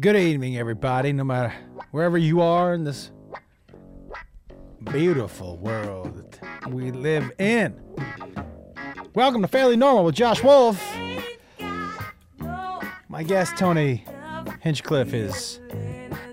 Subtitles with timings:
[0.00, 1.54] Good evening, everybody, no matter
[1.90, 3.12] wherever you are in this
[4.90, 7.80] beautiful world that we live in.
[9.14, 10.84] Welcome to Fairly Normal with Josh Wolf.
[13.08, 14.04] My guest, Tony
[14.60, 15.60] Hinchcliffe, is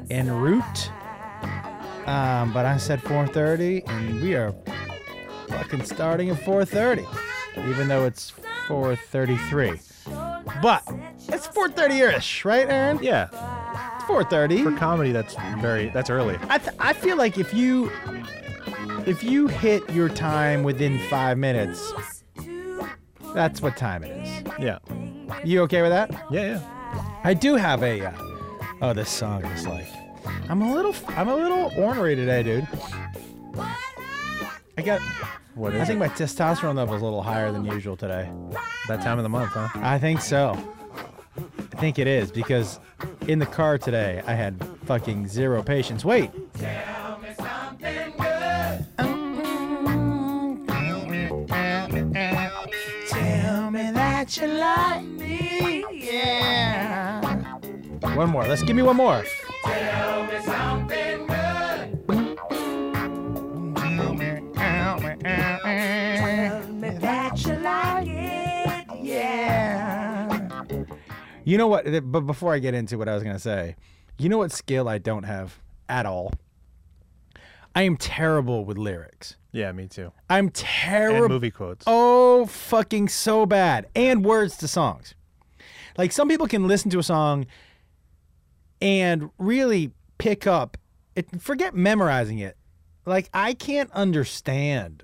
[0.09, 0.91] en route.
[2.05, 4.54] Um, but I said 4.30, and we are
[5.48, 8.34] fucking starting at 4.30, even though it's
[8.68, 9.80] 4.33.
[10.61, 10.84] But
[11.30, 13.00] it's 4.30-ish, right, Aaron?
[13.02, 13.28] Yeah,
[14.14, 14.64] 4.30.
[14.64, 16.38] for comedy, that's very that's early.
[16.50, 17.92] I, th- I feel like if you
[19.06, 21.94] if you hit your time within five minutes,
[23.34, 24.44] that's what time it is.
[24.60, 24.78] Yeah,
[25.44, 26.12] You okay with that?
[26.32, 27.20] yeah, yeah.
[27.24, 28.06] I do have a.
[28.06, 28.14] Uh,
[28.82, 29.88] oh, this song is like.
[30.50, 30.94] I'm a little.
[31.10, 32.67] I'm a little ornery today, dude.
[34.78, 35.02] I got.
[35.56, 36.00] What is I think it?
[36.00, 38.31] my testosterone level is a little higher than usual today.
[38.88, 39.67] that time of the month, huh?
[39.75, 40.56] I think so.
[41.83, 42.80] I think it is because
[43.28, 46.05] in the car today I had fucking zero patience.
[46.05, 46.31] Wait.
[46.55, 47.19] Tell
[53.69, 57.43] me that you like me, yeah.
[58.15, 58.45] One more.
[58.45, 59.25] Let's give me one more.
[71.45, 71.86] You know what?
[72.11, 73.75] But before I get into what I was gonna say,
[74.17, 76.31] you know what skill I don't have at all?
[77.75, 79.36] I am terrible with lyrics.
[79.52, 80.11] Yeah, me too.
[80.30, 81.30] I'm And terrible.
[81.30, 81.83] movie quotes.
[81.88, 83.88] Oh, fucking so bad.
[83.95, 85.16] And words to songs.
[85.97, 87.45] Like some people can listen to a song
[88.81, 90.77] and really pick up
[91.16, 92.58] it forget memorizing it.
[93.05, 95.03] Like I can't understand.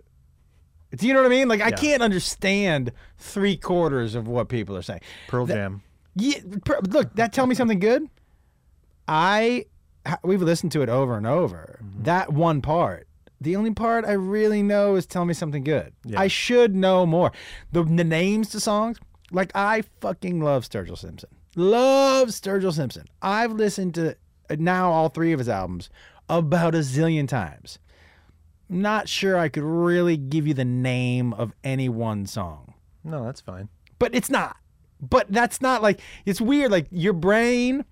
[0.96, 1.48] Do you know what I mean?
[1.48, 1.76] Like I Yeah.
[1.76, 5.02] can't understand three quarters of what people are saying.
[5.28, 5.84] Pearl Jam.
[6.20, 8.08] Yeah, per- look, that tell me something good.
[9.08, 9.66] I
[10.24, 11.80] we've listened to it over and over.
[12.02, 13.08] That one part,
[13.42, 15.94] the only part I really know is tell me something good.
[16.06, 16.20] Yeah.
[16.20, 17.32] I should know more.
[17.72, 18.98] The, the names to songs,
[19.32, 21.30] like I fucking love Sturgill Simpson.
[21.56, 23.06] Love Sturgill Simpson.
[23.22, 24.16] I've listened to
[24.50, 25.90] uh, now all three of his albums
[26.30, 27.80] about a zillion times.
[28.72, 33.42] Not sure I could really give you the name of any one song No, that's
[33.42, 33.68] fine.
[33.98, 34.58] but it's not.
[35.02, 36.72] But that's not like it's weird.
[36.72, 37.86] Like your brain,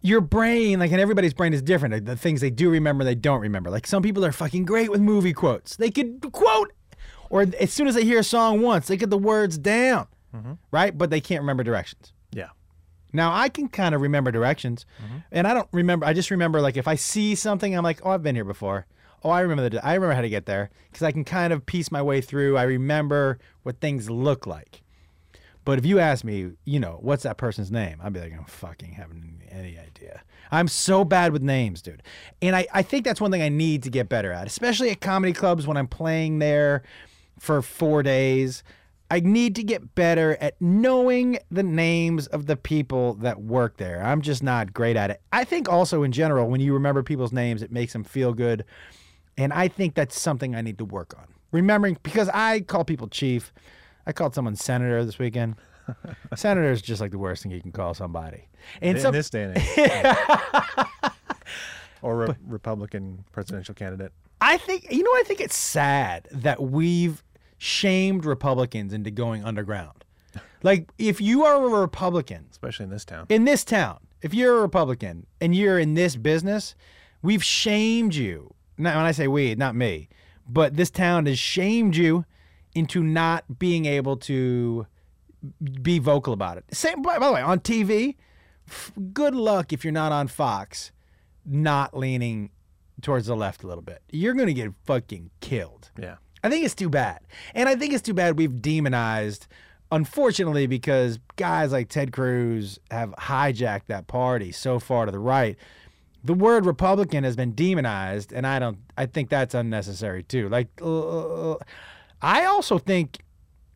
[0.00, 1.94] your brain, like and everybody's brain is different.
[1.94, 3.70] Like, the things they do remember, they don't remember.
[3.70, 5.76] Like some people are fucking great with movie quotes.
[5.76, 6.72] They could quote,
[7.30, 10.52] or as soon as they hear a song once, they get the words down, mm-hmm.
[10.70, 10.96] right?
[10.96, 12.12] But they can't remember directions.
[12.32, 12.48] Yeah.
[13.12, 15.18] Now I can kind of remember directions, mm-hmm.
[15.32, 16.06] and I don't remember.
[16.06, 18.86] I just remember like if I see something, I'm like, oh, I've been here before.
[19.22, 19.84] Oh, I remember the.
[19.84, 22.56] I remember how to get there because I can kind of piece my way through.
[22.56, 24.82] I remember what things look like.
[25.64, 27.98] But if you ask me, you know, what's that person's name?
[28.02, 30.22] I'd be like, I'm fucking having any idea.
[30.50, 32.02] I'm so bad with names, dude.
[32.40, 35.00] And I, I think that's one thing I need to get better at, especially at
[35.00, 36.82] comedy clubs when I'm playing there
[37.38, 38.62] for four days.
[39.12, 44.02] I need to get better at knowing the names of the people that work there.
[44.02, 45.20] I'm just not great at it.
[45.32, 48.64] I think also in general, when you remember people's names, it makes them feel good.
[49.36, 51.26] And I think that's something I need to work on.
[51.50, 53.52] Remembering, because I call people chief.
[54.06, 55.56] I called someone senator this weekend.
[56.36, 58.48] senator is just like the worst thing you can call somebody.
[58.80, 60.16] And In some, this day and age.
[62.02, 64.12] or re- Republican presidential candidate.
[64.40, 67.22] I think you know I think it's sad that we've
[67.58, 70.04] shamed Republicans into going underground.
[70.62, 73.26] Like if you are a Republican Especially in this town.
[73.28, 76.74] in this town, if you're a Republican and you're in this business,
[77.22, 78.54] we've shamed you.
[78.78, 80.08] Now when I say we, not me,
[80.48, 82.24] but this town has shamed you
[82.74, 84.86] into not being able to
[85.82, 86.64] be vocal about it.
[86.72, 88.16] Same by, by the way, on TV,
[88.68, 90.92] f- good luck if you're not on Fox
[91.44, 92.50] not leaning
[93.00, 94.02] towards the left a little bit.
[94.12, 95.90] You're going to get fucking killed.
[95.98, 96.16] yeah.
[96.42, 97.20] I think it's too bad.
[97.54, 99.46] And I think it's too bad we've demonized,
[99.92, 105.56] unfortunately, because guys like Ted Cruz have hijacked that party so far to the right.
[106.24, 108.78] The word Republican has been demonized, and I don't.
[108.96, 110.48] I think that's unnecessary too.
[110.48, 111.56] Like, uh,
[112.22, 113.18] I also think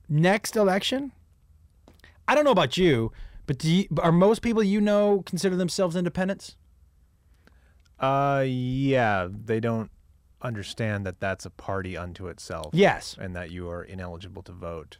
[0.09, 1.13] next election.
[2.29, 3.13] I don't know about you,
[3.47, 6.57] but do you, are most people you know consider themselves independents?
[7.99, 9.29] Uh, yeah.
[9.31, 9.91] They don't
[10.43, 12.71] understand that that's a party unto itself.
[12.73, 14.99] Yes, And that you are ineligible to vote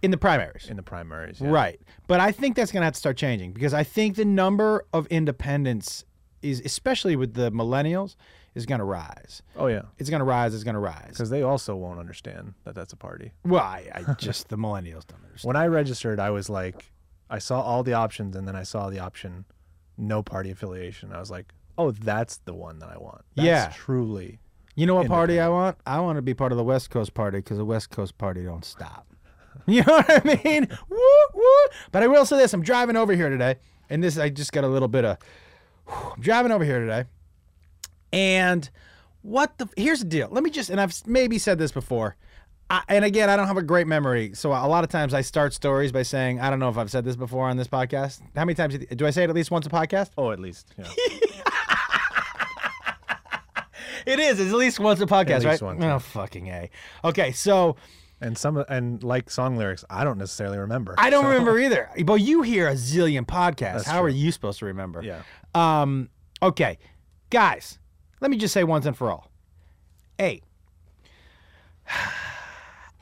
[0.00, 0.68] in the primaries.
[0.70, 1.40] in the primaries.
[1.40, 1.48] yeah.
[1.48, 1.80] Right.
[2.06, 4.84] But I think that's going to have to start changing because I think the number
[4.92, 6.04] of independents
[6.42, 8.14] is, especially with the millennials,
[8.56, 9.42] is going to rise.
[9.54, 9.82] Oh yeah.
[9.98, 10.54] It's going to rise.
[10.54, 11.10] It's going to rise.
[11.10, 13.32] Because they also won't understand that that's a party.
[13.44, 15.46] Well, I, I just, the millennials don't understand.
[15.48, 16.90] When I registered, I was like,
[17.30, 19.44] I saw all the options, and then I saw the option
[19.98, 21.12] no party affiliation.
[21.12, 23.22] I was like, oh, that's the one that I want.
[23.34, 23.72] That's Yeah.
[23.74, 24.40] truly.
[24.74, 25.78] You know what party I want?
[25.86, 28.42] I want to be part of the West Coast party because the West Coast party
[28.42, 29.06] don't stop.
[29.68, 30.68] You know what I mean?
[30.88, 30.98] woo,
[31.34, 31.66] woo.
[31.90, 33.56] But I will say this: I'm driving over here today,
[33.90, 35.16] and this I just got a little bit of.
[35.88, 37.06] I'm driving over here today,
[38.16, 38.68] and
[39.22, 39.68] what the?
[39.76, 40.28] Here's the deal.
[40.30, 42.16] Let me just, and I've maybe said this before.
[42.68, 45.20] I, and again, I don't have a great memory, so a lot of times I
[45.20, 48.20] start stories by saying, "I don't know if I've said this before on this podcast."
[48.34, 50.10] How many times do I say it at least once a podcast?
[50.18, 50.74] Oh, at least.
[50.78, 50.86] Yeah.
[54.04, 54.38] It is.
[54.38, 55.62] It's at least once a podcast, least right?
[55.62, 56.70] once, oh, fucking a.
[57.02, 57.74] Okay, so
[58.20, 60.94] and some and like song lyrics, I don't necessarily remember.
[60.96, 61.90] I don't So, remember either.
[62.04, 63.58] But you hear a zillion podcasts.
[63.72, 64.06] That's How true.
[64.06, 65.02] are you supposed to remember?
[65.02, 65.22] Yeah.
[65.56, 66.08] Um.
[66.40, 66.78] Okay,
[67.30, 67.80] guys,
[68.20, 69.30] let me just say once and for all.
[70.18, 70.42] Hey,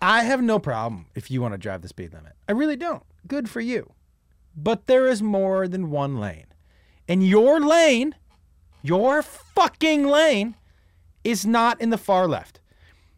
[0.03, 2.33] I have no problem if you want to drive the speed limit.
[2.49, 3.03] I really don't.
[3.27, 3.93] Good for you.
[4.57, 6.47] But there is more than one lane,
[7.09, 8.15] and your lane,
[8.83, 10.55] your fucking lane,
[11.25, 12.61] is not in the far left.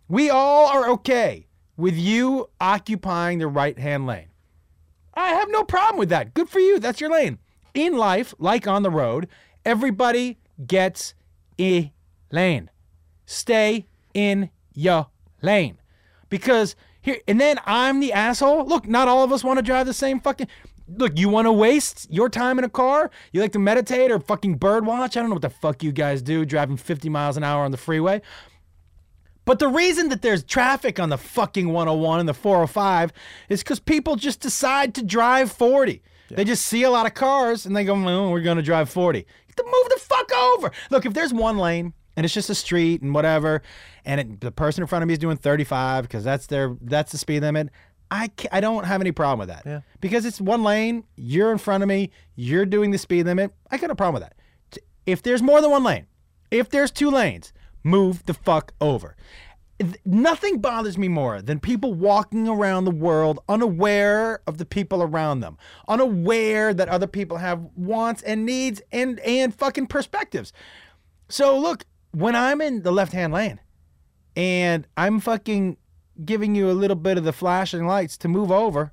[0.08, 1.46] We all are okay
[1.76, 4.28] with you occupying the right hand lane.
[5.14, 6.34] I have no problem with that.
[6.34, 6.78] Good for you.
[6.78, 7.38] That's your lane.
[7.74, 9.28] In life, like on the road,
[9.64, 11.14] everybody gets
[11.60, 11.92] a
[12.30, 12.70] lane.
[13.24, 15.08] Stay in your
[15.42, 15.78] lane.
[16.28, 18.66] Because here, and then I'm the asshole.
[18.66, 20.48] Look, not all of us want to drive the same fucking.
[20.88, 23.10] Look, you want to waste your time in a car?
[23.32, 25.16] You like to meditate or fucking bird watch?
[25.16, 27.72] I don't know what the fuck you guys do driving 50 miles an hour on
[27.72, 28.22] the freeway.
[29.44, 33.12] But the reason that there's traffic on the fucking 101 and the 405
[33.48, 36.02] is because people just decide to drive 40.
[36.28, 38.90] They just see a lot of cars and they go, well, we're going to drive
[38.90, 39.24] 40.
[39.64, 40.70] Move the fuck over.
[40.90, 43.62] Look, if there's one lane and it's just a street and whatever,
[44.04, 47.12] and it, the person in front of me is doing 35 because that's their that's
[47.12, 47.70] the speed limit,
[48.10, 49.62] I, I don't have any problem with that.
[49.66, 49.80] Yeah.
[50.00, 53.52] Because it's one lane, you're in front of me, you're doing the speed limit.
[53.70, 54.82] I got no problem with that.
[55.06, 56.06] If there's more than one lane,
[56.50, 57.52] if there's two lanes,
[57.82, 59.16] move the fuck over.
[59.78, 65.02] Th- Nothing bothers me more than people walking around the world unaware of the people
[65.02, 65.58] around them,
[65.88, 70.52] unaware that other people have wants and needs and and fucking perspectives.
[71.28, 73.60] So look, when I'm in the left-hand lane
[74.34, 75.76] and I'm fucking
[76.24, 78.92] giving you a little bit of the flashing lights to move over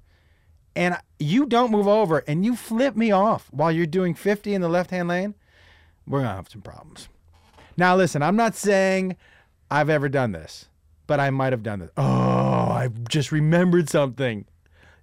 [0.75, 4.61] and you don't move over and you flip me off while you're doing 50 in
[4.61, 5.35] the left-hand lane,
[6.05, 7.07] we're going to have some problems.
[7.77, 9.15] Now listen, I'm not saying
[9.71, 10.67] I've ever done this,
[11.07, 11.91] but I might have done this.
[11.97, 14.45] Oh, I just remembered something.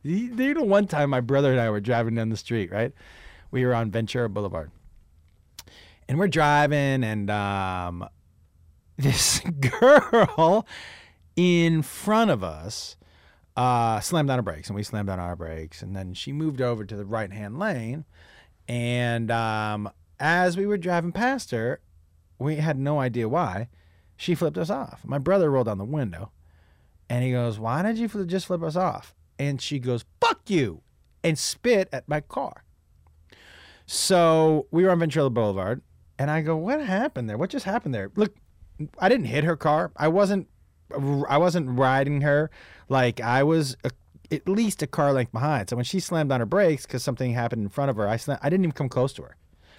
[0.03, 2.93] You know, one time my brother and I were driving down the street, right?
[3.51, 4.71] We were on Ventura Boulevard.
[6.09, 8.09] And we're driving, and um,
[8.97, 10.67] this girl
[11.37, 12.97] in front of us
[13.57, 15.83] uh, slammed on her brakes, and we slammed on our brakes.
[15.83, 18.05] And then she moved over to the right hand lane.
[18.69, 21.81] And um, as we were driving past her,
[22.39, 23.69] we had no idea why.
[24.21, 25.01] She flipped us off.
[25.07, 26.31] My brother rolled down the window
[27.09, 29.15] and he goes, Why did you fl- just flip us off?
[29.39, 30.83] And she goes, Fuck you,
[31.25, 32.65] and spit at my car.
[33.87, 35.81] So we were on Ventura Boulevard
[36.19, 37.39] and I go, What happened there?
[37.39, 38.11] What just happened there?
[38.15, 38.35] Look,
[38.99, 39.91] I didn't hit her car.
[39.97, 40.49] I wasn't
[41.27, 42.51] I wasn't riding her
[42.91, 43.91] like I was a,
[44.31, 45.71] at least a car length behind.
[45.71, 48.19] So when she slammed on her brakes because something happened in front of her, I
[48.43, 49.37] I didn't even come close to her.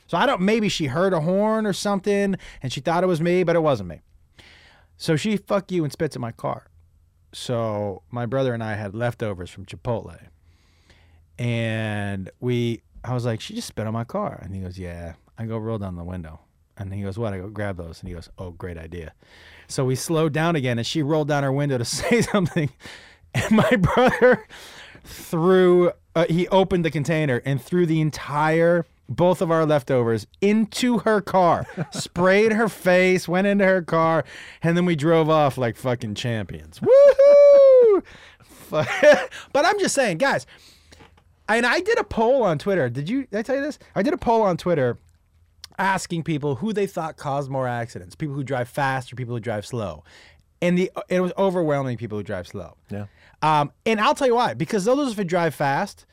[0.07, 0.41] So I don't.
[0.41, 3.60] Maybe she heard a horn or something and she thought it was me, but it
[3.62, 4.01] wasn't me.
[5.01, 6.67] So she fuck you and spits in my car.
[7.34, 10.27] So my brother and I had leftovers from Chipotle,
[11.39, 12.84] and we.
[13.03, 15.13] I was like, she just spit on my car, and he goes, yeah.
[15.39, 16.41] I go roll down the window,
[16.77, 17.34] and he goes, what?
[17.34, 19.13] I go grab those, and he goes, oh, great idea.
[19.67, 22.70] So we slowed down again, and she rolled down her window to say something,
[23.34, 24.48] and my brother
[25.03, 25.93] threw.
[26.15, 31.22] Uh, he opened the container and threw the entire both of our leftovers into her
[31.22, 34.24] car, sprayed her face, went into her car,
[34.63, 36.80] and then we drove off like fucking champions.
[36.80, 38.03] Woohoo!
[39.51, 40.46] But I'm just saying, guys.
[41.50, 42.89] And I did a poll on Twitter.
[42.89, 43.25] Did you?
[43.25, 43.77] Did I tell you this?
[43.96, 44.98] I did a poll on Twitter
[45.77, 49.41] asking people who they thought caused more accidents: people who drive fast or people who
[49.41, 50.06] drive slow.
[50.62, 52.77] And the it was overwhelming people who drive slow.
[52.89, 53.08] Yeah.
[53.41, 54.53] Um, and I'll tell you why.
[54.53, 56.06] Because those who drive fast,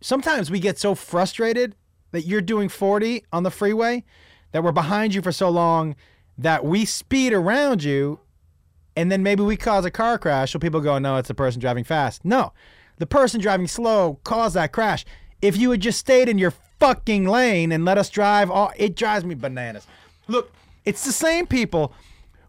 [0.00, 1.76] sometimes we get so frustrated
[2.12, 4.04] that you're doing 40 on the freeway
[4.52, 5.96] that we're behind you for so long
[6.38, 8.20] that we speed around you
[8.94, 11.60] and then maybe we cause a car crash so people go, no, it's the person
[11.60, 12.24] driving fast.
[12.24, 12.52] No,
[12.98, 15.04] the person driving slow caused that crash.
[15.40, 18.94] If you had just stayed in your fucking lane and let us drive, all, it
[18.94, 19.86] drives me bananas.
[20.28, 20.52] Look,
[20.84, 21.92] it's the same people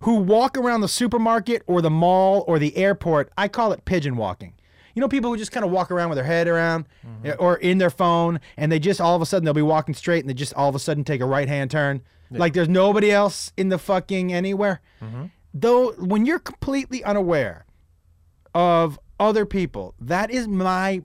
[0.01, 3.32] who walk around the supermarket or the mall or the airport.
[3.38, 4.53] I call it pigeon walking.
[4.96, 7.28] You know, people who just kind of walk around with their head around Mm-hmm.
[7.28, 9.96] eh, or in their phone, and they just all of a sudden they'll be walking
[9.96, 12.70] straight, and they just all of a sudden take a right hand turn, like there's
[12.70, 14.82] nobody else in the fucking anywhere.
[15.02, 15.26] Mm-hmm.
[15.54, 17.66] Though, when you're completely unaware
[18.56, 21.04] of other people, that is my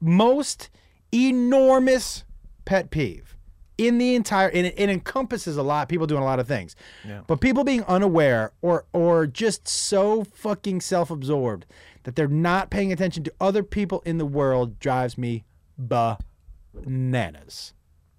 [0.00, 0.68] most
[1.12, 2.24] enormous
[2.64, 3.36] pet peeve
[3.78, 6.74] in the entire and it, it encompasses a lot people doing a lot of things
[7.06, 7.20] Yeah.
[7.26, 11.66] but people being unaware or or just so fucking self-absorbed
[12.06, 15.44] that they're not paying attention to other people in the world drives me
[15.76, 17.74] bananas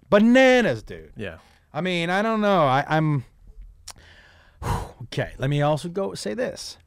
[0.08, 1.38] bananas dude Yeah.
[1.72, 2.62] I mean, I don't know.
[2.62, 3.24] I, I'm
[5.02, 5.32] okay.
[5.38, 6.78] Let me also go say this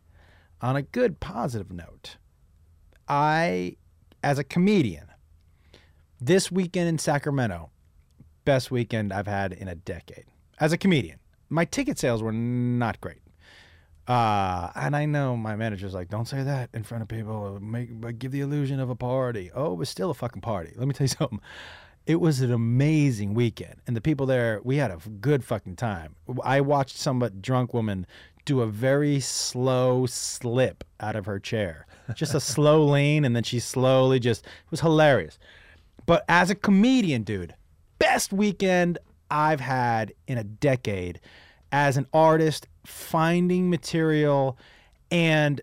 [0.62, 2.18] on a good positive note.
[3.08, 3.78] I,
[4.24, 5.08] as a comedian,
[6.20, 7.72] this weekend in Sacramento,
[8.46, 10.26] best weekend I've had in a decade.
[10.60, 13.22] As a comedian, my ticket sales were not great.
[14.08, 17.60] Uh, and I know my manager's like, don't say that in front of people.
[17.62, 19.52] Make, but give the illusion of a party.
[19.54, 20.74] Oh, it was still a fucking party.
[20.76, 21.42] Let me tell you something.
[22.08, 26.16] It was an amazing weekend, and the people there, we had a good fucking time.
[26.44, 28.08] I watched some drunk woman
[28.44, 33.44] do a very slow slip out of her chair, just a slow lean, and then
[33.44, 35.38] she slowly just it was hilarious.
[36.08, 37.54] But as a comedian, dude,
[38.00, 38.98] best weekend
[39.30, 41.22] I've had in a decade
[41.72, 44.58] as an artist, finding material
[45.10, 45.62] and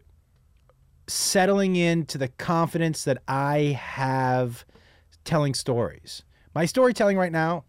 [1.06, 4.64] settling into the confidence that I have
[5.24, 6.22] telling stories.
[6.54, 7.64] My storytelling right now,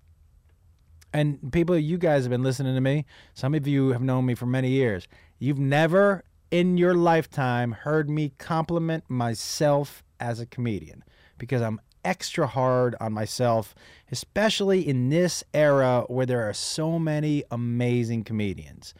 [1.14, 3.06] and people, you guys have been listening to me.
[3.34, 5.08] Some of you have known me for many years.
[5.40, 11.04] You've never in your lifetime heard me compliment myself as a comedian
[11.38, 13.76] because I'm extra hard on myself,
[14.12, 18.94] especially in this era where there are so many amazing comedians.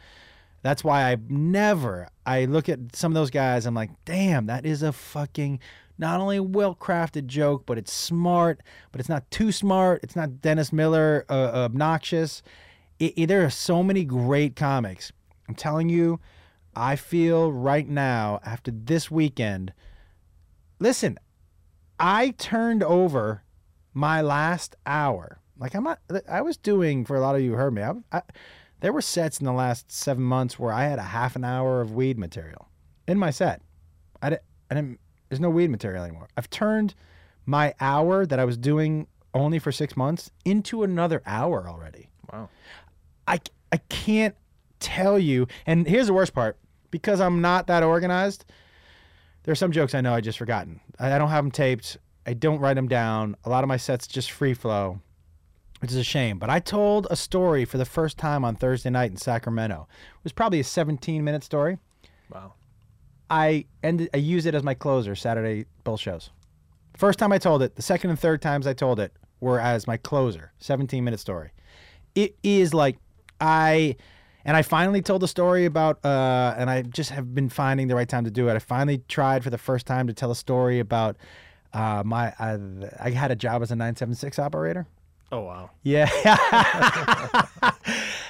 [0.62, 4.66] That's why I never I look at some of those guys I'm like, "Damn, that
[4.66, 5.58] is a fucking
[5.98, 10.00] not only well-crafted joke, but it's smart, but it's not too smart.
[10.02, 12.42] It's not Dennis Miller uh, obnoxious.
[12.98, 15.12] It, it- there are so many great comics.
[15.48, 16.20] I'm telling you,
[16.76, 19.72] I feel right now after this weekend.
[20.78, 21.18] Listen,
[21.98, 23.42] I turned over
[23.92, 25.40] my last hour.
[25.58, 25.98] Like I'm not.
[26.28, 27.82] I was doing for a lot of you heard me.
[27.82, 28.22] I, I,
[28.80, 31.80] there were sets in the last seven months where I had a half an hour
[31.80, 32.68] of weed material
[33.06, 33.62] in my set.
[34.22, 34.38] I, di-
[34.70, 35.00] I didn't.
[35.28, 36.28] There's no weed material anymore.
[36.36, 36.94] I've turned
[37.46, 42.10] my hour that I was doing only for six months into another hour already.
[42.32, 42.48] Wow.
[43.28, 43.38] I,
[43.70, 44.34] I can't
[44.80, 45.46] tell you.
[45.66, 46.58] And here's the worst part
[46.90, 48.44] because I'm not that organized,
[49.44, 50.80] there's some jokes I know I just forgotten.
[50.98, 51.96] I, I don't have them taped.
[52.26, 53.36] I don't write them down.
[53.44, 55.00] A lot of my sets just free flow,
[55.80, 56.38] which is a shame.
[56.38, 59.88] But I told a story for the first time on Thursday night in Sacramento.
[59.90, 61.78] It was probably a 17 minute story.
[62.32, 62.54] Wow.
[63.28, 66.30] I ended I used it as my closer Saturday both shows.
[66.96, 69.86] First time I told it, the second and third times I told it were as
[69.86, 71.50] my closer, 17 minute story.
[72.14, 72.98] It is like
[73.40, 73.96] I
[74.44, 77.94] and I finally told the story about uh and I just have been finding the
[77.94, 78.54] right time to do it.
[78.54, 81.16] I finally tried for the first time to tell a story about
[81.72, 82.58] uh my I,
[82.98, 84.86] I had a job as a 976 operator.
[85.32, 85.70] Oh wow.
[85.82, 86.08] Yeah.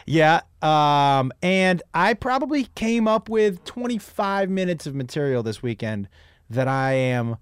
[0.07, 0.41] yeah.
[0.61, 6.09] Um, and I probably came up with 25 minutes of material this weekend
[6.51, 7.37] that I am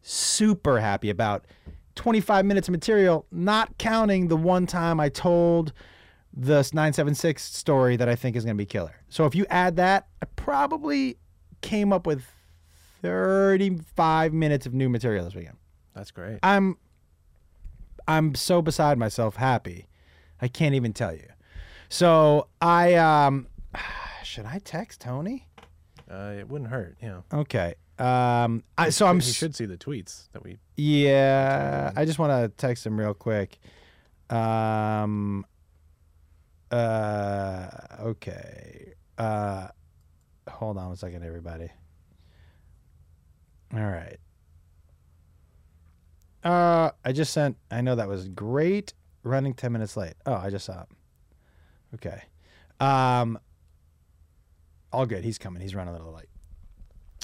[0.00, 1.46] super happy about.
[1.94, 5.74] 25 minutes of material, not counting the one time I told
[6.34, 8.94] the 976 story that I think is going to be killer.
[9.10, 11.18] So if you add that, I probably
[11.60, 12.24] came up with
[13.02, 15.58] 35 minutes of new material this weekend.
[15.94, 16.38] That's great.
[16.42, 16.78] I'm
[18.12, 19.88] I'm so beside myself happy.
[20.40, 21.28] I can't even tell you.
[21.88, 23.46] So I um
[24.24, 25.48] should I text Tony?
[26.10, 26.96] Uh, it wouldn't hurt.
[27.02, 27.20] Yeah.
[27.32, 27.74] Okay.
[27.98, 30.58] Um I so I'm He should see the tweets that we.
[30.76, 33.58] yeah, I just want to text him real quick.
[34.30, 35.44] Um
[36.70, 37.68] uh
[38.00, 38.92] okay.
[39.18, 39.68] Uh
[40.50, 41.70] hold on a second everybody.
[43.74, 44.18] All right.
[46.44, 50.14] Uh I just sent I know that was great running 10 minutes late.
[50.26, 50.88] Oh, I just saw it.
[51.94, 52.22] Okay.
[52.80, 53.38] Um
[54.92, 55.24] all good.
[55.24, 55.62] He's coming.
[55.62, 56.28] He's running a little late.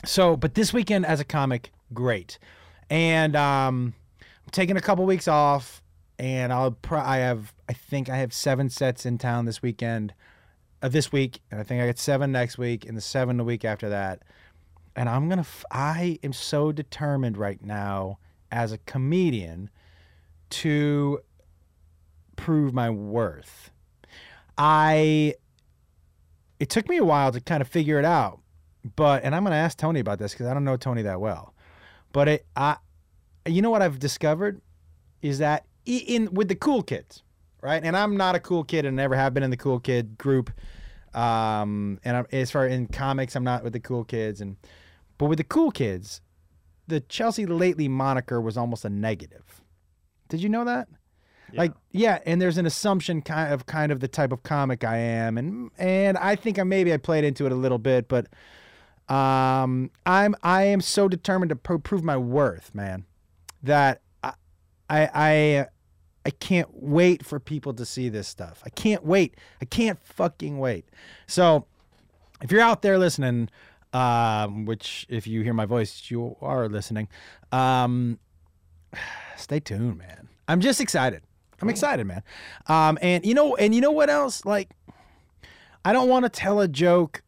[0.04, 2.38] So, but this weekend as a comic, great.
[2.88, 5.82] And um I'm taking a couple weeks off
[6.18, 10.14] and I'll pro- I have I think I have 7 sets in town this weekend.
[10.80, 13.42] Uh, this week, and I think I get 7 next week and the 7 the
[13.42, 14.22] week after that.
[14.94, 18.18] And I'm to f- I am so determined right now
[18.50, 19.70] as a comedian
[20.50, 21.20] to
[22.36, 23.70] prove my worth.
[24.56, 25.34] I
[26.58, 28.40] it took me a while to kind of figure it out,
[28.96, 31.20] but and I'm going to ask Tony about this cuz I don't know Tony that
[31.20, 31.54] well.
[32.12, 32.76] But it, I,
[33.46, 34.60] you know what I've discovered
[35.22, 37.22] is that in with the cool kids,
[37.62, 37.82] right?
[37.82, 40.50] And I'm not a cool kid and never have been in the cool kid group.
[41.14, 44.56] Um, and I'm, as far in comics, I'm not with the cool kids, and
[45.16, 46.20] but with the cool kids,
[46.88, 49.62] the Chelsea Lately moniker was almost a negative.
[50.28, 50.88] Did you know that?
[51.52, 54.98] Like, yeah, and there's an assumption kind of kind of the type of comic I
[54.98, 58.26] am, and and I think I maybe I played into it a little bit, but
[59.08, 63.06] um, I'm I am so determined to pro- prove my worth, man,
[63.62, 64.34] that I
[64.90, 65.66] I I,
[66.26, 68.62] I can't wait for people to see this stuff.
[68.66, 69.34] I can't wait.
[69.62, 70.84] I can't fucking wait.
[71.26, 71.64] So,
[72.42, 73.48] if you're out there listening,
[73.92, 77.08] um, which if you hear my voice, you are listening.
[77.52, 78.18] Um,
[79.36, 80.28] stay tuned, man.
[80.46, 81.22] I'm just excited.
[81.60, 82.22] I'm excited, man.
[82.68, 84.44] Um, and you know, and you know what else?
[84.44, 84.70] Like,
[85.84, 87.22] I don't want to tell a joke.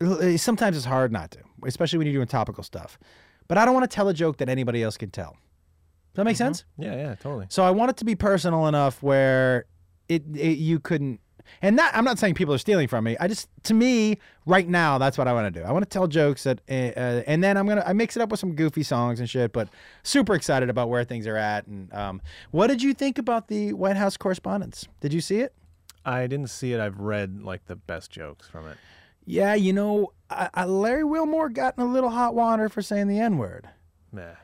[0.00, 2.98] uh, Sometimes it's hard not to, especially when you're doing topical stuff.
[3.46, 5.32] But I don't want to tell a joke that anybody else can tell.
[5.32, 6.64] Does that make sense?
[6.78, 7.46] Yeah, yeah, totally.
[7.50, 9.66] So I want it to be personal enough where
[10.08, 11.20] it, it you couldn't.
[11.62, 13.16] And that I'm not saying people are stealing from me.
[13.18, 15.66] I just to me right now that's what I want to do.
[15.66, 18.30] I want to tell jokes that, uh, and then I'm gonna I mix it up
[18.30, 19.52] with some goofy songs and shit.
[19.52, 19.68] But
[20.02, 21.66] super excited about where things are at.
[21.66, 24.86] And um, what did you think about the White House correspondence?
[25.00, 25.54] Did you see it?
[26.04, 26.80] I didn't see it.
[26.80, 28.76] I've read like the best jokes from it.
[29.24, 33.08] Yeah, you know, I, I, Larry Wilmore got in a little hot water for saying
[33.08, 33.68] the N word.
[34.12, 34.34] Meh.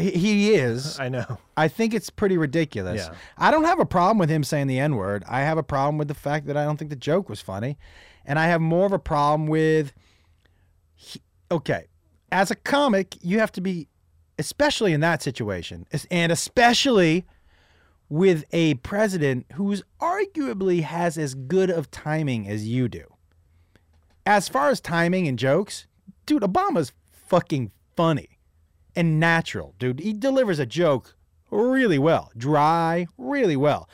[0.00, 0.98] He, is.
[1.00, 1.38] I know.
[1.56, 3.06] I think it's pretty ridiculous.
[3.06, 3.14] Yeah.
[3.38, 5.24] I don't have a problem with him saying the N word.
[5.28, 7.78] I have a problem with the fact that I don't think the joke was funny.
[8.24, 9.92] And I have more of a problem with.
[10.94, 11.86] he- okay,
[12.32, 13.88] as a comic, you have to be,
[14.38, 17.26] especially in that situation, and especially
[18.08, 23.04] with a president who's arguably has as good of timing as you do.
[24.26, 25.86] As far as timing and jokes,
[26.26, 28.39] dude, Obama's fucking funny
[28.96, 30.00] and natural, dude.
[30.00, 31.14] He delivers a joke
[31.50, 33.88] really well, dry, really well.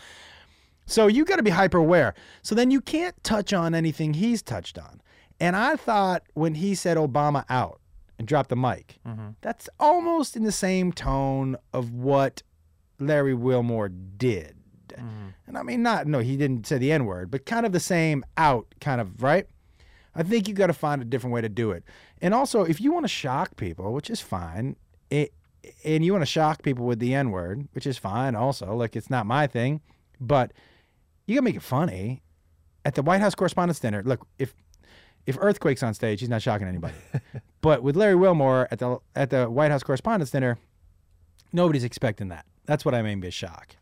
[0.87, 2.15] So you got to be hyper aware.
[2.43, 5.00] So then you can't touch on anything he's touched on.
[5.41, 7.80] And I thought when he said Obama out
[8.19, 9.30] and dropped the mic, mm-hmm.
[9.41, 12.43] that's almost in the same tone of what
[12.99, 14.56] Larry Wilmore did.
[14.89, 15.28] Mm-hmm.
[15.47, 17.80] And I mean, not, no, he didn't say the N word, but kind of the
[17.80, 19.47] same out, kind of, right?
[20.15, 21.85] I think you got to find a different way to do it.
[22.23, 24.76] And also, if you want to shock people, which is fine,
[25.10, 25.32] it,
[25.84, 28.97] and you want to shock people with the N word, which is fine also, like
[28.97, 29.80] it's not my thing,
[30.21, 30.52] but
[31.26, 32.23] you got to make it funny.
[32.84, 34.54] At the White House Correspondents' Dinner, look, if
[35.26, 36.95] if Earthquake's on stage, he's not shocking anybody.
[37.60, 40.56] but with Larry Wilmore at the at the White House Correspondents' Dinner,
[41.52, 42.47] nobody's expecting that.
[42.66, 43.75] That's what I mean by shock.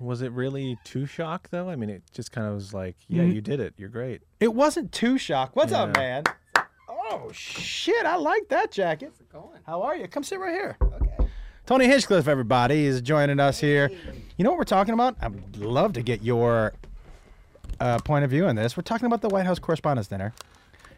[0.00, 1.68] Was it really too shock though?
[1.70, 3.32] I mean, it just kind of was like, yeah, Mm-hmm.
[3.32, 3.74] you did it.
[3.76, 4.22] You're great.
[4.40, 5.54] It wasn't too shock.
[5.54, 6.24] What's up, man?
[7.10, 8.04] Oh shit!
[8.04, 9.12] I like that jacket.
[9.32, 9.60] going?
[9.66, 10.06] How are you?
[10.08, 10.76] Come sit right here.
[10.82, 11.26] Okay.
[11.66, 13.90] Tony Hinchcliffe, everybody, is joining us here.
[14.36, 15.16] You know what we're talking about?
[15.20, 16.72] I'd love to get your
[17.80, 18.76] uh, point of view on this.
[18.76, 20.32] We're talking about the White House Correspondents' Dinner.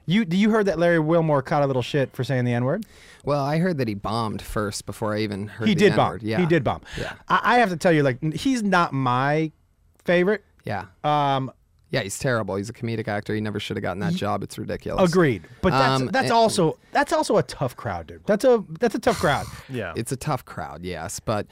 [0.06, 2.64] You do you heard that Larry Wilmore caught a little shit for saying the N
[2.64, 2.84] word?
[3.24, 6.06] Well, I heard that he bombed first before I even heard He the did bomb.
[6.06, 6.22] N-word.
[6.22, 6.40] Yeah.
[6.40, 6.80] He did bomb.
[6.98, 7.12] Yeah.
[7.28, 9.52] I, I have to tell you, like, he's not my
[10.04, 10.42] favorite.
[10.64, 10.86] Yeah.
[11.04, 11.52] Um,
[11.90, 12.54] Yeah, he's terrible.
[12.56, 13.34] He's a comedic actor.
[13.34, 14.42] He never should have gotten that job.
[14.44, 15.10] It's ridiculous.
[15.10, 15.42] agreed.
[15.60, 18.24] But that's Um, that's and- also that's also a tough crowd, dude.
[18.26, 19.46] That's a that's a tough crowd.
[19.68, 19.92] Yeah.
[19.96, 21.46] It's a tough crowd, yes, but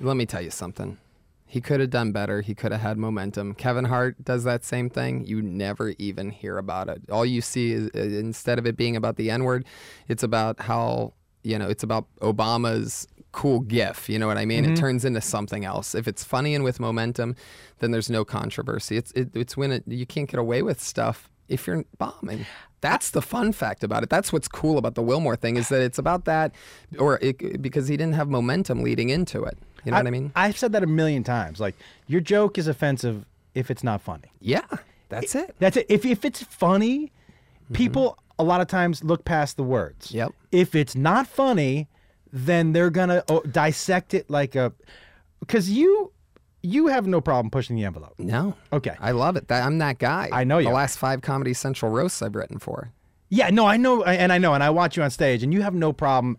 [0.00, 0.98] let me tell you something.
[1.44, 2.42] He could have done better.
[2.42, 3.54] He could have had momentum.
[3.54, 5.26] Kevin Hart does that same thing.
[5.26, 7.02] You never even hear about it.
[7.10, 9.64] All you see is uh, instead of it being about the N word,
[10.06, 14.08] it's about how, you know, it's about Obama's cool gif.
[14.08, 14.64] You know what I mean?
[14.64, 15.94] It turns into something else.
[15.94, 17.36] If it's funny and with momentum,
[17.78, 18.96] then there's no controversy.
[18.96, 22.46] It's it, it's when it, you can't get away with stuff if you're bombing.
[22.80, 24.08] That's the fun fact about it.
[24.08, 26.54] That's what's cool about the Wilmore thing is that it's about that,
[26.98, 29.58] or it, because he didn't have momentum leading into it.
[29.84, 30.32] You know what I mean?
[30.34, 31.60] I've said that a million times.
[31.60, 34.32] Like your joke is offensive if it's not funny.
[34.40, 34.66] Yeah,
[35.08, 35.54] that's it.
[35.58, 35.86] That's it.
[35.88, 37.12] If if it's funny,
[37.72, 40.08] people a lot of times look past the words.
[40.08, 40.16] Mm-hmm.
[40.16, 40.32] Yep.
[40.52, 41.88] If it's not funny,
[42.32, 44.72] then they're gonna oh, dissect it like a
[45.40, 46.12] because you
[46.62, 48.14] you have no problem pushing the envelope.
[48.18, 48.54] No.
[48.72, 48.94] Okay.
[49.00, 49.48] I love it.
[49.48, 50.28] That, I'm that guy.
[50.30, 52.92] I know you The last five Comedy Central roasts I've written for.
[53.30, 55.62] Yeah, no, I know, and I know, and I watch you on stage, and you
[55.62, 56.36] have no problem.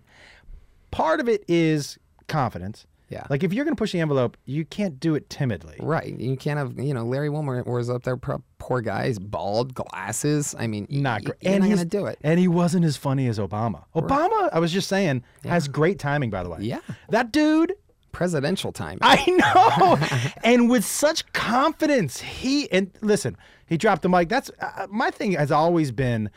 [0.91, 2.86] Part of it is confidence.
[3.12, 3.28] Yeah.
[3.30, 5.78] Like if you're gonna push the envelope, you can't do it timidly.
[5.80, 6.17] Right.
[6.17, 9.08] You can't have, you know, Larry Wilmore was up there, poor guy.
[9.08, 10.56] He's bald, glasses.
[10.58, 11.38] I mean, Not great.
[11.41, 12.19] And not he's going to do it.
[12.24, 13.84] And he wasn't as funny as Obama.
[13.95, 16.60] Obama, I was just saying, has great timing, by the way.
[16.62, 16.80] Yeah.
[17.10, 17.74] That dude,
[18.12, 18.97] Presidential time.
[19.02, 20.32] I know.
[20.43, 24.28] and with such confidence, he, and listen, he dropped the mic.
[24.28, 26.30] That's uh, my thing has always been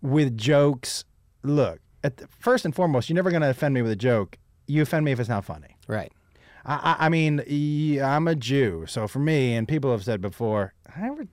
[0.00, 1.04] with jokes.
[1.42, 4.38] Look, at the, first and foremost, you're never going to offend me with a joke.
[4.68, 5.76] You offend me if it's not funny.
[5.88, 6.12] Right.
[6.64, 7.40] I, I, I mean,
[8.00, 11.26] I'm a Jew, so for me, and people have said before, I ever,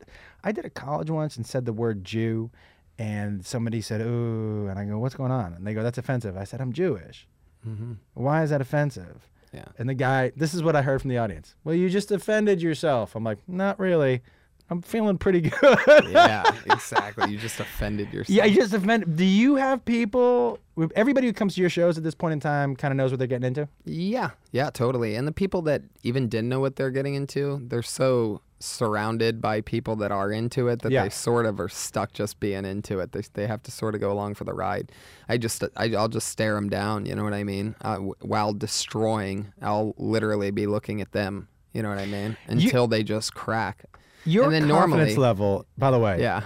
[0.43, 2.50] I did a college once and said the word Jew,
[2.98, 6.38] and somebody said, "Ooh," and I go, "What's going on?" And they go, "That's offensive."
[6.38, 7.28] I said, "I'm Jewish."
[7.67, 7.93] Mm-hmm.
[8.13, 9.28] Why is that offensive?
[9.52, 9.65] Yeah.
[9.78, 11.56] And the guy, this is what I heard from the audience.
[11.63, 13.15] Well, you just offended yourself.
[13.15, 14.21] I'm like, not really.
[14.69, 15.78] I'm feeling pretty good.
[16.10, 17.32] yeah, exactly.
[17.32, 18.36] You just offended yourself.
[18.36, 19.15] yeah, you just offended.
[19.15, 20.60] Do you have people?
[20.95, 23.19] Everybody who comes to your shows at this point in time kind of knows what
[23.19, 23.67] they're getting into.
[23.86, 25.15] Yeah, yeah, totally.
[25.15, 29.62] And the people that even didn't know what they're getting into, they're so surrounded by
[29.62, 31.04] people that are into it that Yeah.
[31.04, 33.12] they sort of are stuck just being into it.
[33.12, 34.91] They, they have to sort of go along for the ride.
[35.30, 37.06] I just I, I'll just stare them down.
[37.06, 37.75] You know what I mean?
[37.82, 41.47] Uh, while destroying, I'll literally be looking at them.
[41.73, 42.38] You know what I mean?
[42.47, 43.86] Until they just crack.
[44.26, 46.20] Your And then confidence normally- level, by the way.
[46.20, 46.42] Yeah,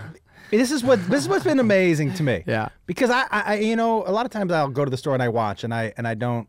[0.51, 2.43] This is what this is what's been amazing to me.
[2.47, 5.13] yeah, because I, I, you know, a lot of times I'll go to the store
[5.13, 6.47] and I watch and I and I don't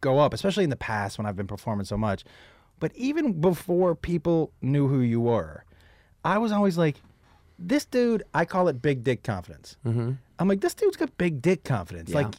[0.00, 2.24] go up, especially in the past when I've been performing so much.
[2.80, 5.64] But even before people knew who you were,
[6.24, 6.96] I was always like,
[7.58, 8.22] this dude.
[8.34, 9.76] I call it big dick confidence.
[9.84, 10.12] mm-hmm.
[10.38, 12.10] I'm like, this dude's got big dick confidence.
[12.10, 12.16] Yeah.
[12.18, 12.34] Like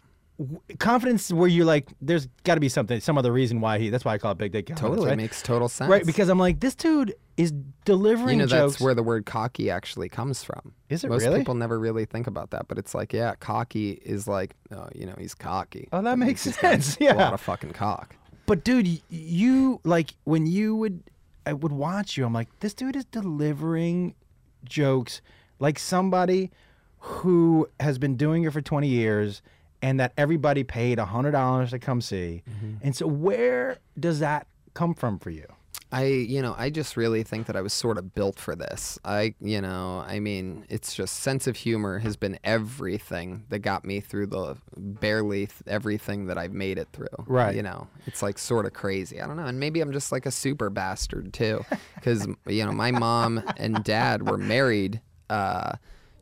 [0.79, 3.89] confidence where you're like, there's got to be something, some other reason why he.
[3.89, 4.89] That's why I call it big dick confidence.
[4.89, 5.17] totally right?
[5.17, 5.89] makes total sense.
[5.89, 7.53] Right, because I'm like, this dude is
[7.85, 8.73] delivering you know jokes.
[8.73, 10.73] that's where the word cocky actually comes from.
[10.89, 11.39] Is it Most really?
[11.39, 15.05] people never really think about that, but it's like, yeah, cocky is like, oh, you
[15.05, 15.89] know, he's cocky.
[15.91, 18.15] Oh, that means makes sense, A lot of fucking cock.
[18.45, 21.03] But dude, you like when you would
[21.45, 24.15] I would watch you, I'm like, this dude is delivering
[24.63, 25.21] jokes
[25.59, 26.51] like somebody
[26.99, 29.41] who has been doing it for 20 years
[29.81, 32.43] and that everybody paid $100 to come see.
[32.81, 35.45] And so where does that come from for you?
[35.91, 38.99] I, you know, I just really think that I was sort of built for this.
[39.03, 43.83] I, you know, I mean, it's just sense of humor has been everything that got
[43.85, 47.07] me through the barely th- everything that I've made it through.
[47.25, 47.55] Right.
[47.55, 49.19] You know, it's like sort of crazy.
[49.19, 49.45] I don't know.
[49.47, 51.65] And maybe I'm just like a super bastard too.
[51.95, 55.73] Because, you know, my mom and dad were married uh,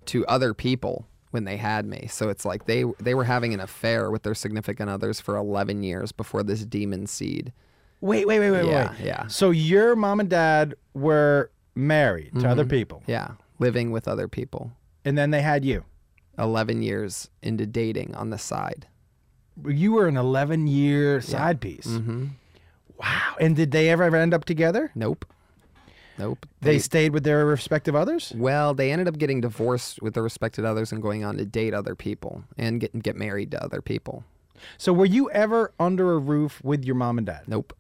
[0.06, 2.08] to other people when they had me.
[2.10, 5.84] So it's like they they were having an affair with their significant others for 11
[5.84, 7.52] years before this demon seed.
[8.02, 9.00] Wait, wait, wait, wait, Yeah, wait.
[9.06, 9.28] yeah.
[9.28, 14.72] So your mom and dad were married to other people Yeah, living with other people.
[15.06, 15.84] and then they had you.
[16.40, 18.86] 11 years into dating on the side.
[19.66, 21.88] You were an 11 year side piece.
[21.88, 22.26] Mm-hmm.
[23.00, 23.36] Wow.
[23.40, 24.92] And did they ever, ever end up together?
[24.94, 25.26] Nope.
[26.20, 26.46] Nope.
[26.62, 28.34] They stayed with their respective others?
[28.36, 31.74] well, they ended up getting divorced with their respected others and going on to date
[31.74, 34.24] other people and get get married to other people.
[34.80, 37.42] So were you ever under a roof with your mom and dad?
[37.48, 37.74] Nope.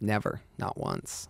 [0.00, 0.40] Never.
[0.58, 1.28] Not once.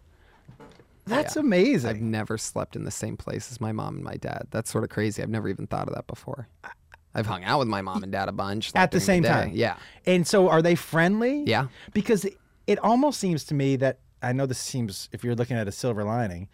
[1.05, 1.41] That's Yeah.
[1.41, 1.91] amazing.
[1.91, 4.47] I've never slept in the same place as my mom and my dad.
[4.53, 5.21] That's sort of crazy.
[5.23, 6.47] I've never even thought of that before.
[7.15, 8.73] I've hung out with my mom and dad a bunch.
[8.75, 9.29] like, At the same day.
[9.29, 9.51] time?
[9.53, 9.77] Yeah.
[10.07, 11.43] and so are they friendly?
[11.45, 11.67] Yeah.
[11.93, 12.25] Because
[12.67, 15.73] it almost seems to me that I know this seems if you're looking at a
[15.73, 16.49] silver lining,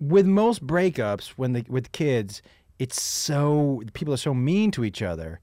[0.00, 2.42] with most breakups when the with kids,
[2.78, 5.40] it's so people are so mean to each other.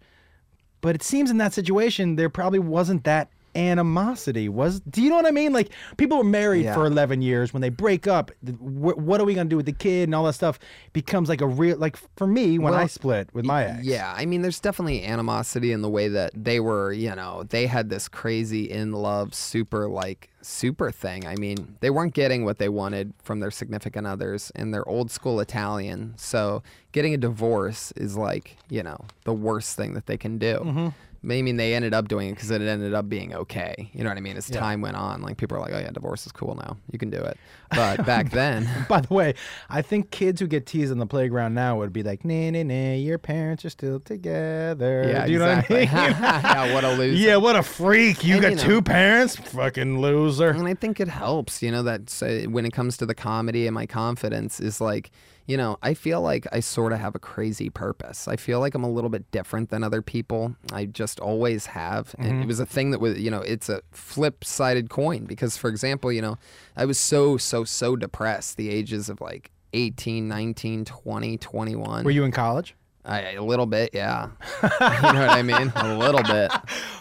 [0.81, 4.49] But it seems in that situation there probably wasn't that animosity.
[4.49, 5.53] Was do you know what I mean?
[5.53, 6.73] Like people were married Yeah.
[6.73, 9.65] for 11 years when they break up, wh- what are we going to do with
[9.65, 10.59] the kid and all that stuff
[10.93, 13.83] becomes like a real like for me when I split with my ex.
[13.85, 17.67] Yeah, I mean, there's definitely animosity in the way that they were, you know, they
[17.67, 21.27] had this crazy in love, super like super thing.
[21.27, 25.11] I mean, they weren't getting what they wanted from their significant others, and they're old
[25.11, 26.13] school Italian.
[26.17, 30.55] So getting a divorce is like, you know, the worst thing that they can do.
[30.63, 30.87] Mm-hmm.
[31.23, 33.91] I mean, they ended up doing it because it ended up being okay.
[33.93, 34.37] You know what I mean?
[34.37, 36.77] As time went on, like people are like, "Oh yeah, divorce is cool now.
[36.91, 37.37] You can do it."
[37.73, 39.35] But back then, By the way,
[39.69, 42.63] I think kids who get teased on the playground now would be like, "Nah, nah,
[42.63, 45.85] nah, your parents are still together." yeah, Do you exactly.
[45.85, 46.15] know what I mean?
[46.21, 47.17] yeah, what a loser.
[47.17, 48.23] yeah, what a freak!
[48.23, 50.49] You And, got you know- two parents, fucking loser.
[50.49, 53.67] And I think it helps, you know, that uh, when it comes to the comedy
[53.67, 55.11] and my confidence is like,
[55.45, 58.27] you know, I feel like I sort of have a crazy purpose.
[58.27, 60.55] I feel like I'm a little bit different than other people.
[60.71, 62.15] I just always have.
[62.17, 65.57] And it was a thing that was, you know, it's a flip sided coin because,
[65.57, 66.37] for example, you know,
[66.75, 72.03] I was so, so, so depressed the ages of like 18, 19, 20, 21.
[72.03, 72.75] Were you in college?
[73.03, 74.29] I, a little bit, yeah.
[74.63, 75.71] you know what I mean?
[75.75, 76.51] A little bit.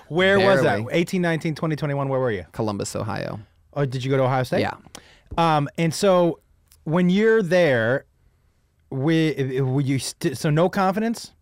[0.08, 0.78] Where was that?
[0.78, 0.94] Barely.
[0.94, 2.46] 18, 19, 20, 21, Where were you?
[2.52, 3.40] Columbus, Ohio.
[3.74, 4.60] Oh, did you go to Ohio State?
[4.60, 4.74] Yeah.
[5.36, 6.40] Um, and so
[6.84, 8.06] when you're there,
[8.90, 11.32] we, were you st- so no confidence?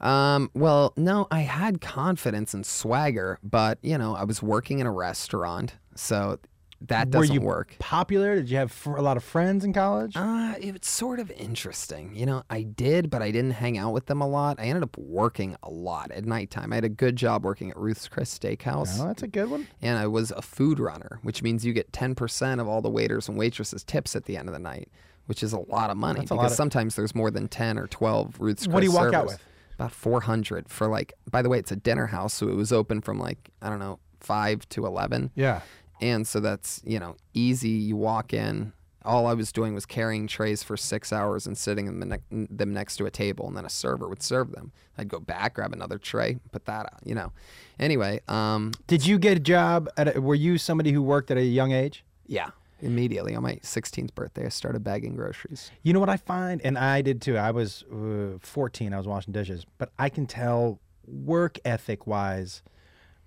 [0.00, 4.86] Um, well, no, I had confidence and swagger, but you know, I was working in
[4.86, 6.38] a restaurant, so
[6.82, 7.76] that doesn't you work.
[7.78, 8.34] popular?
[8.36, 10.12] Did you have fr- a lot of friends in college?
[10.14, 12.14] Uh, it's sort of interesting.
[12.14, 14.60] You know, I did, but I didn't hang out with them a lot.
[14.60, 16.72] I ended up working a lot at nighttime.
[16.72, 19.00] I had a good job working at Ruth's Chris Steakhouse.
[19.00, 19.66] oh, that's a good one.
[19.80, 23.30] and I was a food runner, which means you get 10% of all the waiters
[23.30, 24.90] and waitresses tips at the end of the night,
[25.26, 27.86] which is a lot of money That's because of- sometimes there's more than 10 or
[27.86, 29.42] 12 Ruth's What do you Chris walk out with?
[29.74, 33.00] About 400 for like, by the way, it's a dinner house, so it was open
[33.02, 35.30] from like, I don't know, 5 to 11.
[35.34, 35.60] Yeah.
[36.00, 37.68] And so that's, you know, easy.
[37.70, 38.72] You walk in.
[39.04, 42.72] All I was doing was carrying trays for six hours and sitting them, ne- them
[42.72, 44.72] next to a table, and then a server would serve them.
[44.98, 47.30] I'd go back, grab another tray, put that out, you know.
[47.78, 50.16] Anyway, um, Did you get a job at?
[50.16, 52.04] A, were you somebody who worked at a young age?
[52.26, 52.48] yeah,
[52.80, 55.70] immediately on my 16th birthday, I started bagging groceries.
[55.82, 57.36] You know what I find, and I did too.
[57.36, 58.92] I was uh, 14.
[58.92, 62.62] I was washing dishes, but I can tell work ethic wise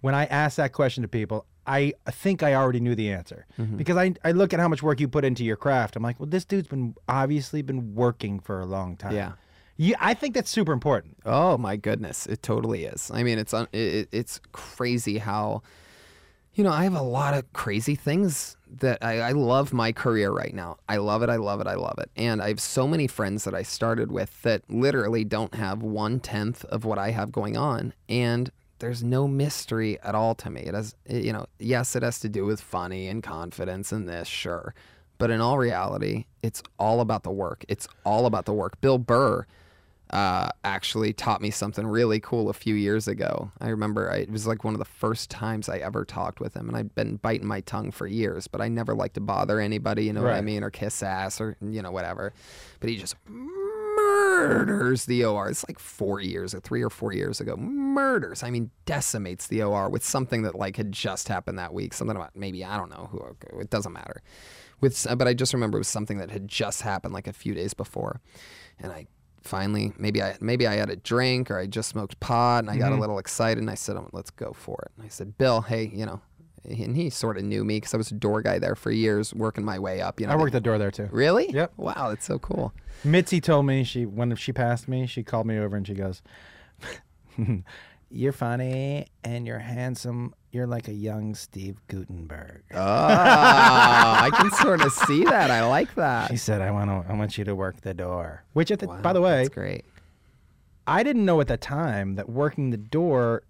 [0.02, 1.46] when I ask that question to people.
[1.68, 3.78] I think I already knew the answer Mm-hmm.
[3.78, 5.96] because I, I look at how much work you put into your craft.
[5.96, 9.14] I'm like, well, this dude's been obviously been working for a long time.
[9.16, 9.34] Yeah.
[9.78, 11.18] Yeah, I think that's super important.
[11.26, 13.12] Oh my goodness, it totally is.
[13.14, 15.62] I mean, it's it, it's crazy how,
[16.60, 20.30] you know, I have a lot of crazy things that I, I love my career
[20.30, 20.76] right now.
[20.90, 21.30] I love it.
[21.30, 21.68] I love it.
[21.68, 22.12] I love it.
[22.18, 26.20] And I have so many friends that I started with that literally don't have one
[26.20, 30.64] tenth of what I have going on, and there's no mystery at all to me.
[30.64, 34.28] It has, you know, yes, it has to do with funny and confidence and this,
[34.28, 34.76] sure.
[35.18, 37.64] But in all reality, it's all about the work.
[37.70, 38.82] It's all about the work.
[38.82, 39.48] Bill Burr
[40.12, 43.52] uh, actually taught me something really cool a few years ago.
[43.62, 46.56] I remember I, it was like one of the first times I ever talked with
[46.56, 49.60] him, and I'd been biting my tongue for years, but I never liked to bother
[49.60, 52.34] anybody, you know what I mean, or kiss ass or you know whatever.
[52.80, 55.50] But he just murders the OR.
[55.50, 57.56] It's like four years or three or four years ago.
[57.56, 58.42] Murders.
[58.42, 61.94] I mean, decimates the OR with something that like had just happened that week.
[61.94, 63.60] Something about maybe I don't know who.
[63.60, 64.24] It doesn't matter.
[64.82, 67.54] With but I just remember it was something that had just happened like a few
[67.54, 68.22] days before,
[68.80, 69.08] and I
[69.44, 72.78] finally maybe I maybe I had a drink or I just smoked pot and I
[72.78, 73.02] got a mm-hmm.
[73.02, 75.92] little excited and I said, "Oh, "Let's go for it." And I said, "Bill, hey,
[75.94, 76.22] you know."
[76.66, 79.34] And he sort of knew me because I was a door guy there for years,
[79.34, 80.20] working my way up.
[80.20, 81.08] You know, I worked the door there too.
[81.10, 81.50] Really?
[81.52, 81.74] Yep.
[81.78, 82.74] Wow, that's so cool.
[83.04, 86.22] Mitzi told me she when she passed me, she called me over and she goes,
[88.10, 90.34] "You're funny and you're handsome.
[90.52, 95.52] You're like a young Steve Guttenberg." Oh, ah, I can sort of see that.
[95.52, 96.30] I like that.
[96.32, 97.12] She said, "I want to.
[97.12, 99.50] I want you to work the door." Which, at the, Wow, by the way, that's
[99.50, 99.86] great.
[100.88, 103.44] I didn't know at the time that working the door,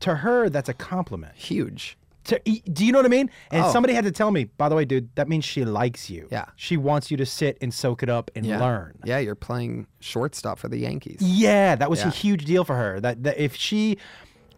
[0.00, 1.34] to her, that's a compliment.
[1.36, 1.98] Huge.
[2.24, 3.30] To, do you know what I mean?
[3.50, 3.72] And Oh.
[3.72, 6.26] somebody had to tell me, by the way, dude, that means she likes you.
[6.32, 6.46] Yeah.
[6.56, 8.60] She wants you to sit and soak it up and Yeah.
[8.60, 8.94] learn.
[9.04, 11.18] Yeah, you're playing shortstop for the Yankees.
[11.20, 12.98] Yeah, that was a huge deal for her.
[13.00, 13.98] That, that if she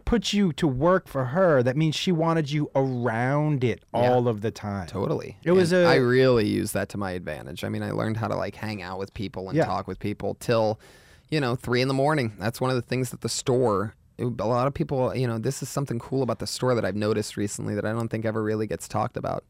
[0.05, 4.39] put you to work for her, that means she wanted you around it all of
[4.39, 4.87] the time.
[4.87, 5.37] Totally.
[5.43, 7.65] It was And a- I really used that to my advantage.
[7.65, 9.65] I mean, I learned how to like hang out with people and Yeah.
[9.65, 10.79] talk with people till,
[11.29, 12.31] you know, three in the morning.
[12.39, 13.95] That's one of the things that the store.
[14.19, 16.95] A lot of people, you know, this is something cool about the store that I've
[16.95, 19.43] noticed recently that I don't think ever really gets talked about.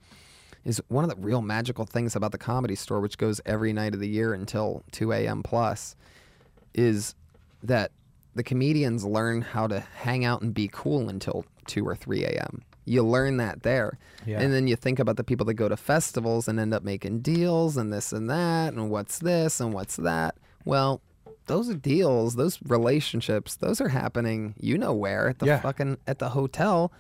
[0.66, 3.94] Is one of the real magical things about the comedy store, which goes every night
[3.94, 5.42] of the year until 2 a.m.
[5.42, 5.96] plus,
[6.74, 7.16] is
[7.64, 7.92] that
[8.36, 12.64] the comedians learn how to hang out and be cool until 2 or 3 a.m.
[12.84, 13.98] You learn that there.
[14.26, 14.40] Yeah.
[14.40, 17.22] And then you think about the people that go to festivals and end up making
[17.22, 20.36] deals and this and that and what's this and what's that.
[20.66, 21.02] Well,
[21.48, 25.60] those are deals, those relationships, those are happening you know where at the Yeah.
[25.62, 26.92] fucking at the hotel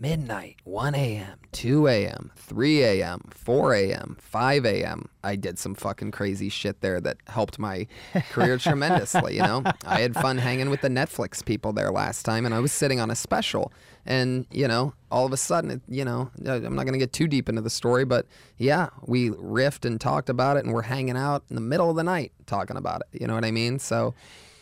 [0.00, 5.08] midnight, 1 a.m., 2 a.m., 3 a.m., 4 a.m., 5 a.m.
[5.22, 7.86] I did some fucking crazy shit there that helped my
[8.30, 9.62] career tremendously, you know?
[9.86, 13.00] I had fun hanging with the Netflix people there last time and I was sitting
[13.00, 13.72] on a special
[14.06, 17.12] and, you know, all of a sudden, it, you know, I'm not going to get
[17.12, 18.26] too deep into the story, but
[18.58, 21.96] yeah, we riffed and talked about it and we're hanging out in the middle of
[21.96, 23.20] the night talking about it.
[23.20, 23.78] You know what I mean?
[23.78, 24.14] So,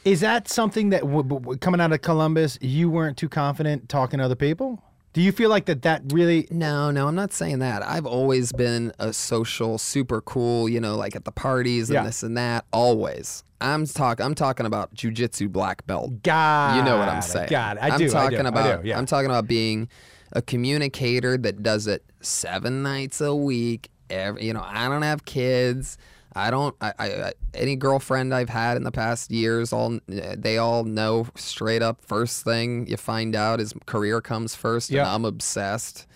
[0.05, 4.19] Is that something that w- w- coming out of Columbus, you weren't too confident talking
[4.19, 4.83] to other people?
[5.13, 7.83] Do you feel like that that really No, no, I'm not saying that.
[7.87, 12.05] I've always been a social, super cool, you know, like at the parties and Yeah.
[12.05, 12.65] this and that.
[12.73, 13.45] Always.
[13.61, 14.21] I'm talk.
[14.21, 16.23] I'm talking about jujitsu black belt.
[16.23, 17.49] God You know what I'm saying.
[17.49, 17.53] It.
[17.53, 18.09] I am do.
[18.09, 18.79] talking I do, about.
[18.79, 18.99] I do, yeah.
[18.99, 19.89] I'm talking about being
[20.33, 23.91] a communicator that does it seven nights a week.
[24.11, 25.97] Every, you know, I don't have kids.
[26.35, 26.75] I don't.
[26.81, 31.83] I, I, any girlfriend I've had in the past years, all they all know straight
[31.83, 32.01] up.
[32.05, 35.13] First thing you find out is career comes first, Yeah.
[35.15, 36.07] I'm obsessed.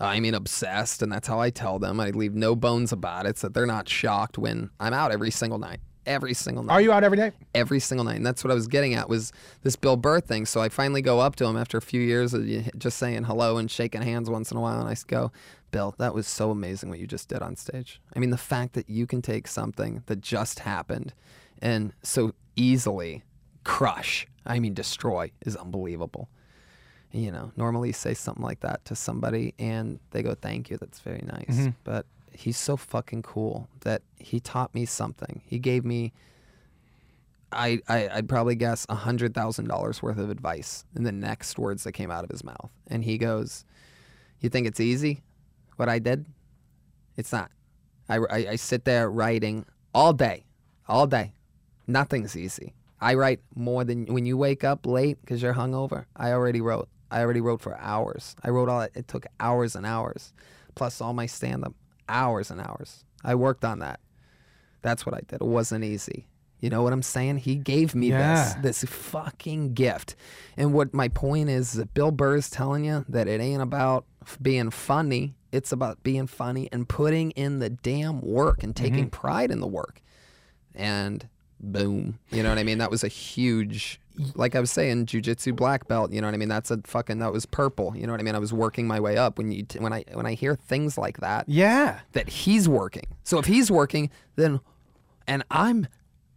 [0.00, 2.00] Uh, I mean, obsessed, and that's how I tell them.
[2.00, 5.58] I leave no bones about it, so they're not shocked when I'm out every single
[5.58, 5.78] night.
[6.06, 7.30] every single night Are you out every day?
[7.54, 8.16] every single night.
[8.16, 9.32] And that's what I was getting at was
[9.62, 10.46] this Bill Burr thing.
[10.46, 12.44] So I finally go up to him after a few years of
[12.76, 14.80] just saying hello and shaking hands once in a while.
[14.80, 15.30] And I go,
[15.74, 18.00] Bill, that was so amazing what you just did on stage.
[18.14, 21.12] I mean, the fact that you can take something that just happened
[21.60, 23.24] and so easily
[23.64, 26.28] crush, I mean, destroy, is unbelievable.
[27.10, 30.76] You know, normally you say something like that to somebody and they go, thank you.
[30.76, 31.58] That's very nice.
[31.58, 31.70] Mm-hmm.
[31.82, 35.42] But he's so fucking cool that he taught me something.
[35.44, 36.12] He gave me
[37.50, 41.58] I, I I'd probably guess a hundred thousand dollars worth of advice in the next
[41.58, 42.70] words that came out of his mouth.
[42.88, 43.64] And he goes,
[44.40, 45.22] "You think it's easy?
[45.76, 46.26] What I did?
[47.16, 47.50] It's not.
[48.08, 50.44] I, I, I sit there writing all day,
[50.88, 51.32] all day.
[51.86, 52.74] Nothing's easy.
[53.00, 56.06] I write more than when you wake up late because you're hungover.
[56.16, 56.88] I already wrote.
[57.10, 58.34] I already wrote for hours.
[58.42, 58.82] I wrote all.
[58.82, 60.32] It took hours and hours,
[60.74, 61.74] plus all my stand up,
[62.08, 63.04] hours and hours.
[63.22, 64.00] I worked on that.
[64.82, 65.36] That's what I did.
[65.40, 66.26] It wasn't easy.
[66.60, 67.38] You know what I'm saying?
[67.38, 68.54] He gave me Yeah.
[68.62, 70.16] this this fucking gift.
[70.56, 74.06] And what my point is that Bill Burr's telling you that it ain't about
[74.40, 75.34] being funny.
[75.54, 78.84] It's about being funny and putting in the damn work and mm-hmm.
[78.84, 80.02] taking pride in the work.
[80.74, 81.28] And
[81.60, 82.18] boom.
[82.30, 82.78] You know what I mean?
[82.78, 84.00] That was a huge
[84.34, 86.12] like I was saying, jujitsu black belt.
[86.12, 86.48] You know what I mean?
[86.48, 87.96] That's a fucking that was purple.
[87.96, 88.34] You know what I mean?
[88.34, 89.38] I was working my way up.
[89.38, 92.00] When you when I when I hear things like that, Yeah.
[92.12, 93.06] that he's working.
[93.24, 94.60] So if he's working, then
[95.26, 95.88] and I'm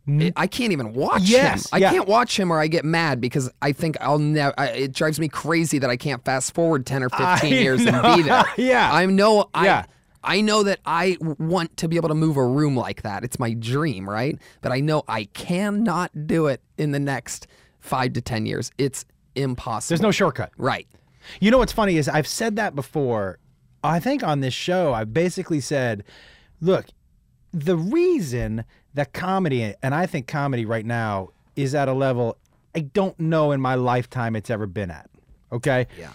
[0.08, 0.30] Hmm?
[0.38, 1.70] I can't even watch Yes, him.
[1.74, 1.92] I yeah.
[1.92, 5.28] can't watch him or I get mad because I think I'll never it drives me
[5.28, 8.46] crazy that I can't fast forward 10 or 15 I years and be there.
[8.58, 8.90] Yeah.
[8.92, 9.86] I know I Yeah.
[10.24, 13.24] I know that I want to be able to move a room like that.
[13.24, 14.38] It's my dream, right?
[14.62, 17.48] But I know I cannot do it in the next
[17.82, 18.72] 5 to 10 years.
[18.78, 19.90] It's impossible.
[19.92, 20.52] There's no shortcut.
[20.58, 20.88] right.
[21.42, 23.40] You know what's funny is I've said that before.
[23.84, 26.04] I think on this show, I've basically said,
[26.62, 26.86] look,
[27.54, 28.64] the reason
[28.98, 32.38] that comedy, and I think comedy right now is at a level
[32.76, 35.10] I don't know in my lifetime it's ever been at.
[35.52, 35.88] Okay?
[35.98, 36.12] Yeah.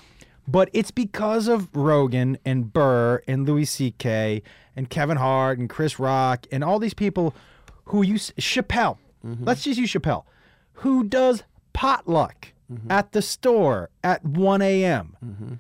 [0.47, 4.43] But it's because of Rogan and Burr and Louis C.K.
[4.77, 7.35] and Kevin Hart and Chris Rock and all these people
[7.87, 8.99] who use Chappelle.
[9.27, 9.45] Mm-hmm.
[9.45, 10.25] Let's just use Chappelle,
[10.75, 11.43] who does
[11.73, 12.91] potluck mm-hmm.
[12.91, 15.17] at the store at 1 a.m.
[15.25, 15.55] Mm-hmm.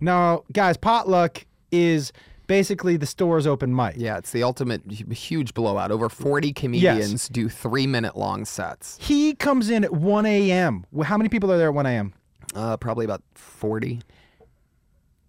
[0.00, 2.12] Now, guys, potluck is
[2.48, 3.94] basically the store's open mic.
[3.96, 5.92] Yeah, it's the ultimate huge blowout.
[5.92, 8.98] Over 40 comedians do three minute long sets.
[9.00, 10.84] He comes in at 1 a.m.
[11.04, 12.12] How many people are there at 1 a.m.?
[12.56, 14.00] Uh, probably about 40.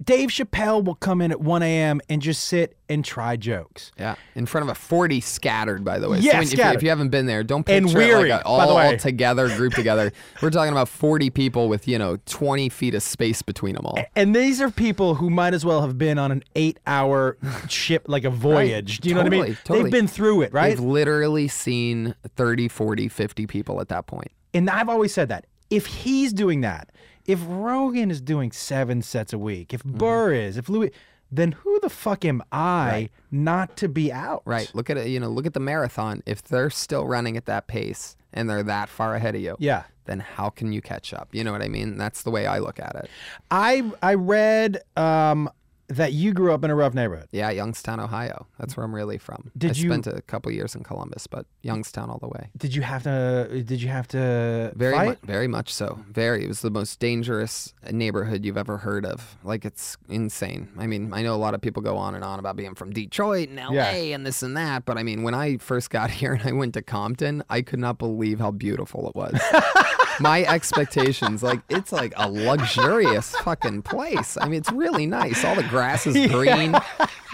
[0.02, 2.00] Dave Chappelle will come in at 1 a.m.
[2.08, 3.92] and just sit and try jokes.
[4.00, 6.20] Yeah, in front of a 40 scattered, by the way.
[6.20, 8.42] Yeah, when- if, you, if you haven't been there, don't And picture it weary, like
[8.42, 8.96] a, all, way.
[8.96, 10.14] together, grouped together.
[10.42, 14.00] We're talking about 40 people with, you know, 20 feet of space between them all.
[14.16, 18.06] And these are people who might as well have been on an eight hour ship,
[18.08, 19.02] like a voyage.
[19.02, 19.40] Do you know what I mean?
[19.42, 19.84] Totally, totally.
[19.84, 20.70] They've been through it, right?
[20.70, 24.32] They've literally seen 30, 40, 50 people at that point.
[24.54, 25.46] And I've always said that.
[25.70, 26.90] If he's doing that,
[27.30, 29.90] if Rogan is doing seven sets a week, Mm-hmm.
[29.90, 30.92] if Burr is, if Louis,
[31.32, 34.42] then who the fuck am I not to be out?
[34.46, 34.70] Right.
[34.74, 36.24] Look at it, you know, look at the marathon.
[36.26, 39.84] If they're still running at that pace and they're that far ahead of you, Yeah.
[40.06, 41.30] then how can you catch up?
[41.32, 41.98] You know what I mean?
[41.98, 43.10] That's the way I look at it.
[43.52, 45.52] I I read um,
[45.90, 47.28] that you grew up in a rough neighborhood.
[47.32, 48.48] Yeah, Youngstown, Ohio.
[48.60, 49.52] That's where I'm really from.
[49.58, 52.50] Did I you- spent a couple years in Columbus, but Youngstown all the way.
[52.58, 53.64] Did you have to?
[53.66, 55.08] Did you have to Very fight?
[55.08, 56.00] much, very much so.
[56.10, 56.44] Very.
[56.46, 59.36] It was the most dangerous neighborhood you've ever heard of.
[59.44, 60.70] Like it's insane.
[60.78, 62.92] I mean, I know a lot of people go on and on about being from
[62.92, 63.92] Detroit and LA Yeah.
[64.16, 66.74] and this and that, but I mean, when I first got here and I went
[66.76, 69.40] to Compton, I could not believe how beautiful it was.
[70.22, 74.38] My expectations, like it's like a luxurious fucking place.
[74.40, 75.46] I mean, it's really nice.
[75.46, 76.76] All the grass is green.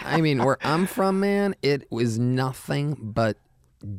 [0.04, 3.38] I mean, where I'm from, man, it was nothing but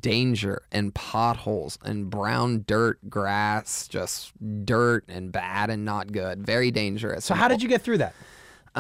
[0.01, 4.33] danger and potholes and brown dirt, grass, just
[4.65, 6.45] dirt and bad and not good.
[6.47, 7.25] Very dangerous.
[7.25, 8.15] So how did you get through that?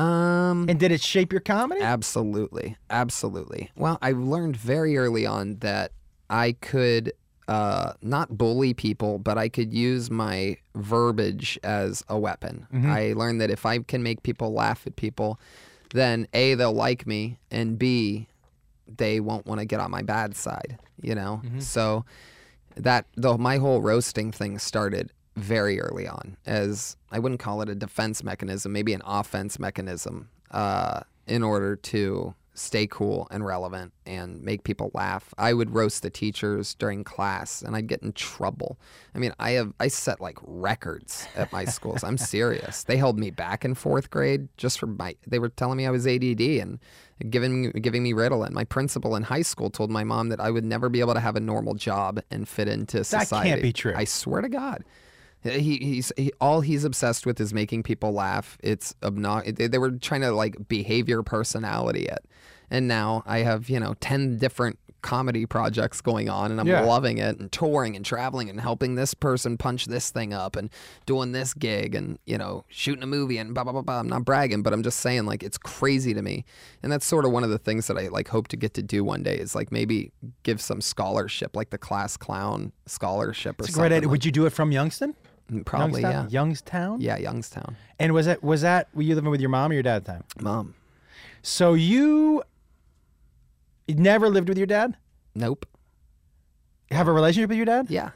[0.01, 1.81] Um, And did it shape your comedy?
[1.81, 3.71] absolutely, absolutely.
[3.77, 5.93] Well, I learned very early on that
[6.29, 7.13] I could
[7.49, 12.67] uh, not bully people, but I could use my verbiage as a weapon.
[12.73, 15.39] I learned that if I can make people laugh at people,
[15.95, 18.27] then A, they'll like me, and B,
[18.89, 21.41] they won't want to get on my bad side, you know?
[21.61, 22.05] So
[22.77, 27.69] that the my whole roasting thing started very early on as I wouldn't call it
[27.69, 33.93] a defense mechanism, maybe an offense mechanism, uh, in order to stay cool and relevant
[34.07, 35.35] and make people laugh.
[35.39, 38.79] I would roast the teachers during class and I'd get in trouble.
[39.15, 42.03] I mean, I have I set like records at my schools.
[42.03, 42.85] I'm serious.
[42.85, 45.91] They held me back in 4th grade just for my they were telling me I
[45.91, 46.79] was ADD and
[47.31, 48.51] giving giving me Ritalin.
[48.51, 51.21] My principal in high school told my mom that I would never be able to
[51.21, 53.51] have a normal job and fit into society.
[53.51, 53.95] That can't be true.
[53.97, 54.85] I swear to God.
[55.51, 58.59] He, he's he, all he's obsessed with is making people laugh.
[58.63, 59.55] It's obnoxious.
[59.55, 62.25] They, they were trying to like behavior personality it,
[62.71, 66.81] and now I have you know ten different comedy projects going on, and I'm Yeah.
[66.85, 70.69] loving it, and touring and traveling and helping this person punch this thing up, and
[71.05, 74.01] doing this gig, and you know shooting a movie, and blah blah blah blah.
[74.01, 76.45] I'm not bragging, but I'm just saying like it's crazy to me,
[76.83, 78.83] and that's sort of one of the things that I like hope to get to
[78.83, 80.11] do one day is like maybe
[80.43, 83.89] give some scholarship, like the class clown scholarship or It's something.
[83.91, 84.09] great idea.
[84.09, 85.15] Would you do it from Youngston?
[85.65, 86.25] Probably, Youngstown?
[86.25, 86.31] yeah.
[86.41, 87.01] Youngstown.
[87.01, 87.77] Yeah, Youngstown.
[87.99, 90.05] And was that was that were you living with your mom or your dad at
[90.05, 90.25] the time?
[90.41, 90.75] Mom.
[91.43, 92.43] So you
[93.89, 94.97] never lived with your dad?
[95.35, 95.67] Nope.
[96.91, 97.87] Have a relationship with your dad?
[97.89, 98.11] Yeah.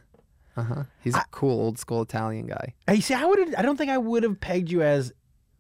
[0.57, 0.83] Uh huh.
[1.01, 2.75] He's a cool old school Italian guy.
[2.87, 5.13] Hey, see, I would I don't think I would have pegged you as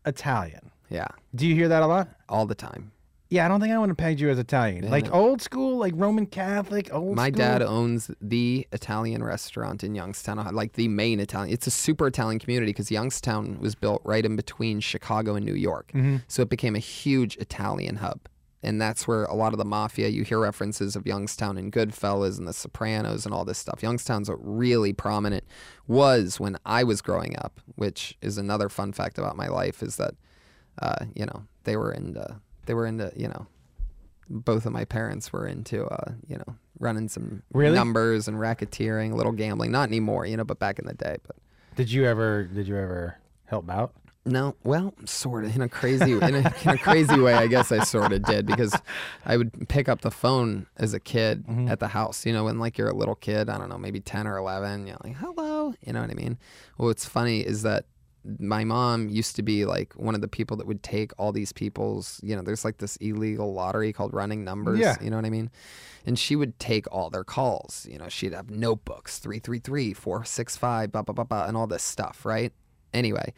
[0.04, 0.70] Italian.
[0.88, 1.06] Yeah.
[1.34, 2.08] Do you hear that a lot?
[2.28, 2.90] All the time.
[3.30, 4.90] Yeah, I don't think I would have pegged you as Italian.
[4.90, 7.38] like old school, like Roman Catholic, old My school.
[7.38, 11.52] dad owns the Italian restaurant in Youngstown, uh, like the main Italian.
[11.54, 15.54] It's a super Italian community because Youngstown was built right in between Chicago and New
[15.54, 15.92] York.
[16.26, 18.20] So it became a huge Italian hub.
[18.62, 22.36] And that's where a lot of the mafia, you hear references of Youngstown and Goodfellas
[22.36, 23.82] and the Sopranos and all this stuff.
[23.82, 25.44] Youngstown's a really prominent,
[25.86, 29.96] was when I was growing up, which is another fun fact about my life is
[29.96, 30.14] that,
[30.82, 32.40] uh, you know, they were into,
[32.70, 33.48] they were into, you know,
[34.28, 37.74] both of my parents were into uh, you know running some Really?
[37.74, 39.72] numbers and racketeering, a little gambling.
[39.72, 41.16] Not anymore, you know, but back in the day.
[41.26, 41.34] But
[41.74, 43.16] Did you ever did you ever
[43.46, 43.92] help out?
[44.24, 47.34] no, well, sort of in a crazy in a, in a crazy way.
[47.34, 48.72] I guess I sort of did because
[49.26, 52.24] I would pick up the phone as a kid at the house.
[52.24, 54.86] You know, when like you're a little kid, I don't know, maybe ten or eleven.
[54.86, 55.74] You're like, hello.
[55.84, 56.38] You know what I mean?
[56.78, 57.86] Well, what's funny is that
[58.38, 61.52] my mom used to be like one of the people that would take all these
[61.52, 64.78] people's, you know, there's like this illegal lottery called running numbers.
[64.78, 64.96] Yeah.
[65.00, 65.50] You know what I mean?
[66.04, 67.86] And she would take all their calls.
[67.90, 72.26] You know, she'd have notebooks, 333, 465, blah, blah, blah, blah, and all this stuff,
[72.26, 72.52] right?
[72.92, 73.32] Anyway,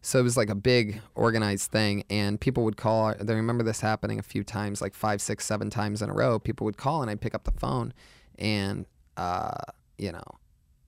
[0.00, 3.08] so it was like a big organized thing, and people would call.
[3.08, 6.38] I remember this happening a few times, like five, six, seven times in a row.
[6.38, 7.92] People would call, and I'd pick up the phone,
[8.38, 9.60] and, uh,
[9.98, 10.24] you know,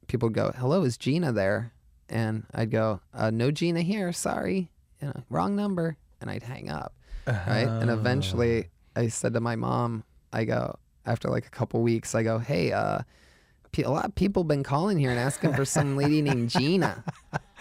[0.06, 1.73] people would go, "Hello, is Gina there?"
[2.08, 4.12] And I'd go, uh, "No, Gina here.
[4.12, 6.94] Sorry, you know, wrong number." And I'd hang up,
[7.26, 7.68] right?
[7.68, 12.14] And eventually, I said to my mom, "I go after like a couple weeks.
[12.14, 13.00] I go, hey, uh,
[13.82, 17.02] a lot of people been calling here and asking for some lady named Gina,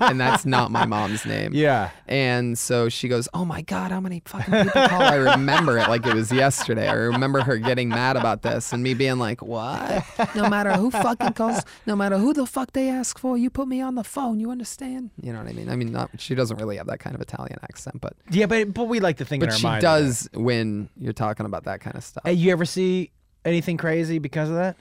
[0.00, 1.90] and that's not my mom's name." Yeah.
[2.06, 5.88] And so she goes, "Oh my god, how many fucking people call?" I remember it
[5.88, 6.88] like it was yesterday.
[6.88, 10.04] I remember her getting mad about this and me being like, "What?
[10.34, 13.68] No matter who fucking calls, no matter who the fuck they ask for, you put
[13.68, 14.40] me on the phone.
[14.40, 15.10] You understand?
[15.20, 15.68] You know what I mean?
[15.68, 18.72] I mean, not she doesn't really have that kind of Italian accent, but Yeah, but
[18.74, 19.82] but we like to think in but our she mind.
[19.82, 22.22] does when you're talking about that kind of stuff.
[22.24, 23.10] Hey, you ever see
[23.48, 24.76] anything crazy because of that?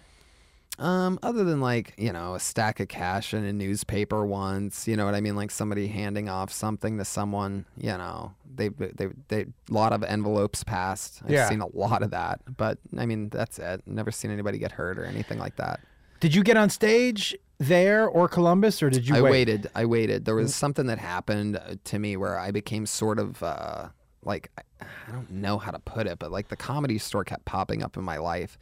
[0.79, 4.95] Um, other than like, you know, a stack of cash in a newspaper once, you
[4.95, 5.35] know what I mean?
[5.35, 10.03] Like somebody handing off something to someone, you know, they, they, they, a lot of
[10.03, 11.21] envelopes passed.
[11.25, 11.49] I've Yeah.
[11.49, 13.81] seen a lot of that, but I mean, that's it.
[13.87, 15.79] Never seen anybody get hurt or anything like that.
[16.19, 19.31] Did you get on stage there or Columbus, or did you I wait?
[19.31, 19.67] waited.
[19.73, 20.25] I waited.
[20.25, 23.89] There was something that happened uh, to me where I became sort of uh,
[24.23, 24.61] like I
[25.07, 27.97] I don't know how to put it, but like the comedy store kept popping up
[27.97, 28.57] in my life.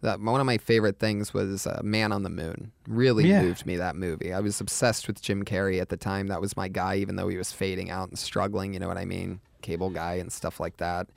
[0.00, 2.70] That one of my favorite things was uh, Man on the Moon.
[2.86, 3.42] Really Yeah.
[3.42, 4.32] moved me that movie.
[4.32, 6.28] I was obsessed with Jim Carrey at the time.
[6.28, 8.74] That was my guy, even though he was fading out and struggling.
[8.74, 9.40] You know what I mean?
[9.60, 11.08] Cable guy and stuff like that.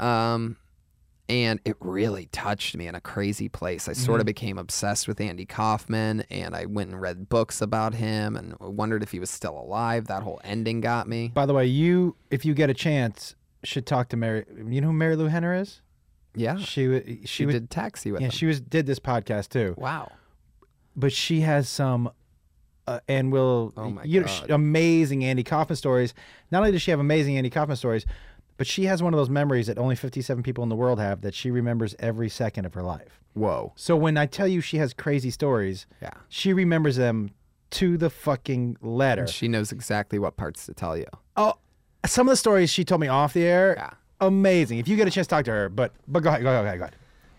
[0.00, 0.56] Um,
[1.28, 3.88] and it really touched me in a crazy place.
[3.88, 7.94] I sort of became obsessed with Andy Kaufman, and I went and read books about
[7.94, 10.06] him, and wondered if he was still alive.
[10.06, 11.28] That whole ending got me.
[11.34, 14.44] By the way, you, if you get a chance, should talk to Mary.
[14.56, 15.82] You know who Marilu Henner is?
[16.34, 18.30] Yeah, She she, she was, did Taxi with Yeah, him.
[18.30, 19.74] she was did this podcast too.
[19.76, 20.12] wow.
[20.94, 22.10] but she has some
[22.86, 26.14] uh, and will Oh my you know, sh- amazing Andy Kaufman stories.
[26.52, 28.06] Not only does she have amazing Andy Kaufman stories,
[28.58, 31.22] but she has one of those memories that only 57 people in the world have
[31.22, 33.20] that she remembers every second of her life.
[33.32, 33.72] Whoa.
[33.76, 36.10] So when I tell you she has crazy stories, Yeah.
[36.28, 37.30] she remembers them
[37.70, 39.26] to the fucking letter.
[39.26, 41.06] She knows exactly what parts to tell you.
[41.36, 41.54] Oh,
[42.06, 43.90] some of the stories she told me off the air, Yeah.
[44.20, 44.78] amazing.
[44.78, 46.62] If you get a chance to talk to her, but but go ahead, go ahead,
[46.64, 46.78] go ahead.
[46.78, 46.96] Go ahead.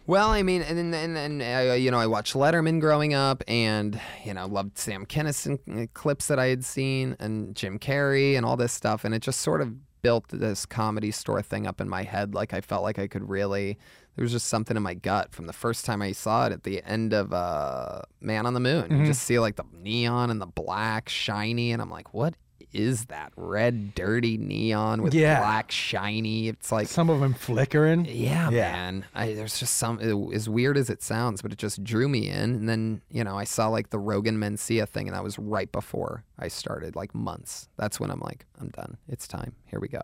[0.07, 3.99] Well, I mean, and and, and uh, you know, I watched Letterman growing up, and
[4.25, 8.57] you know, loved Sam Kinison clips that I had seen, and Jim Carrey, and all
[8.57, 12.03] this stuff, and it just sort of built this comedy store thing up in my
[12.03, 12.33] head.
[12.33, 13.77] Like I felt like I could really.
[14.15, 16.63] There was just something in my gut from the first time I saw it at
[16.63, 18.91] the end of uh, Man on the Moon.
[18.91, 22.33] You just see like the neon and the black shiny, and I'm like, what
[22.73, 25.39] is that red dirty neon with Yeah.
[25.39, 26.47] black shiny?
[26.47, 28.05] It's like Some of them flickering.
[28.05, 28.71] yeah, Yeah.
[28.71, 29.05] man.
[29.15, 32.29] I, there's just some it- as weird as it sounds, but it just drew me
[32.29, 32.55] in.
[32.55, 35.71] And then you know I saw like the Rogan Mencia thing, and that was right
[35.71, 37.67] before I started, like months.
[37.77, 38.97] That's when I'm like, I'm done.
[39.07, 39.53] It's time.
[39.65, 40.01] Here we go.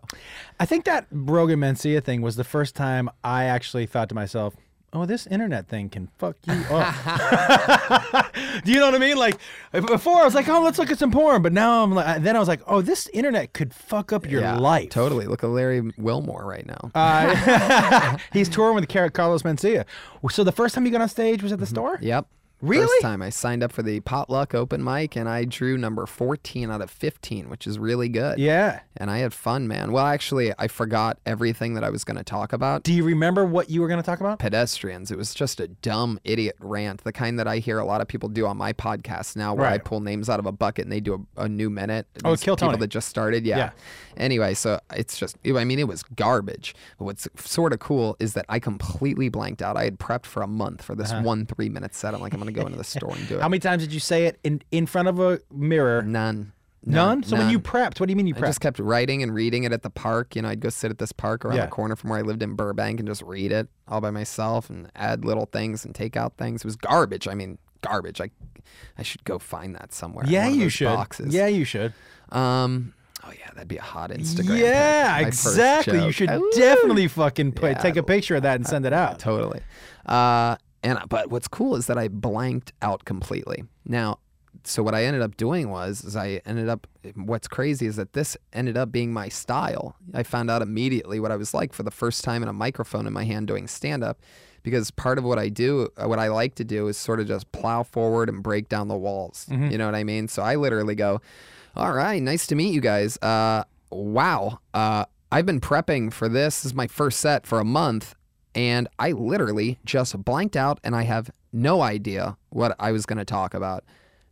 [0.60, 4.54] I think that Rogan Mencia thing was the first time I actually thought to myself,
[4.92, 8.32] "Oh, this internet thing can fuck you up."
[8.64, 9.16] Do you know what I mean?
[9.16, 9.38] Like
[9.72, 12.36] before, I was like, "Oh, let's look at some porn," but now I'm like, then
[12.36, 15.26] I was like, "Oh, this internet could fuck up your Yeah, life." Totally.
[15.26, 16.90] Look at Larry Wilmore right now.
[16.94, 19.84] Uh, he's touring with Car- Carlos Mencia.
[20.30, 21.98] So the first time you got on stage was at the store.
[22.00, 22.26] Yep.
[22.62, 22.86] Really?
[22.86, 26.70] First time I signed up for the potluck open mic and I drew number 14
[26.70, 28.38] out of 15, which is really good.
[28.38, 28.80] Yeah.
[28.96, 29.92] And I had fun, man.
[29.92, 32.82] Well, actually, I forgot everything that I was going to talk about.
[32.82, 34.38] Do you remember what you were going to talk about?
[34.38, 35.10] pedestrians.
[35.10, 38.08] It was just a dumb idiot rant, the kind that I hear a lot of
[38.08, 40.92] people do on my podcast now, where I pull names out of a bucket and
[40.92, 42.06] they do a, a new minute.
[42.24, 42.78] Oh, These Kill people Tony.
[42.78, 43.56] that just started, yeah.
[43.56, 43.70] Yeah.
[44.16, 46.74] Anyway, so it's just, I mean, it was garbage.
[46.98, 49.76] But what's sort of cool is that I completely blanked out.
[49.76, 51.22] I had prepped for a month for this uh-huh.
[51.22, 52.14] one three minute set.
[52.14, 53.42] I'm like, I'm going to go into the store and do it.
[53.42, 56.02] How many times did you say it in in front of a mirror?
[56.02, 56.52] None.
[56.88, 57.24] None.
[57.24, 58.44] So when you prepped, what do you mean you prepped?
[58.44, 60.36] I just kept writing and reading it at the park.
[60.36, 61.64] You know, I'd go sit at this park around Yeah.
[61.64, 64.70] the corner from where I lived in Burbank and just read it all by myself
[64.70, 66.60] and add little things and take out things.
[66.60, 67.26] It was garbage.
[67.26, 68.20] I mean, garbage.
[68.20, 68.30] I,
[68.96, 70.26] I should go find that somewhere.
[70.28, 70.86] yeah, you should.
[70.86, 71.34] Boxes.
[71.34, 71.92] Yeah, you should.
[72.30, 72.92] Um.
[73.24, 74.56] Oh yeah, that'd be a hot Instagram.
[74.58, 75.18] yeah.
[75.18, 76.04] Exactly.
[76.04, 79.18] You should definitely fucking put, Yeah, take a picture of that and send it out.
[79.18, 79.60] Totally.
[80.04, 80.54] Uh,
[80.86, 83.64] and but what's cool is that I blanked out completely.
[83.84, 84.18] Now,
[84.64, 86.86] so what I ended up doing was, is I ended up.
[87.14, 89.96] What's crazy is that this ended up being my style.
[90.14, 93.06] I found out immediately what I was like for the first time in a microphone
[93.06, 94.20] in my hand doing stand up.
[94.62, 97.28] Because part of what I do, uh, what I like to do, is sort of
[97.28, 99.46] just plow forward and break down the walls.
[99.70, 100.26] You know what I mean?
[100.26, 101.20] So I literally go,
[101.76, 103.16] "All right, nice to meet you guys.
[103.18, 106.56] Uh, wow, uh, I've been prepping for this.
[106.62, 108.14] This is my first set for a month,
[108.56, 113.18] and I literally just blanked out and I have no idea what I was going
[113.18, 113.84] to talk about.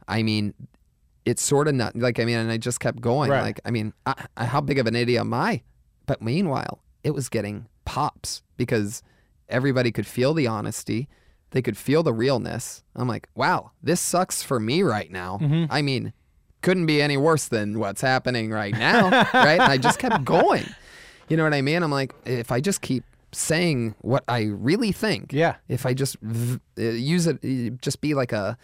[0.08, 0.54] I mean,
[1.26, 3.30] it's sort of not like, I mean, and I just kept going.
[3.30, 3.42] Right.
[3.42, 5.62] Like, I mean, I, I, how big of an idiot am I?
[6.06, 9.02] But meanwhile, it was getting pops because
[9.50, 11.06] everybody could feel the honesty.
[11.50, 12.82] They could feel the realness.
[12.96, 15.38] I'm like, wow, this sucks for me right now.
[15.40, 15.70] Mm-hmm.
[15.70, 16.14] I mean,
[16.62, 19.60] couldn't be any worse than what's happening right now, right?
[19.60, 20.64] And I just kept going.
[21.28, 21.82] You know what I mean?
[21.82, 23.04] I'm like, if I just keep
[23.34, 25.56] saying what I really think, Yeah.
[25.68, 28.56] if I just v- uh, use it, just be like a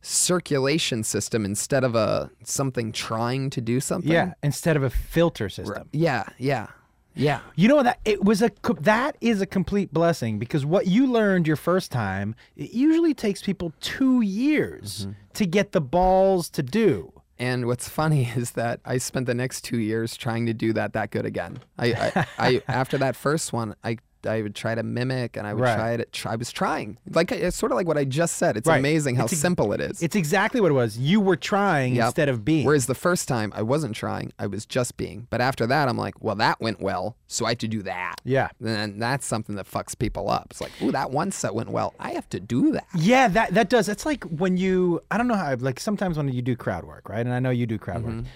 [0.00, 4.10] circulation system instead of a something trying to do something.
[4.12, 5.88] Yeah, instead of a filter system.
[5.92, 6.68] yeah, yeah,
[7.14, 7.40] yeah.
[7.56, 8.50] You know that it was a
[8.80, 13.42] that is a complete blessing because what you learned your first time it usually takes
[13.42, 15.12] people two years Mm-hmm.
[15.34, 17.12] to get the balls to do.
[17.40, 20.92] And what's funny is that I spent the next two years trying to do that
[20.94, 21.58] that good again.
[21.78, 25.54] I, I, I after that first one, I I would try to mimic, and I
[25.54, 25.74] would Right.
[25.76, 26.04] try to.
[26.06, 28.56] Try, I was trying, like it's sort of like what I just said.
[28.56, 28.78] It's Right.
[28.78, 30.02] amazing how It's ex- simple it is.
[30.02, 30.98] It's exactly what it was.
[30.98, 32.06] You were trying Yep.
[32.06, 32.66] instead of being.
[32.66, 35.26] Whereas the first time I wasn't trying, I was just being.
[35.30, 38.20] But after that, I'm like, well, that went well, so I have to do that.
[38.24, 38.48] yeah.
[38.64, 40.48] And that's something that fucks people up.
[40.50, 41.94] It's like, ooh, that one set went well.
[42.00, 42.86] I have to do that.
[42.94, 43.88] Yeah, that that does.
[43.88, 47.08] It's like when you I don't know how like sometimes when you do crowd work,
[47.08, 47.24] right?
[47.24, 48.16] And I know you do crowd Mm-hmm.
[48.18, 48.26] work.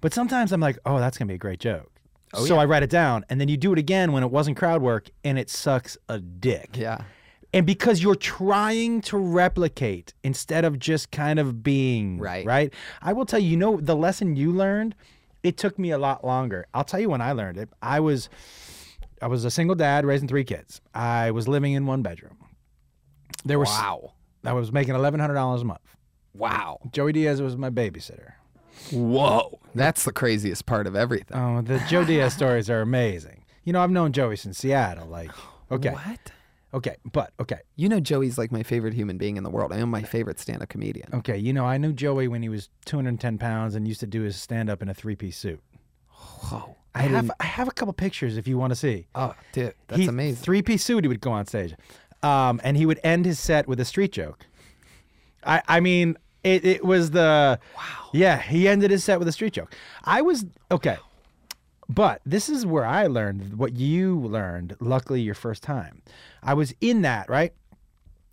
[0.00, 1.91] But sometimes I'm like, "Oh, that's going to be a great joke."
[2.34, 4.56] Oh, so I write it down and then you do it again when it wasn't
[4.56, 6.70] crowd work and it sucks a dick.
[6.74, 7.02] Yeah.
[7.54, 12.46] And because you're trying to replicate instead of just kind of being Right.
[12.46, 12.72] right.
[13.02, 14.94] I will tell you, you know, the lesson you learned,
[15.42, 16.66] it took me a lot longer.
[16.72, 17.68] I'll tell you when I learned it.
[17.82, 18.30] I was
[19.20, 20.80] I was a single dad raising three kids.
[20.94, 22.38] I was living in one bedroom.
[23.44, 24.14] There was Wow.
[24.44, 25.96] I was making eleven hundred dollars a month.
[26.34, 26.78] Wow.
[26.90, 28.32] Joey Diaz was my babysitter.
[28.92, 29.58] Whoa.
[29.74, 31.36] That's the craziest part of everything.
[31.36, 33.44] Oh, the Joe Diaz stories are amazing.
[33.64, 35.06] You know, I've known Joey since Seattle.
[35.08, 35.30] Like,
[35.70, 36.32] okay, What?
[36.74, 39.72] okay, but okay, You know, Joey's like my favorite human being in the world.
[39.72, 41.08] I am my favorite stand up comedian.
[41.14, 41.36] okay.
[41.38, 44.00] You know, I knew Joey when he was two hundred and ten pounds and used
[44.00, 45.60] to do his stand up in a three piece suit.
[46.10, 46.76] Whoa.
[46.94, 49.06] I, have I have a couple pictures if you want to see.
[49.14, 50.42] Oh, dude, that's amazing.
[50.42, 51.04] Three piece suit.
[51.04, 51.74] He would go on stage,
[52.22, 54.44] um, and he would end his set with a street joke.
[55.44, 58.08] I I mean, it it was the wow.
[58.12, 59.74] Yeah, he ended his set with a street joke.
[60.04, 60.98] I was okay,
[61.88, 64.76] but this is where I learned what you learned.
[64.80, 66.02] Luckily, your first time,
[66.42, 67.52] I was in that right,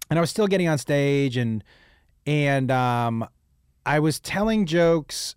[0.09, 1.63] and I was still getting on stage and
[2.25, 3.27] and um,
[3.85, 5.35] I was telling jokes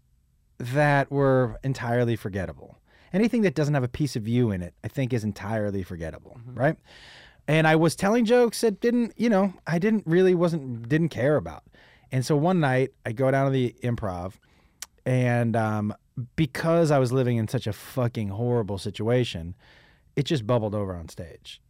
[0.59, 2.79] that were entirely forgettable.
[3.13, 6.39] anything that doesn't have a piece of you in it, I think is entirely forgettable,
[6.47, 6.77] right?
[7.49, 11.37] And I was telling jokes that didn't, you know, I didn't really wasn't didn't care
[11.37, 11.65] about.
[12.13, 14.35] And so one night I go down to the improv,
[15.07, 15.95] and um,
[16.37, 19.55] because I was living in such a fucking horrible situation,
[20.15, 21.61] it just bubbled over on stage.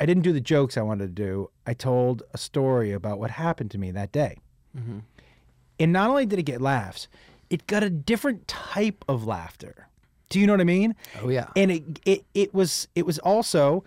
[0.00, 1.50] I didn't do the jokes I wanted to do.
[1.66, 4.38] I told a story about what happened to me that day.
[5.78, 7.06] And not only did it get laughs,
[7.50, 9.88] it got a different type of laughter.
[10.30, 10.94] Do you know what I mean?
[11.22, 11.48] Oh yeah.
[11.54, 13.84] And it it, it was it was also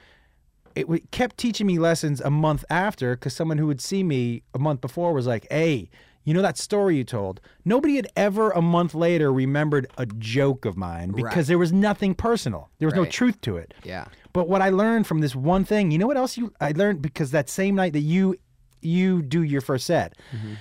[0.80, 4.44] it w- kept teaching me lessons a month after because someone who would see me
[4.54, 5.90] a month before was like, "Hey,
[6.26, 7.40] you know that story you told?
[7.66, 11.46] Nobody had ever a month later remembered a joke of mine because Right.
[11.48, 12.70] there was nothing personal.
[12.78, 13.74] There was no truth to it.
[13.84, 14.06] yeah.
[14.34, 17.02] But what I learned from this one thing, you know what else you I learned
[17.02, 18.36] because that same night that you
[18.82, 20.54] you do your first set, mm-hmm.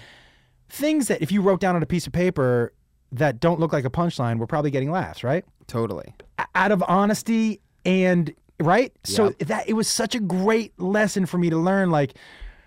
[0.68, 2.72] things that if you wrote down on a piece of paper
[3.12, 5.44] that don't look like a punchline, we're probably getting laughs, right?
[5.66, 6.14] Totally.
[6.54, 8.92] Out of honesty and right.
[9.04, 9.38] So Yep.
[9.48, 11.90] that it was such a great lesson for me to learn.
[11.90, 12.14] Like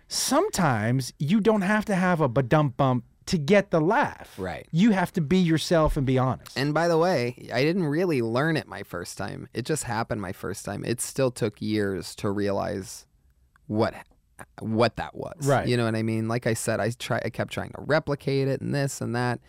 [0.07, 4.33] sometimes you don't have to have a badump bump to get the laugh.
[4.37, 4.67] Right.
[4.71, 6.57] You have to be yourself and be honest.
[6.57, 9.47] And by the way, I didn't really learn it my first time.
[9.53, 10.83] It just happened my first time.
[10.83, 13.05] It still took years to realize
[13.67, 13.93] what
[14.59, 15.47] what that was.
[15.47, 15.67] Right.
[15.67, 16.27] You know what I mean?
[16.27, 19.39] Like I said, I try I kept trying to replicate it and this and that.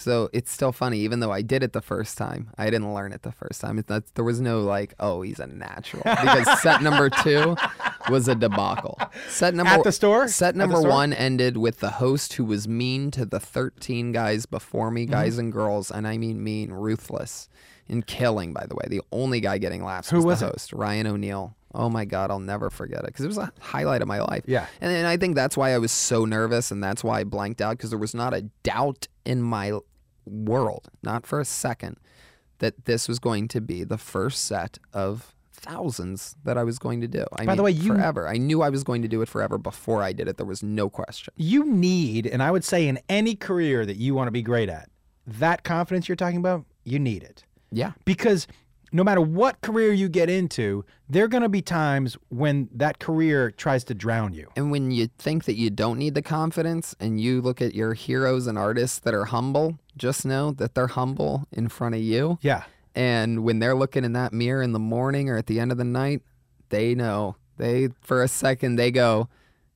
[0.00, 3.12] So it's still funny, even though I did it the first time, I didn't learn
[3.12, 3.78] it the first time.
[3.78, 6.02] It's not, there was no like, oh, he's a natural.
[6.04, 7.56] Because set number two
[8.08, 8.98] was a debacle.
[9.28, 10.26] Set number At the store?
[10.28, 10.88] Set number store?
[10.90, 15.32] one ended with the host who was mean to the 13 guys before me, guys
[15.34, 15.40] Mm-hmm.
[15.40, 17.48] and girls, and I mean mean, ruthless,
[17.88, 18.52] and killing.
[18.54, 20.50] By the way, the only guy getting laughs Who was, was the it?
[20.52, 21.54] host, Ryan O'Neal.
[21.74, 24.42] Oh my God, I'll never forget it because it was a highlight of my life.
[24.46, 24.66] Yeah.
[24.80, 27.60] and, and I think that's why I was so nervous, and that's why I blanked
[27.60, 29.72] out because there was not a doubt in my
[30.26, 31.96] world, not for a second,
[32.58, 37.00] that this was going to be the first set of thousands that I was going
[37.02, 37.24] to do.
[37.38, 38.26] I By the way, you- forever.
[38.26, 40.36] I knew I was going to do it forever before I did it.
[40.36, 41.32] There was no question.
[41.36, 44.68] you need, and I would say in any career that you want to be great
[44.68, 44.88] at,
[45.26, 47.44] that confidence you're talking about, you need it.
[47.70, 47.92] Yeah.
[48.04, 48.48] Because
[48.92, 52.98] no matter what career you get into, there are going to be times when that
[52.98, 54.48] career tries to drown you.
[54.56, 57.94] And when you think that you don't need the confidence and you look at your
[57.94, 62.38] heroes and artists that are humble, just know that they're humble in front of you.
[62.42, 62.64] Yeah.
[62.94, 65.78] And when they're looking in that mirror in the morning or at the end of
[65.78, 66.22] the night,
[66.70, 67.36] they know.
[67.56, 69.28] They, for a second, they go,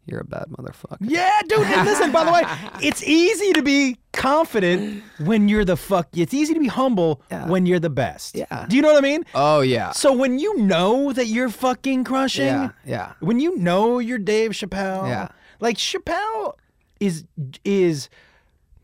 [0.07, 0.98] You're a bad motherfucker.
[1.00, 1.61] Yeah, dude.
[1.61, 2.42] And listen, by the way,
[2.82, 6.09] it's easy to be confident when you're the fuck.
[6.12, 7.46] It's easy to be humble Yeah.
[7.48, 8.36] when you're the best.
[8.36, 8.66] Yeah.
[8.68, 9.24] Do you know what I mean?
[9.34, 9.92] Oh, yeah.
[9.92, 12.70] So when you know that you're fucking crushing, Yeah.
[12.84, 13.12] Yeah.
[13.20, 15.28] when you know you're Dave Chappelle, Yeah.
[15.61, 16.55] like Chappelle
[17.00, 17.24] is
[17.64, 18.09] is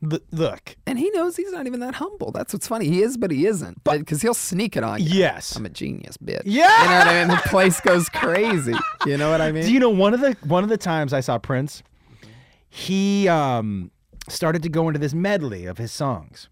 [0.03, 2.32] look, And he knows he's not even that humble.
[2.32, 2.86] That's what's funny.
[2.86, 3.84] He is, but he isn't.
[3.84, 5.07] But because he'll sneak it on you.
[5.11, 5.57] yes.
[5.57, 6.42] I'm a genius, bitch.
[6.44, 6.82] Yeah.
[6.82, 7.28] You know what I mean?
[7.28, 8.74] The place goes crazy.
[9.07, 9.64] You know what I mean?
[9.64, 11.82] Do you know one of the one of the times I saw Prince,
[12.68, 13.90] he um,
[14.28, 16.48] started to go into this medley of his songs,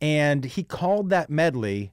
[0.00, 1.92] and he called that medley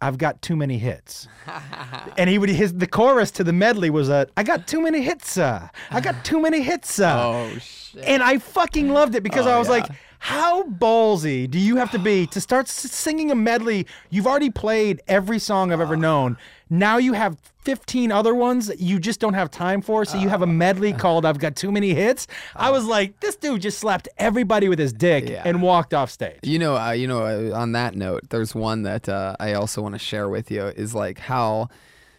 [0.00, 1.28] "I've got too many hits,"
[2.18, 5.00] and he would his the chorus to the medley was a "I got too many
[5.02, 7.16] hits, uh, I got too many hits." Uh.
[7.18, 8.04] oh, shit.
[8.04, 9.72] And I fucking loved it because Oh, I was yeah.
[9.74, 9.86] like,
[10.24, 13.88] how ballsy do you have to be to start singing a medley?
[14.08, 16.36] You've already played every song I've ever known.
[16.70, 20.04] Now you have 15 other ones that you just don't have time for.
[20.04, 22.28] So you have a medley called I've Got Too Many Hits.
[22.54, 25.42] I was like, this dude just slapped everybody with his dick Yeah.
[25.44, 26.38] and walked off stage.
[26.44, 27.22] You know, uh, you know.
[27.24, 30.66] Uh, on that note, there's one that uh, I also want to share with you.
[30.66, 31.68] Is like how,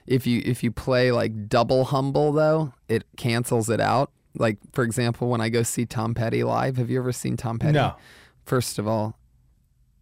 [0.08, 4.12] if you if you play like double humble though, it cancels it out.
[4.38, 7.60] Like for example, when I go see Tom Petty live, have you ever seen Tom
[7.60, 7.74] Petty?
[7.74, 7.96] No.
[8.46, 9.18] First of all,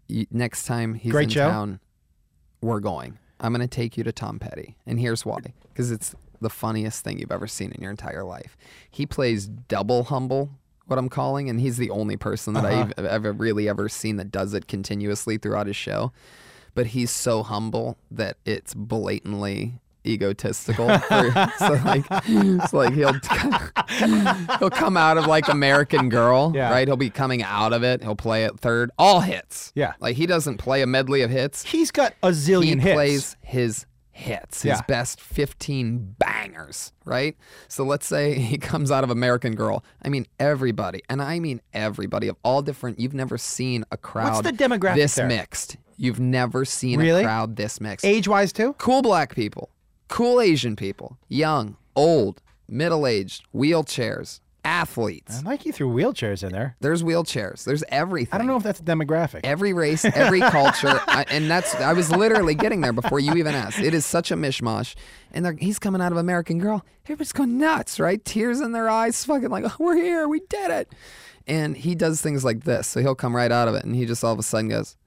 [0.09, 1.49] y next time he's Great in show.
[1.49, 1.79] town,
[2.61, 3.17] we're going.
[3.39, 7.19] I'm gonna take you to Tom Petty, and here's why: because it's the funniest thing
[7.19, 8.57] you've ever seen in your entire life.
[8.89, 10.49] He plays double humble,
[10.87, 12.91] what I'm calling, and he's the only person that Uh-huh.
[12.97, 16.11] I've ever really ever seen that does it continuously throughout his show.
[16.73, 20.87] But he's so humble that it's blatantly egotistical.
[20.99, 23.13] For, so like, it's like he'll
[24.59, 26.71] he'll come out of like American Girl, Yeah.
[26.71, 26.87] right?
[26.87, 28.01] He'll be coming out of it.
[28.01, 29.71] He'll play it third, all hits.
[29.75, 29.93] Yeah.
[29.99, 31.63] like he doesn't play a medley of hits.
[31.63, 32.93] He's got a zillion He hits.
[32.93, 34.81] plays his hits, his Yeah.
[34.87, 37.35] best 15 bangers, right?
[37.67, 39.83] So let's say he comes out of American Girl.
[40.03, 44.43] I mean, everybody, and I mean everybody of all different, you've never seen a crowd
[44.45, 45.27] What's the demographic this there?
[45.27, 45.77] mixed.
[45.97, 47.21] You've never seen Really?
[47.21, 48.05] a crowd this mixed.
[48.05, 48.73] Age wise, too?
[48.79, 49.69] Cool black people,
[50.11, 55.39] cool Asian people, young, old, middle aged, wheelchairs, athletes.
[55.39, 56.75] I like you threw wheelchairs in there.
[56.81, 57.63] There's wheelchairs.
[57.63, 58.33] There's everything.
[58.33, 59.39] I don't know if that's a demographic.
[59.45, 63.55] Every race, every culture, I, and that's I was literally getting there before you even
[63.55, 63.79] asked.
[63.79, 64.95] It is such a mishmash,
[65.31, 66.85] and he's coming out of American Girl.
[67.05, 68.23] Everybody's going nuts, right?
[68.23, 70.91] Tears in their eyes, fucking like, oh, "We're here, we did it!"
[71.47, 74.05] And he does things like this, so he'll come right out of it, and he
[74.05, 74.97] just all of a sudden goes,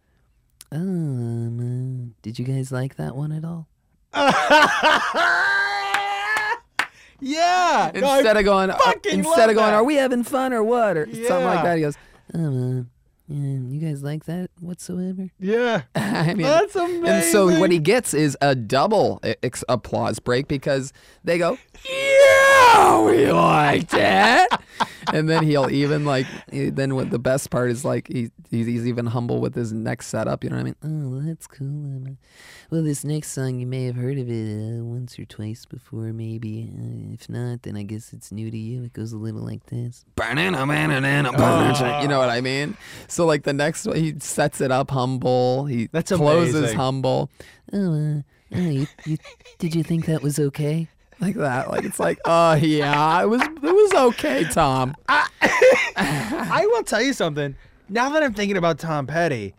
[0.72, 3.68] "Um, uh, did you guys like that one at all?"
[7.20, 7.90] yeah.
[7.94, 9.74] I- Instead of going, uh, fucking instead love of going, that.
[9.74, 11.96] "Are we having fun or what?" or something like that, he goes,
[12.32, 12.84] "Um, uh,
[13.26, 15.82] yeah, you guys like that whatsoever?" yeah.
[15.94, 17.06] I mean, That's amazing.
[17.06, 20.92] And so what he gets is a double e- ex- applause break because
[21.24, 21.58] they go,
[21.88, 24.48] "Yeah, we liked it,"
[25.12, 26.26] and then he'll even like.
[26.50, 30.06] Then what the best part is like he he's, he's even humble with his next
[30.08, 30.44] setup.
[30.44, 30.76] You know what I mean?
[30.84, 32.06] Oh, well, that's cool.
[32.06, 32.10] Uh,
[32.70, 36.12] well, this next song you may have heard of it uh, once or twice before,
[36.12, 36.70] maybe.
[36.72, 38.84] Uh, if not, then I guess it's new to you.
[38.84, 40.04] It goes a little like this.
[41.32, 42.02] Banana.
[42.02, 42.76] You know what I mean?
[43.14, 45.66] So like the next one, he sets it up humble.
[45.66, 46.76] He That's closes amazing.
[46.76, 47.30] humble.
[47.72, 48.22] Oh, uh,
[48.56, 49.18] oh you, you,
[49.60, 50.88] did you think that was okay?
[51.20, 51.70] Like that.
[51.70, 54.96] Like it's like, oh yeah, it was it was okay, Tom.
[55.08, 57.54] I will tell you something.
[57.88, 59.54] Now that I'm thinking about Tom Petty,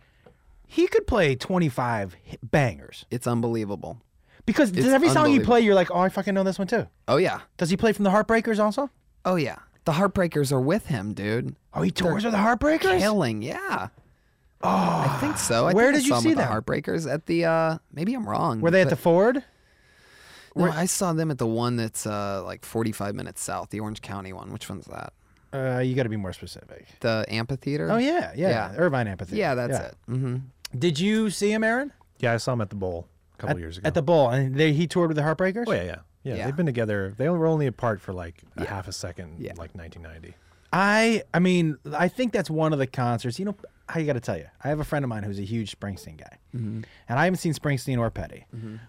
[0.66, 3.06] he could play 25 bangers.
[3.10, 4.02] It's unbelievable.
[4.44, 6.68] Because does It's every song you play, you're like, oh, I fucking know this one
[6.68, 6.88] too.
[7.08, 7.40] Oh yeah.
[7.56, 8.90] Does he play from the Heartbreakers also?
[9.24, 9.56] Oh yeah.
[9.86, 11.56] The Heartbreakers are with him, dude.
[11.72, 12.98] Oh, he tours with the Heartbreakers?
[12.98, 13.88] Killing, yeah.
[14.62, 14.68] oh,
[15.08, 15.66] I think so.
[15.66, 16.38] I Where think I did you see them?
[16.38, 18.60] The Heartbreakers at the uh maybe I'm wrong.
[18.60, 19.42] Were they at the Ford?
[20.54, 24.00] No, I saw them at the one that's uh like 45 minutes south, the Orange
[24.02, 24.52] County one.
[24.52, 25.12] Which one's that?
[25.52, 26.86] Uh, you got to be more specific.
[27.00, 27.90] The amphitheater?
[27.90, 28.74] Oh yeah, yeah, Yeah.
[28.76, 29.38] Irvine Amphitheater.
[29.38, 29.94] Yeah, that's it.
[30.10, 30.36] Mm-hmm.
[30.78, 31.92] Did you see him, Aaron?
[32.18, 33.86] Yeah, I saw him at the bowl a couple At, years ago.
[33.86, 35.64] at the Bowl, and they, he toured with the Heartbreakers.
[35.68, 35.96] oh yeah, yeah,
[36.26, 36.44] yeah, Yeah.
[36.46, 37.14] They've been together.
[37.16, 38.70] They were only apart for like a Yeah.
[38.70, 39.52] half a second, Yeah.
[39.56, 40.34] like 1990.
[40.72, 43.38] I, I mean, I think that's one of the concerts.
[43.38, 43.56] You know,
[43.88, 46.18] I got to tell you, I have a friend of mine who's a huge Springsteen
[46.18, 46.82] guy, Mm-hmm.
[47.08, 48.44] and I haven't seen Springsteen or Petty,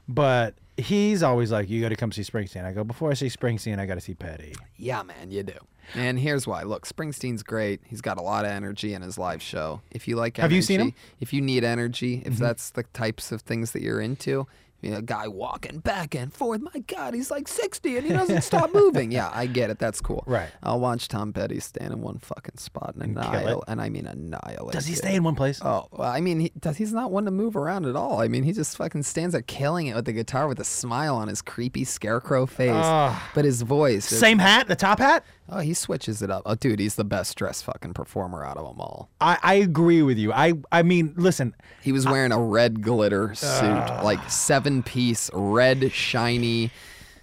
[0.08, 3.28] but he's always like, "You got to come see Springsteen." I go, "Before I see
[3.28, 5.54] Springsteen, I got to see Petty." Yeah, man, you do.
[5.94, 6.64] And here's why.
[6.64, 7.80] Look, Springsteen's great.
[7.86, 9.82] He's got a lot of energy in his live show.
[9.92, 10.88] If you like energy, Have you seen him?
[10.92, 11.16] Mm-hmm.
[11.22, 14.48] If you need energy, if that's the types of things that you're into,
[14.82, 18.42] you know, guy walking back and forth, my God, he's like 60 and he doesn't
[18.44, 19.12] stop moving.
[19.12, 19.80] Yeah, I get it.
[19.80, 20.24] That's cool.
[20.28, 20.50] Right.
[20.62, 23.64] I'll watch Tom Petty stand in one fucking spot and, annihilate.
[23.68, 24.74] And I mean annihilate.
[24.74, 24.98] Does he it.
[24.98, 25.60] stay in one place?
[25.64, 28.22] Oh, well, I mean, he, does, he's not one to move around at all.
[28.22, 31.16] I mean, he just fucking stands there killing it with the guitar with a smile
[31.16, 32.72] on his creepy scarecrow face.
[32.74, 33.32] Ah.
[33.34, 34.06] but his voice.
[34.06, 35.26] Same hat, the top hat.
[35.50, 36.44] Oh, he switches it up.
[36.46, 39.10] Oh, dude, he's the best dressed fucking performer out of them all.
[39.22, 40.34] I, I agree with you.
[40.34, 45.92] I, I mean, listen, He was wearing a red glitter suit, like seven piece, red,
[45.92, 46.72] shiny.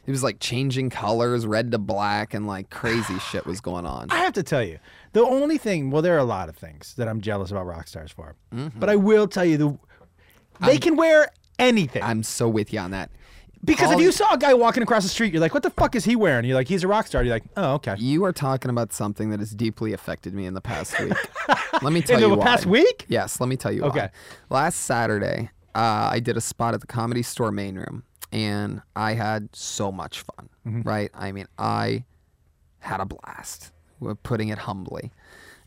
[0.07, 4.11] He was like changing colors, red to black, and like crazy shit was going on.
[4.11, 4.79] I have to tell you,
[5.13, 7.89] the only thing, well, there are a lot of things that I'm jealous about rock
[7.89, 8.79] stars for, mm-hmm.
[8.79, 9.79] but I will tell you, the
[10.61, 12.03] they can wear anything.
[12.03, 13.11] I'm so with you on that.
[13.65, 15.95] Because if you saw a guy walking across the street, you're like, what the fuck
[15.95, 16.45] is he wearing?
[16.45, 17.23] You're like, he's a rock star.
[17.23, 17.95] You're like, oh, okay.
[17.99, 21.13] You are talking about something that has deeply affected me in the past week.
[21.83, 22.45] let me tell In you the why.
[22.45, 23.05] past week?
[23.09, 24.09] Yes, let me tell you Okay.
[24.49, 24.65] why.
[24.65, 29.15] Last Saturday, uh, I did a spot at the Comedy Store main room, and I
[29.15, 30.49] had so much fun.
[30.67, 30.83] Mm-hmm.
[30.83, 31.11] Right?
[31.15, 32.05] I mean, I
[32.81, 33.73] had a blast.
[34.01, 35.13] We're putting it humbly.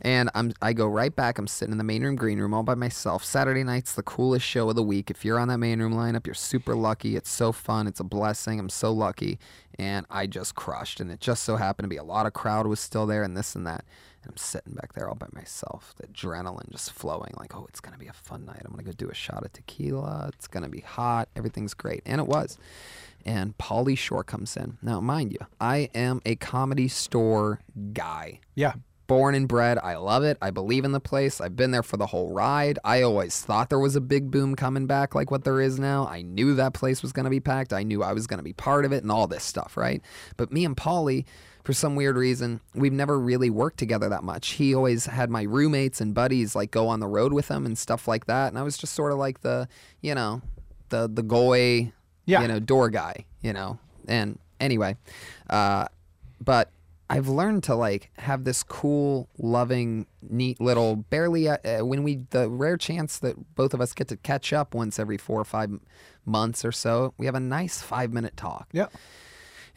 [0.01, 1.37] And I'm I go right back.
[1.37, 3.23] I'm sitting in the main room, green room, all by myself.
[3.23, 5.09] Saturday night's the coolest show of the week.
[5.09, 7.15] If you're on that main room lineup, you're super lucky.
[7.15, 7.87] It's so fun.
[7.87, 8.59] It's a blessing.
[8.59, 9.39] I'm so lucky.
[9.79, 10.99] And I just crushed.
[10.99, 13.35] And it just so happened to be a lot of crowd was still there and
[13.35, 13.85] this and that.
[14.23, 17.79] And I'm sitting back there all by myself, the adrenaline just flowing, like, oh, it's
[17.79, 18.61] gonna be a fun night.
[18.65, 20.29] I'm gonna go do a shot of tequila.
[20.33, 21.29] It's gonna be hot.
[21.35, 22.01] Everything's great.
[22.05, 22.57] And it was.
[23.25, 24.77] And Pauly Shore comes in.
[24.81, 27.61] Now, mind you, I am a comedy store
[27.93, 28.73] guy Yeah.
[29.07, 29.79] Born and bred.
[29.81, 30.37] I love it.
[30.41, 31.39] I believe in the place.
[31.39, 32.77] I've been there for the whole ride.
[32.83, 36.05] I always thought there was a big boom coming back like what there is now.
[36.07, 37.71] I knew that place was going to be packed.
[37.71, 40.01] I knew I was going to be part of it and all this stuff, right?
[40.35, 41.23] But me and Pauly,
[41.63, 44.49] for some weird reason, we've never really worked together that much.
[44.51, 47.77] He always had my roommates and buddies like go on the road with him and
[47.77, 48.49] stuff like that.
[48.49, 49.69] And I was just sort of like the,
[50.01, 50.41] you know,
[50.89, 51.93] the the goy,
[52.25, 52.41] Yeah.
[52.41, 53.79] you know, door guy, you know.
[54.07, 54.97] And anyway,
[55.49, 55.87] uh,
[56.43, 56.71] but
[57.09, 62.25] I've learned to like have this cool, loving, neat little barely uh, uh, when we
[62.31, 65.45] the rare chance that both of us get to catch up once every four or
[65.45, 65.71] five
[66.25, 68.67] months or so, we have a nice five minute talk.
[68.73, 68.87] Yeah.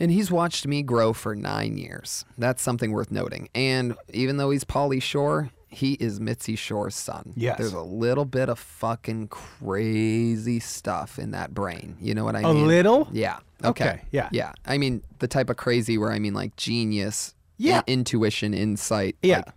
[0.00, 2.24] And he's watched me grow for nine years.
[2.38, 3.48] That's something worth noting.
[3.54, 7.32] And even though he's Pauly Shore, he is Mitzi Shore's son.
[7.36, 7.58] Yes.
[7.58, 11.96] There's a little bit of fucking crazy stuff in that brain.
[12.00, 12.64] You know what I A mean?
[12.64, 13.08] A little?
[13.12, 13.38] Yeah.
[13.64, 13.84] Okay.
[13.88, 14.28] Okay, yeah.
[14.32, 14.52] Yeah.
[14.66, 17.82] I mean, the type of crazy where I mean like genius, Yeah.
[17.86, 19.16] in- intuition, insight.
[19.22, 19.36] Yeah.
[19.38, 19.48] like-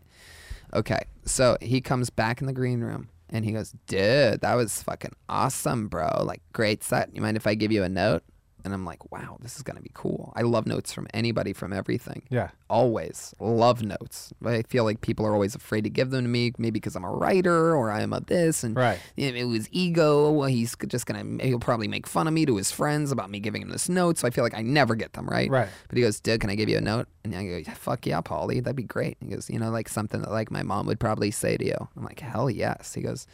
[0.76, 4.84] okay, so he comes back in the green room and he goes, "Dude, that was
[4.84, 6.24] fucking awesome, bro.
[6.24, 7.10] Like, great set.
[7.16, 8.24] You mind if I give you a note?"
[8.66, 10.32] And I'm like, "Wow, this is gonna be cool.
[10.38, 12.24] I love notes from anybody from everything.
[12.30, 12.50] Yeah.
[12.70, 14.32] Always love notes.
[14.46, 17.04] I feel like people are always afraid to give them to me, maybe because I'm
[17.04, 19.00] a writer or I'm a this, and Right.
[19.18, 20.32] it, it was ego.
[20.32, 23.40] Well, he's just gonna he'll probably make fun of me to his friends about me
[23.42, 24.18] giving him this note.
[24.18, 25.50] So I feel like I never get them right.
[25.50, 25.68] Right.
[25.90, 28.06] But he goes, "Dude, can I give you a note?" And I go, yeah, "Fuck
[28.06, 30.86] yeah, Pauly, that'd be great." He goes, "You know, like something that like my mom
[30.88, 33.28] would probably say to you." I'm like, "Hell yes." He goes,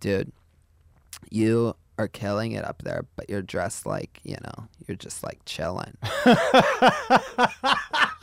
[0.00, 0.30] "Dude,
[1.30, 5.40] you are killing it up there, but you're dressed like you know, you're just like
[5.44, 5.96] chilling."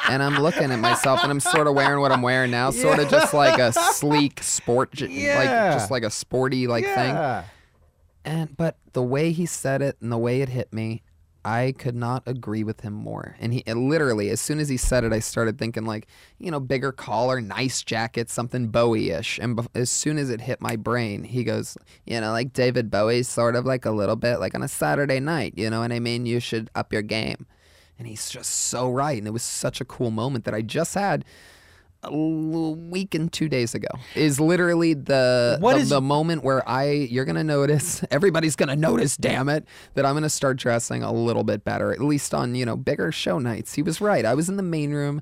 [0.09, 2.99] and I'm looking at myself, and I'm sort of wearing what I'm wearing now, sort
[2.99, 5.37] of just like a sleek sport, j- Yeah.
[5.39, 7.43] like just like a sporty like thing.
[8.23, 11.03] And but the way he said it and the way it hit me,
[11.45, 13.37] I could not agree with him more.
[13.39, 16.07] And he literally, as soon as he said it, I started thinking like,
[16.39, 19.37] you know, bigger collar, nice jacket, something Bowie-ish.
[19.37, 23.29] And as soon as it hit my brain, he goes, you know, like David Bowie's
[23.29, 25.53] sort of like a little bit like on a Saturday night.
[25.55, 26.25] You know what I mean?
[26.25, 27.45] You should up your game.
[27.99, 29.17] And he's just so right.
[29.17, 31.23] And it was such a cool moment that I just had
[32.11, 36.85] a week and two days ago is literally the the, is- the moment where I
[36.91, 41.43] you're gonna notice everybody's gonna notice damn it that I'm gonna start dressing a little
[41.43, 43.73] bit better at least on you know bigger show nights.
[43.73, 44.25] He was right.
[44.25, 45.21] I was in the main room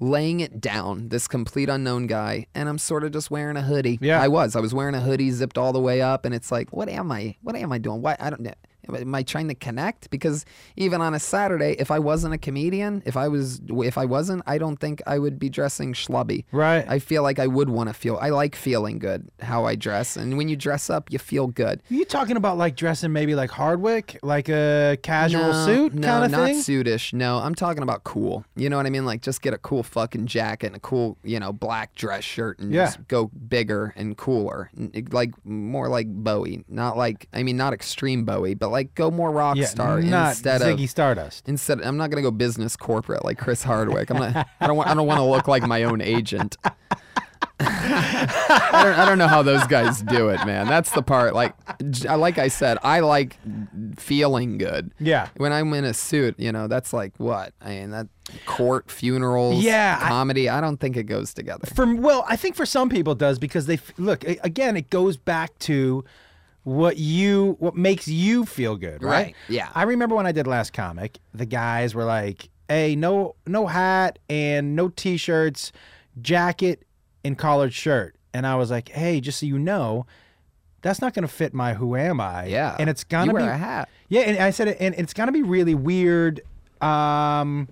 [0.00, 3.98] laying it down this complete unknown guy and I'm sort of just wearing a hoodie.
[4.00, 4.22] Yeah.
[4.22, 4.54] I was.
[4.54, 7.10] I was wearing a hoodie zipped all the way up and it's like what am
[7.10, 8.00] I what am I doing?
[8.00, 8.52] Why I don't know
[8.94, 10.10] Am I trying to connect?
[10.10, 10.44] Because
[10.76, 14.42] even on a Saturday, if I wasn't a comedian, if I was, if I wasn't,
[14.46, 16.44] I don't think I would be dressing schlubby.
[16.52, 16.84] Right.
[16.88, 18.16] I feel like I would want to feel.
[18.20, 21.82] I like feeling good how I dress, and when you dress up, you feel good.
[21.90, 26.06] Are you talking about like dressing maybe like Hardwick, like a casual no, suit no,
[26.06, 26.40] kind of thing?
[26.40, 27.12] No, not suitish.
[27.12, 28.44] No, I'm talking about cool.
[28.56, 29.04] You know what I mean?
[29.04, 32.58] Like just get a cool fucking jacket and a cool, you know, black dress shirt,
[32.58, 32.86] and Yeah.
[32.86, 34.70] just go bigger and cooler,
[35.10, 36.64] like more like Bowie.
[36.68, 40.30] Not like I mean, not extreme Bowie, but like go more rock yeah, star not
[40.30, 41.48] instead Ziggy of Stardust.
[41.48, 44.10] Instead, I'm not gonna go business corporate like Chris Hardwick.
[44.10, 44.48] I'm not.
[44.60, 44.88] I don't want.
[44.88, 46.56] I don't want to look like my own agent.
[47.60, 48.98] I don't.
[48.98, 50.68] I don't know how those guys do it, man.
[50.68, 51.34] That's the part.
[51.34, 51.54] Like,
[52.04, 53.36] like I said, I like
[53.96, 54.92] feeling good.
[55.00, 55.28] Yeah.
[55.36, 57.90] When I'm in a suit, you know, that's like what I mean.
[57.90, 58.08] That
[58.46, 60.48] court funerals, Yeah, comedy.
[60.48, 61.66] I, don't think it goes together.
[61.74, 64.76] For well, I think for some people it does because they look again.
[64.76, 66.04] It goes back to
[66.68, 69.26] what you what makes you feel good, right?
[69.26, 69.70] Right, yeah.
[69.74, 74.18] I remember when I did last comic, the guys were like, "Hey, no no hat
[74.28, 75.72] and no t-shirts,
[76.20, 76.84] jacket
[77.24, 80.06] and collared shirt," and I was like, "Hey, just so you know."
[80.80, 82.46] That's not going to fit my who am I?
[82.46, 82.76] Yeah.
[82.78, 83.88] and it's gonna wear be a hat.
[84.08, 86.40] Yeah, and I said it, and it's gonna be really weird.
[86.80, 87.66] Um,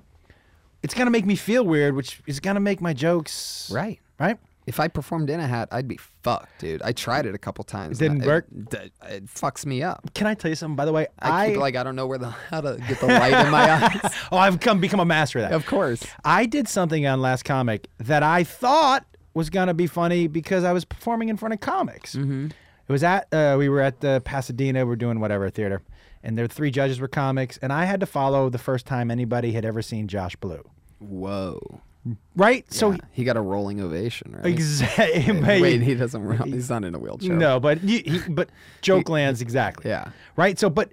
[0.82, 4.00] it's gonna make me feel weird, which is gonna make my jokes Right.
[4.18, 4.38] right.
[4.66, 6.82] If I performed in a hat, I'd be fucked, dude.
[6.82, 8.00] I tried it a couple times.
[8.00, 8.46] It didn't work?
[8.72, 10.12] It, it fucks me up.
[10.12, 10.74] Can I tell you something?
[10.74, 12.98] By the way, I, I, keep like I don't know where the how to get
[12.98, 13.70] the light in my
[14.04, 14.12] eyes.
[14.32, 15.52] oh, I've come become a master of that.
[15.52, 16.04] Of course.
[16.24, 20.72] I did something on Last Comic that I thought was gonna be funny because I
[20.72, 22.16] was performing in front of comics.
[22.16, 22.46] Mm-hmm.
[22.46, 24.84] It was at uh, we were at the Pasadena.
[24.84, 25.82] We're doing whatever theater,
[26.24, 29.52] and there three judges were comics, and I had to follow the first time anybody
[29.52, 30.68] had ever seen Josh Blue.
[30.98, 31.82] Whoa.
[32.36, 32.70] Right.
[32.72, 32.98] So Yeah.
[33.12, 34.46] he got a rolling ovation, right?
[34.46, 35.40] exactly.
[35.60, 36.22] Wait, he doesn't.
[36.22, 37.34] roll- He's not in a wheelchair.
[37.34, 38.50] No, but he, he, but
[38.82, 39.90] joke lands exactly.
[39.90, 40.10] Yeah.
[40.36, 40.58] Right.
[40.58, 40.92] So, but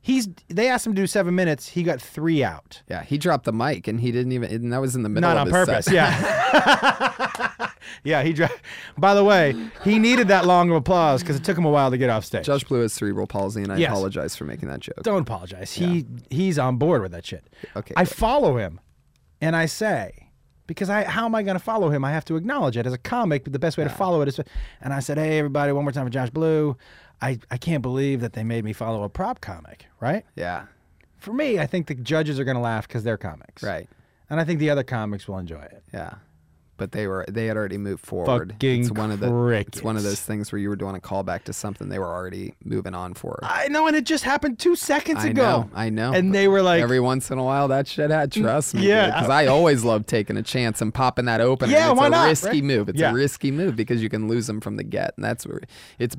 [0.00, 1.68] he's they asked him to do seven minutes.
[1.68, 2.82] He got three out.
[2.88, 4.50] Yeah, he dropped the mic and he didn't even.
[4.50, 5.28] And that was in the middle.
[5.28, 5.86] Not of on purpose.
[5.86, 5.94] set.
[5.94, 7.70] Yeah.
[8.04, 8.22] yeah.
[8.22, 8.32] He.
[8.32, 8.50] Dra-
[8.96, 9.54] By the way,
[9.84, 12.24] he needed that long of applause because it took him a while to get off
[12.24, 12.46] stage.
[12.46, 13.90] Josh Blue has cerebral palsy, and I Yes.
[13.90, 15.02] apologize for making that joke.
[15.02, 15.72] Don't apologize.
[15.72, 17.44] He he's on board with that shit.
[17.74, 18.14] Okay, I good.
[18.14, 18.80] follow him,
[19.40, 20.25] and I say,
[20.66, 22.04] because I how am I going to follow him?
[22.04, 23.44] I have to acknowledge it as a comic.
[23.44, 24.40] But the best way to follow it is,
[24.80, 26.76] and I said, hey everybody, one more time for Josh Blue.
[27.22, 29.86] I I can't believe that they made me follow a prop comic.
[30.00, 30.24] Right.
[30.34, 30.66] Yeah.
[31.18, 33.62] For me, I think the judges are going to laugh because they're comics.
[33.62, 33.88] Right.
[34.28, 35.82] And I think the other comics will enjoy it.
[35.94, 36.14] Yeah.
[36.78, 38.52] But they were they had already moved forward.
[38.52, 41.00] Fucking it's one of the it's one of those things where you were doing a
[41.00, 43.38] callback to something they were already moving on for.
[43.42, 45.42] I know, and it just happened two seconds I ago.
[45.42, 46.12] know, I know.
[46.12, 48.30] And they were like, Every once in a while, that shit had.
[48.32, 49.06] Trust me, yeah.
[49.06, 51.70] Because uh, I always love taking a chance and popping that open.
[51.70, 52.64] Yeah, it's why a not, risky right?
[52.64, 52.88] move.
[52.90, 53.10] It's Yeah.
[53.10, 55.62] a risky move because you can lose them from the get, and that's where
[55.98, 56.14] it's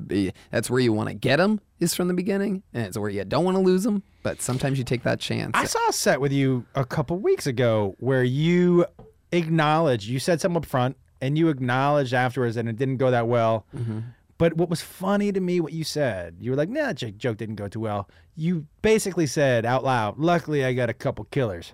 [0.51, 3.23] that's where you want to get them is from the beginning, and it's where you
[3.23, 4.01] don't want to lose them.
[4.23, 5.51] But sometimes you take that chance.
[5.53, 8.85] I saw a set with you a couple weeks ago where you
[9.31, 13.27] acknowledged, you said something up front, and you acknowledged afterwards, and it didn't go that
[13.27, 13.65] well.
[13.75, 13.99] Mm-hmm.
[14.37, 17.17] But what was funny to me, what you said, you were like, nah, that joke-
[17.17, 18.07] joke didn't go too well.
[18.35, 21.73] You basically said out loud, luckily I got a couple killers.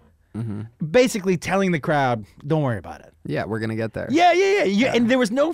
[0.92, 4.08] basically telling the crowd, "Don't worry about it." Yeah, we're gonna get there.
[4.10, 4.64] Yeah, yeah, yeah.
[4.64, 5.54] You, And there was no,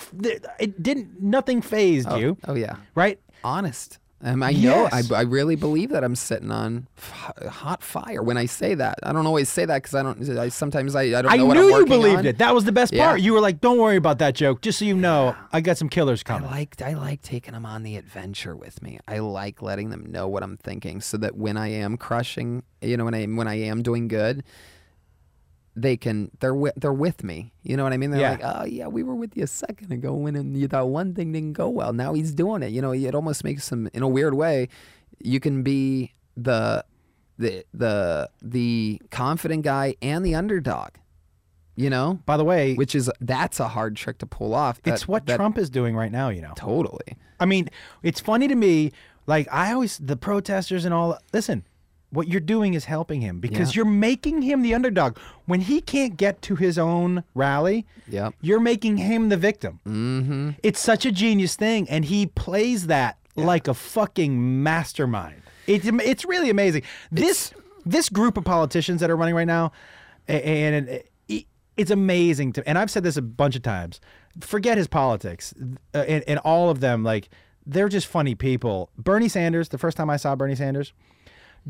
[0.57, 2.77] it didn't, nothing phased you, Oh yeah.
[2.95, 3.19] right?
[3.43, 3.98] honest.
[4.21, 4.89] Um, I know.
[4.91, 5.11] Yes.
[5.11, 8.99] I, I really believe that I'm sitting on f- hot fire when I say that.
[9.01, 10.37] I don't always say that because I don't.
[10.37, 12.25] I, sometimes I, I don't I know what knew you believed on.
[12.25, 12.37] it.
[12.39, 13.07] That was the best Yeah.
[13.07, 13.21] part.
[13.21, 14.61] You were like, "Don't worry about that joke.
[14.61, 17.53] Just so you know, I got some killers coming." I coming." like I like taking
[17.53, 18.99] them on the adventure with me.
[19.07, 22.97] I like letting them know what I'm thinking, so that when I am crushing, you
[22.97, 24.43] know, when I when I am doing good,
[25.75, 27.53] they can they're wi- they're with me.
[27.63, 28.11] You know what I mean?
[28.11, 28.31] They're Yeah.
[28.31, 31.13] like, oh yeah, we were with you a second ago when and you- that one
[31.13, 31.93] thing didn't go well.
[31.93, 32.71] Now he's doing it.
[32.71, 34.67] You know, it almost makes them in a weird way.
[35.19, 36.83] You can be the
[37.37, 40.89] the the the confident guy and the underdog.
[41.75, 44.81] You know, By the way, which is that's a hard trick to pull off.
[44.83, 46.27] it's what that- Trump is doing right now.
[46.27, 46.51] You know.
[46.57, 47.15] totally.
[47.39, 47.69] I mean,
[48.03, 48.91] it's funny to me.
[49.27, 51.17] Like I always, the protesters and all.
[51.31, 51.63] Listen,
[52.11, 53.79] what you're doing is helping him because Yeah.
[53.79, 55.17] you're making him the underdog.
[55.45, 58.33] When he can't get to his own rally, Yep.
[58.41, 59.79] you're making him the victim.
[59.87, 60.49] Mm-hmm.
[60.63, 65.41] It's such a genius thing, and he plays that like a fucking mastermind.
[65.67, 66.81] It's it's really amazing.
[67.11, 67.53] This
[67.85, 69.71] this group of politicians that are running right now,
[70.27, 71.05] and it-
[71.77, 72.67] it's amazing to.
[72.67, 74.01] And I've said this a bunch of times.
[74.41, 75.53] Forget his politics,
[75.93, 77.29] uh, and, and all of them like
[77.65, 78.89] they're just funny people.
[78.97, 79.69] Bernie Sanders.
[79.69, 80.91] The first time I saw Bernie Sanders,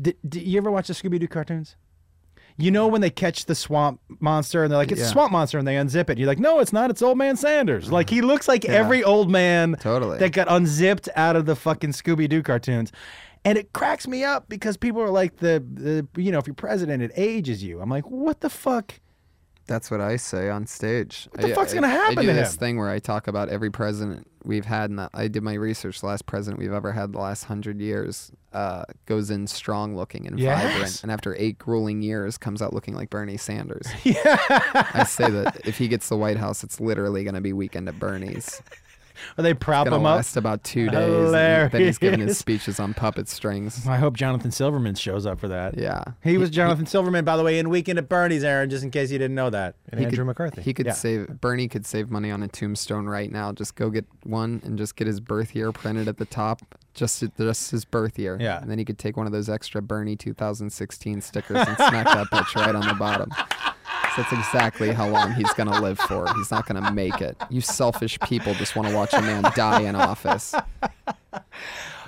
[0.00, 1.76] did, did you ever watch the Scooby Doo cartoons?
[2.56, 5.10] You know when they catch the swamp monster and they're like, it's a Yeah.
[5.10, 6.18] swamp monster, and they unzip it.
[6.18, 6.90] You're like, no, it's not.
[6.90, 7.90] It's old man Sanders.
[7.90, 10.18] Like he looks like every old man Totally.
[10.18, 12.92] that got unzipped out of the fucking Scooby Doo cartoons.
[13.44, 16.52] And it cracks me up because people are like the, the you know if you're
[16.54, 17.80] president it ages you.
[17.80, 19.00] I'm like what the fuck?
[19.70, 21.28] That's what I say on stage.
[21.30, 22.58] What the fuck's gonna happen I do to this him?
[22.58, 26.00] thing where I talk about every president we've had, and I did my research.
[26.00, 30.26] The last president we've ever had, the last hundred years, uh, goes in strong looking
[30.26, 30.60] and Yes.
[30.72, 33.86] vibrant, and after eight grueling years, comes out looking like Bernie Sanders.
[34.04, 37.88] I say that if he gets the White House, it's literally going to be weekend
[37.88, 38.60] at Bernie's.
[39.38, 40.16] Or they prop It's going him up.
[40.16, 41.32] last about two days.
[41.32, 43.86] and then he's giving his speeches on puppet strings.
[43.86, 45.76] I hope Jonathan Silverman shows up for that.
[45.78, 46.02] Yeah.
[46.22, 49.10] He was Jonathan Silverman, by the way, in Weekend at Bernie's, Aaron, just in case
[49.10, 49.74] you didn't know that.
[49.90, 50.62] And He Andrew could- McCarthy.
[50.62, 50.92] He could Yeah.
[50.92, 53.52] save Bernie could save money on a tombstone right now.
[53.52, 56.60] Just go get one and just get his birth year printed at the top,
[56.94, 58.36] just just his birth year.
[58.40, 58.60] Yeah.
[58.60, 62.26] And then he could take one of those extra Bernie 2016 stickers and smack that
[62.28, 63.30] bitch right on the bottom.
[64.16, 66.32] That's exactly how long he's gonna live for.
[66.34, 67.36] He's not gonna make it.
[67.48, 70.54] You selfish people just want to watch a man die in office.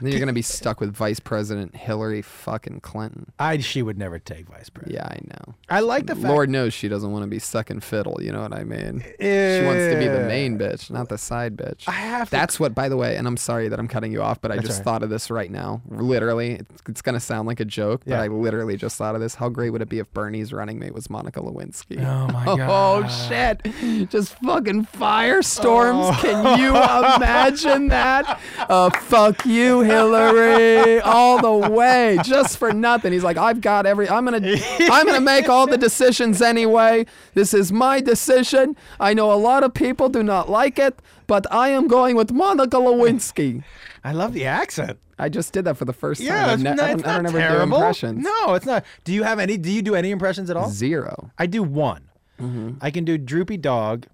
[0.03, 3.33] Then you're gonna be stuck with Vice President Hillary fucking Clinton.
[3.39, 4.95] I she would never take vice president.
[4.95, 5.55] Yeah, I know.
[5.69, 8.19] I like the fact Lord knows she doesn't want to be second fiddle.
[8.21, 9.05] You know what I mean?
[9.21, 9.61] Yeah.
[9.61, 11.89] She wants to be the main bitch, not the side bitch.
[11.89, 14.23] I have to- That's what, by the way, and I'm sorry that I'm cutting you
[14.23, 14.85] off, but I just right.
[14.85, 15.81] thought of this right now.
[15.89, 18.23] Literally, it's, it's going to sound like a joke, but Yeah.
[18.23, 19.35] I literally just thought of this.
[19.37, 22.05] How great would it be if Bernie's running mate was Monica Lewinsky?
[22.05, 23.05] Oh my god.
[23.05, 24.09] Oh shit!
[24.11, 26.11] Just fucking firestorms.
[26.13, 26.19] Oh.
[26.21, 28.41] Can you imagine that?
[28.69, 33.13] Uh, fuck you, Hillary, all the way, just for nothing.
[33.13, 34.09] He's like, I've got every.
[34.09, 34.41] I'm gonna,
[34.81, 37.07] I'm gonna make all the decisions anyway.
[37.35, 38.77] This is my decision.
[39.01, 42.33] I know a lot of people do not like it, but I am going with
[42.33, 43.63] Monica Lewinsky.
[44.05, 44.99] I love the accent.
[45.19, 46.29] I just did that for the first time.
[46.29, 48.25] Yeah, it's ne- not, I don't, I don't ever do impressions.
[48.25, 48.85] No, it's not.
[49.05, 49.57] Do you have any?
[49.57, 50.69] Do you do any impressions at all?
[50.71, 51.31] Zero.
[51.39, 52.09] I do one.
[52.41, 52.79] Mm-hmm.
[52.81, 54.07] I can do droopy dog.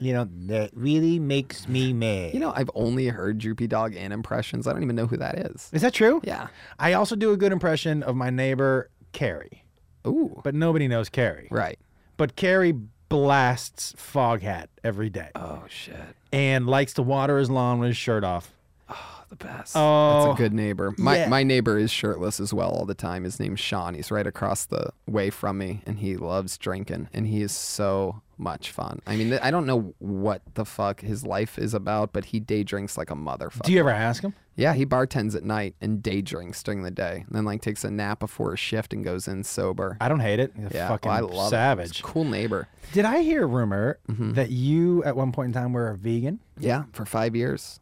[0.00, 2.32] You know that really makes me mad.
[2.34, 4.66] You know, I've only heard Droopy Dog and impressions.
[4.68, 5.68] I don't even know who that is.
[5.72, 6.20] is that true?
[6.24, 6.48] Yeah.
[6.78, 9.64] I also do a good impression of my neighbor Carrie,
[10.06, 10.40] Ooh.
[10.44, 11.48] but nobody knows Carrie.
[11.50, 11.78] Right.
[12.16, 12.74] But Carrie
[13.08, 15.96] blasts Foghat every day Oh shit.
[16.32, 18.52] and likes to water his lawn with his shirt off.
[18.88, 19.72] Oh, the best.
[19.76, 20.94] Oh, That's a oh, good neighbor.
[20.96, 21.28] My yeah.
[21.28, 23.24] my neighbor is shirtless as well all the time.
[23.24, 23.94] His name's Sean.
[23.94, 28.22] He's right across the way from me, and he loves drinking, and he is so
[28.38, 29.00] much fun.
[29.06, 32.40] I mean, th- I don't know what the fuck his life is about, but he
[32.40, 33.62] day drinks like a motherfucker.
[33.62, 34.34] Do you ever ask him?
[34.56, 37.84] yeah, he bartends at night and day drinks during the day, and then like takes
[37.84, 39.96] a nap before his shift and goes in sober.
[40.00, 40.52] I don't hate it.
[40.56, 41.50] A yeah, fucking well, I love It.
[41.50, 42.00] savage.
[42.00, 42.68] A cool neighbor.
[42.92, 44.32] Did I hear a rumor Mm-hmm.
[44.34, 46.40] that you at one point in time were a vegan?
[46.58, 47.80] Yeah, for five years.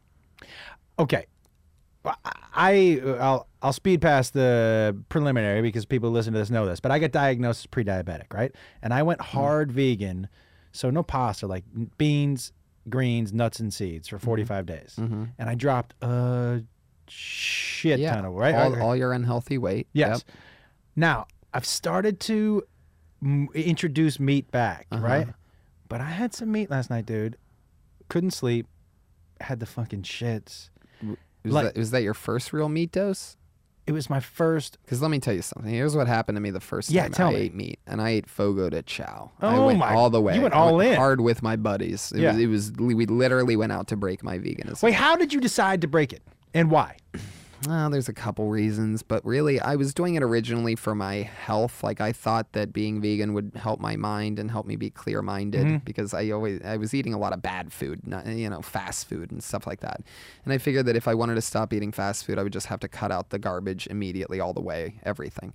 [0.98, 1.26] Okay.
[2.54, 6.92] I I'll I'll speed past the preliminary because people listen to this know this, but
[6.92, 8.52] I got diagnosed as pre-diabetic, right?
[8.82, 10.28] And I went hard vegan,
[10.76, 11.64] so no pasta, like
[11.98, 12.52] beans,
[12.88, 14.16] greens, nuts, and seeds Mm-hmm.
[14.18, 16.62] for 45 days, and I dropped a
[17.08, 18.54] shit Yeah, ton of right.
[18.54, 19.86] all, all your unhealthy weight.
[19.92, 20.24] Yes.
[20.26, 20.36] Yep.
[20.96, 22.62] Now I've started to
[23.22, 25.02] m- introduce meat back, Uh-huh.
[25.04, 25.28] right?
[25.88, 27.36] But I had some meat last night, dude.
[28.08, 28.66] Couldn't sleep.
[29.40, 30.70] Had the fucking shits.
[31.02, 31.16] Was,
[31.54, 33.36] Like- that, was that your first real meat dose?
[33.86, 34.78] It was my first.
[34.84, 35.70] Because let me tell you something.
[35.72, 37.36] Here's what happened to me the first Yeah, time tell I me.
[37.40, 39.30] ate meat, and I ate fogo de chao.
[39.40, 40.34] I Oh went my- all the way.
[40.34, 40.94] you went I all in.
[40.96, 42.12] hard with my buddies.
[42.12, 42.32] It Yeah.
[42.32, 42.40] was.
[42.40, 42.72] It was.
[42.72, 44.82] We literally went out to break my veganism.
[44.82, 46.22] Wait, how did you decide to break it,
[46.54, 46.96] and why?
[47.66, 51.82] Well, there's a couple reasons, but really, I was doing it originally for my health.
[51.82, 55.66] Like I thought that being vegan would help my mind and help me be clear-minded
[55.66, 55.76] Mm-hmm.
[55.78, 59.08] because I always I was eating a lot of bad food, not, you know, fast
[59.08, 60.02] food and stuff like that.
[60.44, 62.66] And I figured that if I wanted to stop eating fast food, I would just
[62.66, 65.54] have to cut out the garbage immediately, all the way, everything.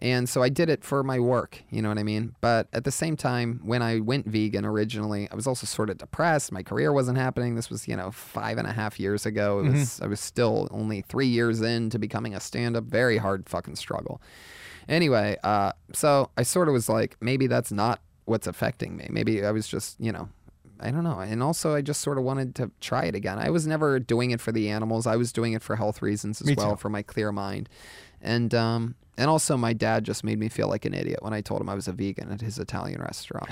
[0.00, 2.36] And so I did it for my work, you know what I mean?
[2.40, 5.98] But at the same time, when I went vegan originally, I was also sort of
[5.98, 6.52] depressed.
[6.52, 7.56] My career wasn't happening.
[7.56, 9.58] This was, you know, five and a half years ago.
[9.58, 12.84] It was I was still only three years into becoming a stand-up.
[12.84, 14.22] Very hard fucking struggle.
[14.88, 19.08] Anyway, uh, so I sort of was like, maybe that's not what's affecting me.
[19.10, 20.28] Maybe I was just, you know,
[20.80, 21.18] I don't know.
[21.18, 23.38] And also, I just sort of wanted to try it again.
[23.38, 25.08] I was never doing it for the animals.
[25.08, 26.76] I was doing it for health reasons as Me well, too.
[26.76, 27.68] for my clear mind.
[28.20, 31.40] And um, and also, my dad just made me feel like an idiot when I
[31.40, 33.50] told him I was a vegan at his Italian restaurant.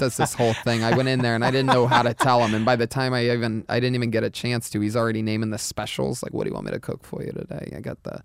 [0.00, 0.82] Does this whole thing.
[0.82, 2.52] I went in there and I didn't know how to tell him.
[2.52, 4.80] And by the time I even, I didn't even get a chance to.
[4.80, 6.20] He's already naming the specials.
[6.20, 7.72] Like, what do you want me to cook for you today?
[7.76, 8.24] I got the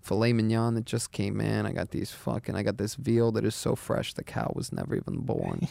[0.00, 1.66] filet mignon that just came in.
[1.66, 2.54] I got these fucking.
[2.54, 5.68] I got this veal that is so fresh the cow was never even born.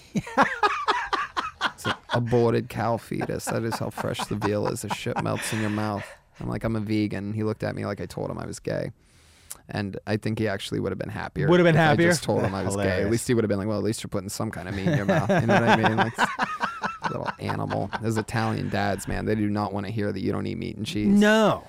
[1.73, 3.45] It's an aborted cow fetus.
[3.45, 4.83] That is how fresh the veal is.
[4.83, 6.05] The shit melts in your mouth.
[6.39, 7.33] I'm like, I'm a vegan.
[7.33, 8.91] He looked at me like I told him I was gay.
[9.69, 11.47] And I think he actually would have been happier.
[11.49, 12.07] Would have been happier?
[12.07, 13.01] I just told him I was gay.
[13.01, 14.75] At least he would have been like, well, at least you're putting some kind of
[14.75, 15.29] meat in your mouth.
[15.29, 15.97] You know what I mean?
[15.97, 16.13] Like,
[17.09, 17.89] little animal.
[18.01, 20.77] Those Italian dads, man, they do not want to hear that you don't eat meat
[20.77, 21.07] and cheese.
[21.07, 21.67] No,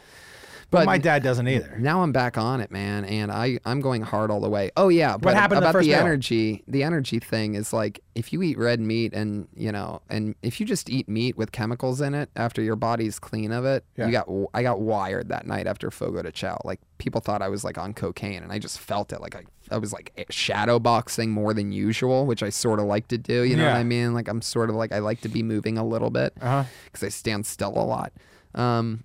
[0.71, 1.77] but my dad doesn't either.
[1.79, 4.71] now I'm back on it, man, and I I'm going hard all the way.
[4.77, 6.63] Oh yeah, but happened in the about first the energy?
[6.69, 10.61] The energy thing is like if you eat red meat and you know, and if
[10.61, 14.07] you just eat meat with chemicals in it after your body's clean of it, Yeah.
[14.07, 16.59] you got I got wired that night after Fogo de Chao.
[16.65, 19.21] Like people thought I was like on cocaine, and I just felt it.
[19.23, 23.09] Like I I was like shadow boxing more than usual, which I sort of like
[23.09, 23.43] to do.
[23.43, 24.13] You know what I mean?
[24.15, 26.65] Like I'm sort of like I like to be moving a little bit Uh huh.
[26.85, 28.13] because I stand still a lot.
[28.55, 29.05] Um,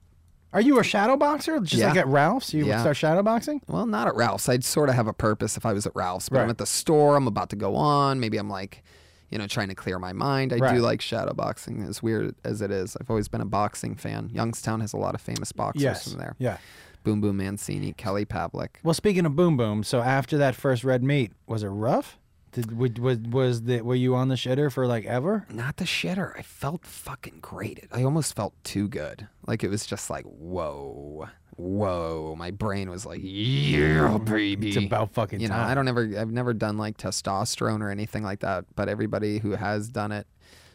[0.54, 1.60] Are you a shadow boxer?
[1.60, 1.88] Just Yeah.
[1.90, 2.80] like at Ralph's, you Yeah.
[2.82, 3.62] start shadow boxing?
[3.68, 4.48] Well, not at Ralph's.
[4.48, 6.66] I'd sort of have a purpose if I was at Ralph's, but I'm at the
[6.66, 7.16] store.
[7.16, 8.20] I'm about to go on.
[8.20, 8.84] Maybe I'm like,
[9.32, 10.54] you know, trying to clear my mind.
[10.54, 10.76] I Right.
[10.76, 12.96] do like shadow boxing, as weird as it is.
[13.02, 14.30] I've always been a boxing fan.
[14.32, 16.08] Youngstown has a lot of famous boxers Yes.
[16.10, 16.36] from there.
[16.38, 16.58] Yeah.
[17.04, 18.76] Boom Boom Mancini, Kelly Pavlik.
[18.84, 22.18] Well, speaking of boom boom, so after that first red meat, was it rough?
[22.54, 25.46] Did was was, was the were you on the shitter for like ever?
[25.50, 26.38] Not the shitter.
[26.38, 27.86] I felt fucking great.
[27.92, 29.28] I almost felt too good.
[29.48, 32.36] Like it was just like, whoa, whoa.
[32.38, 34.70] My brain was like, yeah, baby.
[34.70, 35.70] It's about fucking you know, time.
[35.70, 38.66] I don't ever, I've never done like testosterone or anything like that.
[38.76, 40.28] But everybody who has done it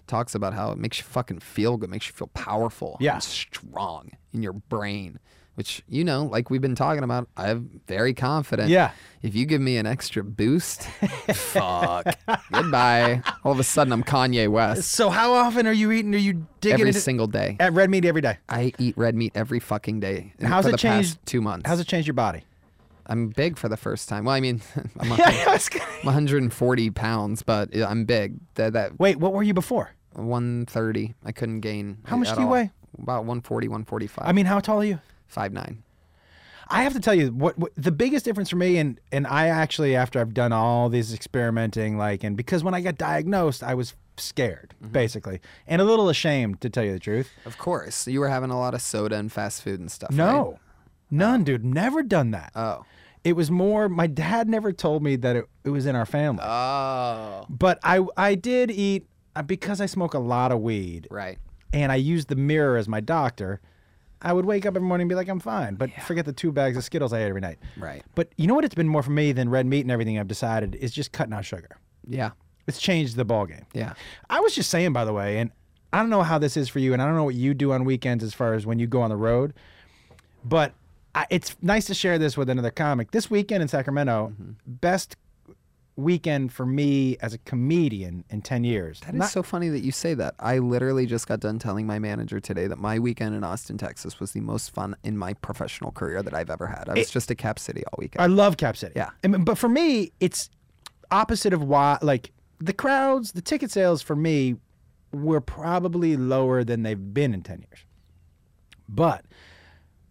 [0.09, 3.19] talks about how it makes you fucking feel good, makes you feel powerful, Yeah.
[3.19, 5.19] strong in your brain.
[5.59, 8.69] Which you know, like we've been talking about, I'm very confident.
[8.69, 8.93] Yeah.
[9.23, 10.83] If you give me an extra boost,
[11.33, 12.07] fuck,
[12.53, 13.23] goodbye.
[13.43, 14.91] All of a sudden, I'm Kanye West.
[14.91, 16.15] So how often are you eating?
[16.15, 17.57] Are you digging Every into single day.
[17.59, 18.39] at red meat every day?
[18.49, 20.33] I eat red meat every fucking day.
[20.39, 21.69] and How's for it the changed- past two months?
[21.69, 22.45] How's it changed your body?
[23.07, 24.27] I'm big for the first time.
[24.27, 24.63] Well, I mean,
[25.01, 25.45] I'm, Yeah.
[25.49, 25.59] I'm
[26.05, 28.37] 140 pounds, but I'm big.
[28.55, 29.91] That, that Wait, what were you before?
[30.13, 31.17] 130.
[31.25, 31.99] I couldn't gain.
[32.05, 32.53] How much do you all.
[32.53, 32.71] weigh?
[32.97, 34.25] About 140, 145.
[34.25, 35.01] I mean, how tall are you?
[35.29, 35.83] Five nine.
[36.71, 39.49] I have to tell you what, what the biggest difference for me and and I
[39.49, 43.75] actually after I've done all these experimenting like and because when I got diagnosed I
[43.75, 44.93] was scared Mm-hmm.
[44.93, 47.31] basically and a little ashamed to tell you the truth.
[47.47, 50.11] Of course, you were having a lot of soda and fast food and stuff.
[50.11, 50.17] right?
[50.19, 50.59] No.
[51.11, 51.65] None, dude.
[51.65, 52.53] Never done that.
[52.55, 52.85] Oh.
[53.25, 56.43] It was more my dad never told me that it, it was in our family.
[56.45, 57.47] Oh.
[57.49, 61.39] but I I did eat uh, because I smoke a lot of weed Right.
[61.73, 63.61] and I used the mirror as my doctor.
[64.23, 66.51] I would wake up every morning and be like, I'm fine, but forget the two
[66.53, 67.59] bags of Skittles I ate every night.
[67.77, 68.03] Right.
[68.15, 68.65] But you know what?
[68.65, 70.19] It's been more for me than red meat and everything.
[70.19, 71.79] I've decided is just cutting out sugar.
[72.07, 72.31] Yeah.
[72.67, 73.65] It's changed the ball game.
[73.73, 73.95] Yeah.
[74.29, 75.51] I was just saying, by the way, and
[75.93, 77.73] I don't know how this is for you, and I don't know what you do
[77.73, 79.55] on weekends as far as when you go on the road,
[80.45, 80.73] but
[81.15, 83.11] I, it's nice to share this with another comic.
[83.13, 84.51] This weekend in Sacramento, Mm-hmm.
[84.67, 85.17] best
[85.99, 89.01] weekend for me as a comedian in 10 years.
[89.01, 90.35] That is Not- so funny that you say that.
[90.39, 94.21] I literally just got done telling my manager today that my weekend in Austin, Texas
[94.21, 96.89] was the most fun in my professional career that I've ever had.
[96.89, 98.23] I was just at Cap City all weekend.
[98.23, 98.93] I love Cap City.
[98.95, 99.11] Yeah.
[99.25, 100.51] I mean, but for me, it's
[101.11, 101.99] opposite of why.
[102.01, 102.31] Like
[102.61, 104.55] the crowds, the ticket sales for me
[105.13, 107.85] were probably lower than they've been in ten years.
[108.89, 109.25] But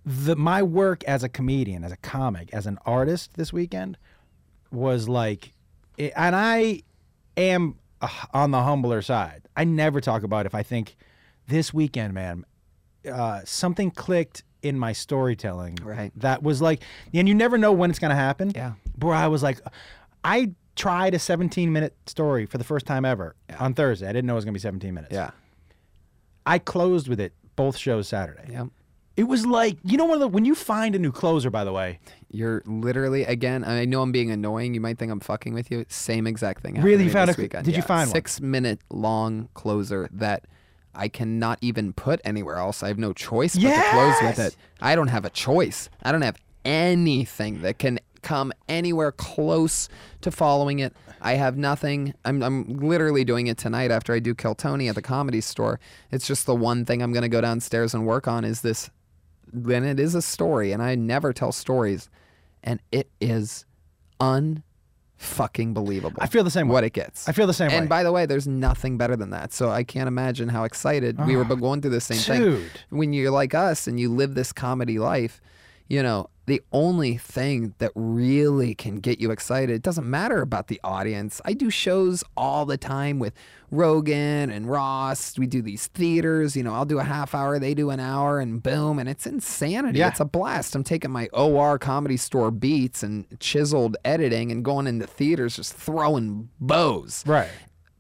[0.06, 3.98] the my work as a comedian, as a comic, as an artist this weekend
[4.70, 5.54] was like, it-
[5.98, 6.84] and I
[7.36, 9.48] am uh, on the humbler side.
[9.56, 10.96] I never talk about if I think
[11.48, 12.46] this weekend, man,
[13.12, 15.78] uh, something clicked in my storytelling.
[15.82, 16.12] Right.
[16.16, 16.84] That was like,
[17.14, 18.52] and you never know when it's going to happen.
[18.56, 18.74] Yeah.
[18.98, 19.60] Bro, I was like,
[20.24, 24.08] I tried a 17 minute story for the first time ever on Thursday.
[24.08, 25.14] I didn't know it was going to be 17 minutes.
[25.14, 25.32] Yeah.
[26.46, 28.48] I closed with it both shows Saturday.
[28.52, 28.66] Yeah.
[29.18, 31.64] It was like, you know, one of the, when you find a new closer, by
[31.64, 32.00] the way,
[32.30, 33.64] You're literally again.
[33.66, 34.74] I know I'm being annoying.
[34.76, 35.86] You might think I'm fucking with you.
[35.90, 36.80] Same exact thing.
[36.82, 37.06] Really?
[37.06, 37.66] You found a- weekend.
[37.66, 37.86] did you Yeah.
[37.88, 38.14] find one?
[38.16, 40.46] six minute long closer that
[40.94, 42.84] I cannot even put anywhere else?
[42.84, 44.40] I have no choice but to close with Yes!
[44.50, 44.56] it.
[44.82, 45.90] I don't have a choice.
[46.04, 49.88] I don't have anything that can come anywhere close
[50.22, 50.94] to following it.
[51.22, 52.14] I have nothing.
[52.26, 55.80] I'm, I'm literally doing it tonight after I do Kill Tony at the comedy store.
[56.12, 58.90] It's just the one thing I'm going to go downstairs and work on is this.
[59.52, 62.10] Then it is a story, and I never tell stories,
[62.64, 63.66] and it is
[64.20, 66.18] unfucking believable.
[66.20, 66.74] I feel the same way.
[66.74, 67.28] what it gets.
[67.28, 67.80] I feel the same and way.
[67.80, 69.54] And by the way, there's nothing better than that.
[69.54, 72.66] So I can't imagine how excited we were ah, going through the same thing.
[72.90, 75.42] When you're like us and you live this comedy life,
[75.88, 80.70] you know, the only thing that really can get you excited, it doesn't matter about
[80.70, 81.42] the audience.
[81.44, 83.34] I do shows all the time with
[83.70, 85.38] Rogan and Ross.
[85.38, 88.40] We do these theaters, you know, I'll do a half hour, they do an hour,
[88.40, 90.00] and boom, and it's insanity.
[90.00, 90.08] Yeah.
[90.08, 90.74] It's a blast.
[90.74, 95.74] I'm taking my OR comedy store beats and chiseled editing and going into theaters just
[95.74, 97.50] throwing bows right.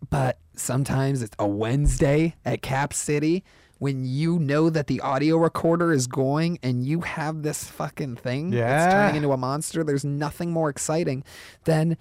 [0.09, 3.43] but sometimes it's a Wednesday at Cap City
[3.79, 8.49] when you know that the audio recorder is going and you have this fucking thing
[8.49, 8.91] that's Yeah.
[8.91, 9.83] turning into a monster.
[9.83, 11.23] There's nothing more exciting
[11.65, 11.97] than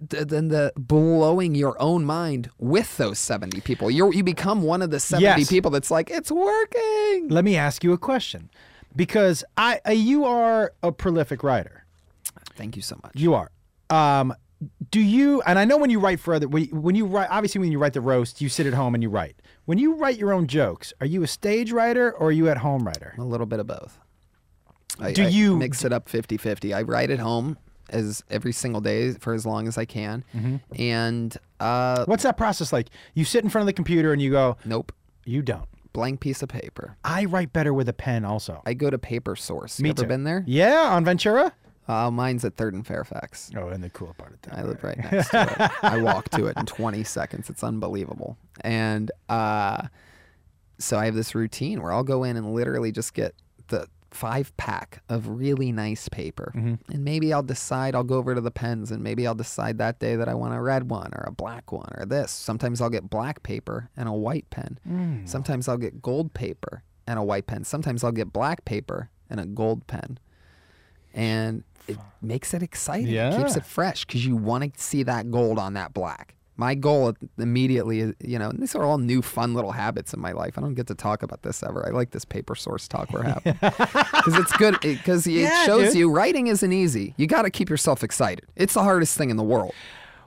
[0.00, 3.90] than the blowing your own mind with those 70 people.
[3.90, 5.48] You you become one of the 70 Yes.
[5.48, 7.28] people that's like it's working.
[7.28, 8.50] Let me ask you a question,
[8.94, 11.84] because I uh, you are a prolific writer.
[12.56, 13.12] Thank you so much.
[13.14, 13.50] You are.
[13.88, 14.34] Um,
[14.90, 15.40] do you?
[15.42, 17.72] And I know when you write for other, when you, when you write, obviously when
[17.72, 19.36] you write the roast, you sit at home and you write.
[19.64, 22.58] When you write your own jokes, are you a stage writer or are you at
[22.58, 23.14] home writer?
[23.18, 23.98] A little bit of both.
[25.00, 26.74] I, Do I you- mix it up 50-50?
[26.74, 27.56] I write at home
[27.90, 30.24] as every single day for as long as I can.
[30.34, 30.56] Mm-hmm.
[30.80, 32.88] And uh What's that process like?
[33.14, 34.92] You sit in front of the computer and you go, nope,
[35.24, 35.66] you don't.
[35.92, 36.96] blank piece of paper.
[37.04, 38.60] I write better with a pen also.
[38.66, 39.80] I go to Paper Source.
[39.80, 40.08] Me you ever too.
[40.08, 40.42] been there?
[40.46, 41.52] Yeah, on Ventura.
[41.86, 43.50] Uh, mine's at Third and Fairfax.
[43.56, 44.54] Oh, and the cool part of town.
[44.58, 45.70] I live right next to it.
[45.84, 47.50] I walk to it in 20 seconds.
[47.50, 48.38] It's unbelievable.
[48.62, 49.88] And uh,
[50.78, 53.34] so I have this routine where I'll go in and literally just get
[53.68, 56.52] the five pack of really nice paper.
[56.54, 59.98] And maybe I'll decide I'll go over to the pens and maybe I'll decide that
[59.98, 62.30] day that I want a red one or a black one or this.
[62.30, 64.78] Sometimes I'll get black paper and a white pen.
[65.26, 67.64] Sometimes I'll get gold paper and a white pen.
[67.64, 70.18] Sometimes I'll get black paper and a gold pen.
[71.12, 73.08] And it makes it exciting.
[73.08, 73.34] Yeah.
[73.34, 76.34] It keeps it fresh because you want to see that gold on that black.
[76.56, 80.20] My goal immediately is, you know, and these are all new fun little habits in
[80.20, 80.56] my life.
[80.56, 81.84] I don't get to talk about this ever.
[81.84, 85.88] I like this paper source talk we're having because it's good because it Yeah, shows
[85.88, 85.96] dude.
[85.96, 87.12] you writing isn't easy.
[87.16, 88.46] You got to keep yourself excited.
[88.54, 89.72] It's the hardest thing in the world.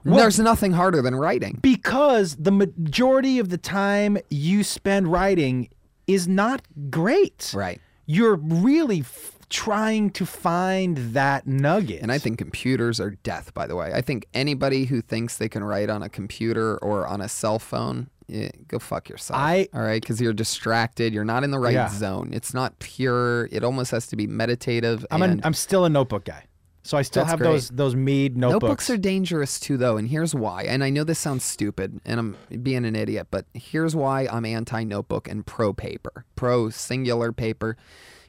[0.04, 1.58] There's nothing harder than writing.
[1.62, 5.68] because the majority of the time you spend writing
[6.06, 6.60] is not
[6.90, 7.52] great.
[7.54, 7.80] Right.
[8.06, 12.02] You're really f- trying to find that nugget.
[12.02, 13.92] And I think computers are death, by the way.
[13.94, 17.58] I think anybody who thinks they can write on a computer or on a cell
[17.58, 19.38] phone, eh, go fuck yourself.
[19.40, 21.14] I- all right, because you're distracted.
[21.14, 21.88] You're not in the right Yeah.
[21.88, 22.30] zone.
[22.32, 23.48] It's not pure.
[23.50, 25.06] It almost has to be meditative.
[25.10, 26.44] I'm I'm still a notebook guy,
[26.82, 27.48] so I still That's have great.
[27.52, 28.62] those those Mead notebooks.
[28.62, 30.64] Notebooks are dangerous too, though, and here's why.
[30.64, 34.44] And I know this sounds stupid, and I'm being an idiot, but here's why I'm
[34.44, 37.78] anti-notebook and pro paper, pro singular paper.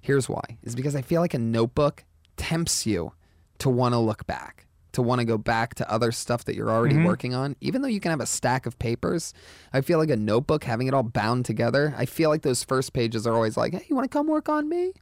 [0.01, 2.03] Here's why: is because I feel like a notebook
[2.37, 3.11] tempts you
[3.59, 6.69] to want to look back, to want to go back to other stuff that you're
[6.71, 7.55] already working on.
[7.61, 9.33] Even though you can have a stack of papers,
[9.73, 12.93] I feel like a notebook, having it all bound together, I feel like those first
[12.93, 14.93] pages are always like, "Hey, you want to come work on me?"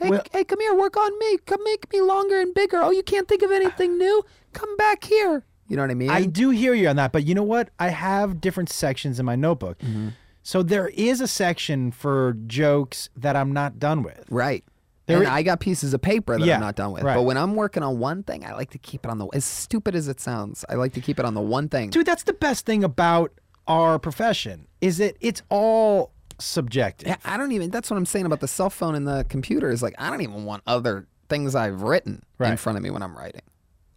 [0.00, 1.38] Hey, Well- hey, come here, work on me.
[1.46, 2.78] Come make me longer and bigger.
[2.78, 4.22] Oh, you can't think of anything new?
[4.52, 5.44] Come back here.
[5.68, 6.10] You know what I mean?
[6.10, 7.70] I do hear you on that, but you know what?
[7.78, 9.78] I have different sections in my notebook.
[9.78, 10.08] Mm-hmm.
[10.44, 14.24] So there is a section for jokes that I'm not done with.
[14.30, 14.62] right.
[15.06, 17.02] There and i- I got pieces of paper that Yeah, I'm not done with.
[17.02, 17.14] right.
[17.16, 19.44] But when I'm working on one thing, I like to keep it on the as
[19.44, 20.64] stupid as it sounds.
[20.70, 21.90] I like to keep it on the one thing.
[21.90, 23.30] Dude, that's the best thing about
[23.66, 27.08] our profession is that it's all subjective.
[27.08, 27.70] Yeah, I don't even.
[27.70, 29.70] That's what I'm saying about the cell phone and the computer.
[29.70, 32.22] Is like I don't even want other things I've written
[32.52, 33.42] in front of me when I'm writing.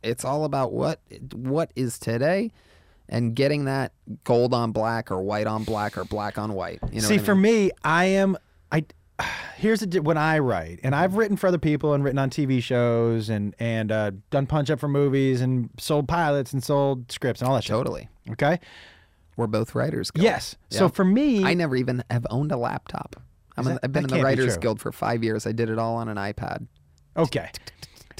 [0.03, 0.99] It's all about what
[1.33, 2.51] what is today,
[3.09, 3.93] and getting that
[4.23, 6.79] gold on black or white on black or black on white.
[6.91, 8.37] You know See, I for me, I am
[8.71, 8.85] I
[9.57, 12.61] here's the when I write, and I've written for other people and written on TV
[12.61, 17.41] shows and and uh, done punch up for movies and sold pilots and sold scripts
[17.41, 17.71] and all that shit.
[17.71, 18.09] totally.
[18.31, 18.59] Okay.
[19.35, 20.09] We're both writers.
[20.09, 20.23] Gil.
[20.23, 20.55] Yes.
[20.71, 23.15] So for me, I never even have owned a laptop.
[23.55, 24.57] A, I've been in the Writers.
[24.57, 25.47] Guild for five years.
[25.47, 26.67] I did it all on an iPad.
[27.15, 27.51] Okay.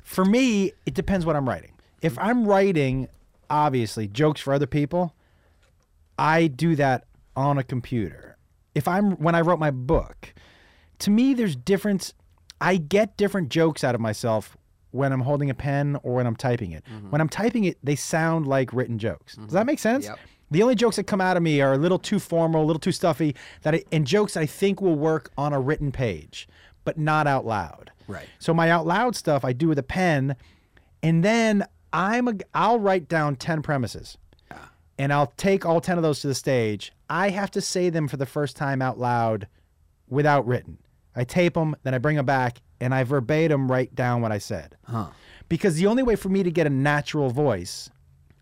[0.03, 1.73] For me, it depends what I'm writing.
[2.01, 3.07] If I'm writing,
[3.49, 5.15] obviously, jokes for other people,
[6.17, 7.05] I do that
[7.35, 8.37] on a computer.
[8.75, 10.33] If I'm when I wrote my book,
[10.99, 12.13] to me there's difference
[12.59, 14.57] I get different jokes out of myself
[14.91, 16.83] when I'm holding a pen or when I'm typing it.
[16.85, 17.11] Mm-hmm.
[17.11, 19.35] When I'm typing it, they sound like written jokes.
[19.35, 19.67] Does that mm-hmm.
[19.67, 20.05] make sense?
[20.05, 20.19] Yep.
[20.49, 22.79] The only jokes that come out of me are a little too formal, a little
[22.79, 26.47] too stuffy, that I, and jokes that I think will work on a written page,
[26.85, 27.91] but not out loud.
[28.07, 28.27] Right.
[28.39, 30.37] So my out loud stuff I do with a pen,
[31.03, 34.17] and then I'm a I'll write down ten premises,
[34.97, 36.91] and I'll take all ten of those to the stage.
[37.09, 39.47] I have to say them for the first time out loud,
[40.09, 40.77] without written.
[41.15, 44.37] I tape them, then I bring them back, and I verbatim write down what I
[44.37, 44.75] said.
[44.85, 45.07] Huh.
[45.49, 47.89] Because the only way for me to get a natural voice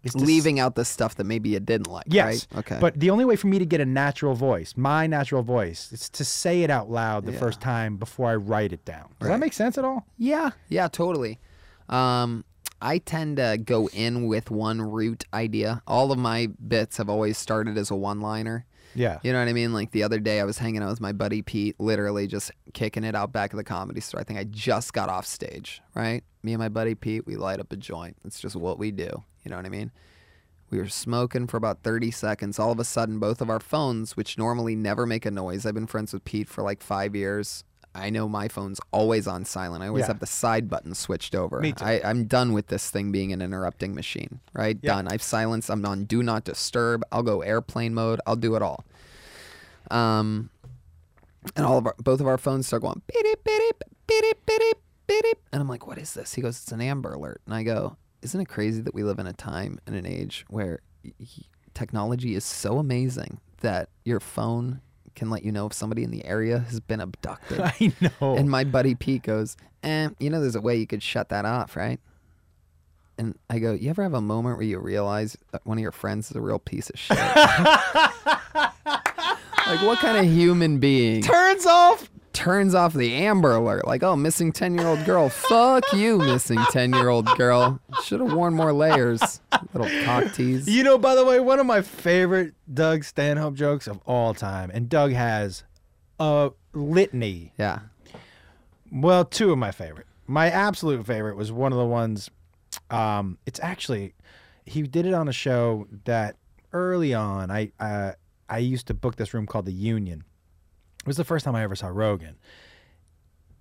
[0.03, 2.05] is Leaving out the stuff that maybe you didn't like.
[2.07, 2.45] Yes.
[2.51, 2.59] Right?
[2.59, 2.77] Okay.
[2.79, 6.09] But the only way for me to get a natural voice, my natural voice, is
[6.09, 7.39] to say it out loud the Yeah.
[7.39, 9.09] first time before I write it down.
[9.19, 10.05] Does that make sense at all?
[10.19, 11.39] Yeah, yeah, totally.
[11.89, 12.45] Um,
[12.85, 15.81] I tend to go in with one root idea.
[15.87, 18.67] All of my bits have always started as a one-liner.
[18.93, 19.17] Yeah.
[19.23, 19.73] You know what I mean?
[19.73, 23.03] Like the other day, I was hanging out with my buddy Pete, literally just kicking
[23.03, 24.21] it out back of the comedy store.
[24.21, 26.23] I think I just got off stage, right?
[26.43, 28.17] Me and my buddy Pete, we light up a joint.
[28.23, 29.23] It's just what we do.
[29.43, 29.91] You know what I mean?
[30.69, 32.59] We were smoking for about 30 seconds.
[32.59, 35.73] All of a sudden, both of our phones, which normally never make a noise, I've
[35.73, 37.63] been friends with Pete for like five years.
[37.95, 39.83] I know my phone's always on silent.
[39.83, 40.07] I always Yeah.
[40.07, 41.59] have the side button switched over.
[41.61, 41.83] Me too.
[41.85, 44.77] I, I'm done with this thing being an interrupting machine, right?
[44.81, 44.95] Yeah.
[44.95, 45.07] Done.
[45.07, 45.69] I've silenced.
[45.69, 47.03] I'm on do not disturb.
[47.11, 48.19] I'll go airplane mode.
[48.27, 48.83] I'll do it all.
[49.89, 50.49] Um,
[51.55, 54.77] and all of our both of our phones start going beep beep beep beep
[55.07, 56.33] beep and I'm like, what is this?
[56.33, 59.19] He goes, it's an Amber Alert, and I go, isn't it crazy that we live
[59.19, 60.79] in a time and an age where
[61.75, 64.81] technology is so amazing that your phone
[65.15, 67.59] can let you know if somebody in the area has been abducted.
[67.63, 68.35] I know.
[68.35, 71.45] And my buddy Pete goes, eh, you know, there's a way you could shut that
[71.45, 71.99] off, right?
[73.17, 75.93] And I go, you ever have a moment where you realize that one of your
[75.93, 77.17] friends is a real piece of shit?
[79.65, 82.09] like, what kind of human being turns off.
[82.35, 83.87] Turns off the Amber Alert?
[83.87, 85.29] Like, oh, missing 10 year old girl.
[85.29, 87.79] Fuck you, missing 10 year old girl.
[88.03, 89.41] Should have worn more layers.
[89.73, 90.67] Little cock tease.
[90.67, 94.69] You know, by the way, one of my favorite Doug Stanhope jokes of all time,
[94.71, 95.63] and Doug has
[96.19, 97.53] a litany.
[97.57, 97.79] Yeah.
[98.91, 100.05] Well, two of my favorite.
[100.27, 102.29] My absolute favorite was one of the ones.
[102.89, 104.13] Um, it's actually
[104.65, 106.35] he did it on a show that
[106.73, 107.49] early on.
[107.49, 108.13] I uh,
[108.49, 110.23] I used to book this room called the Union.
[111.05, 112.35] It was the first time I ever saw Rogan.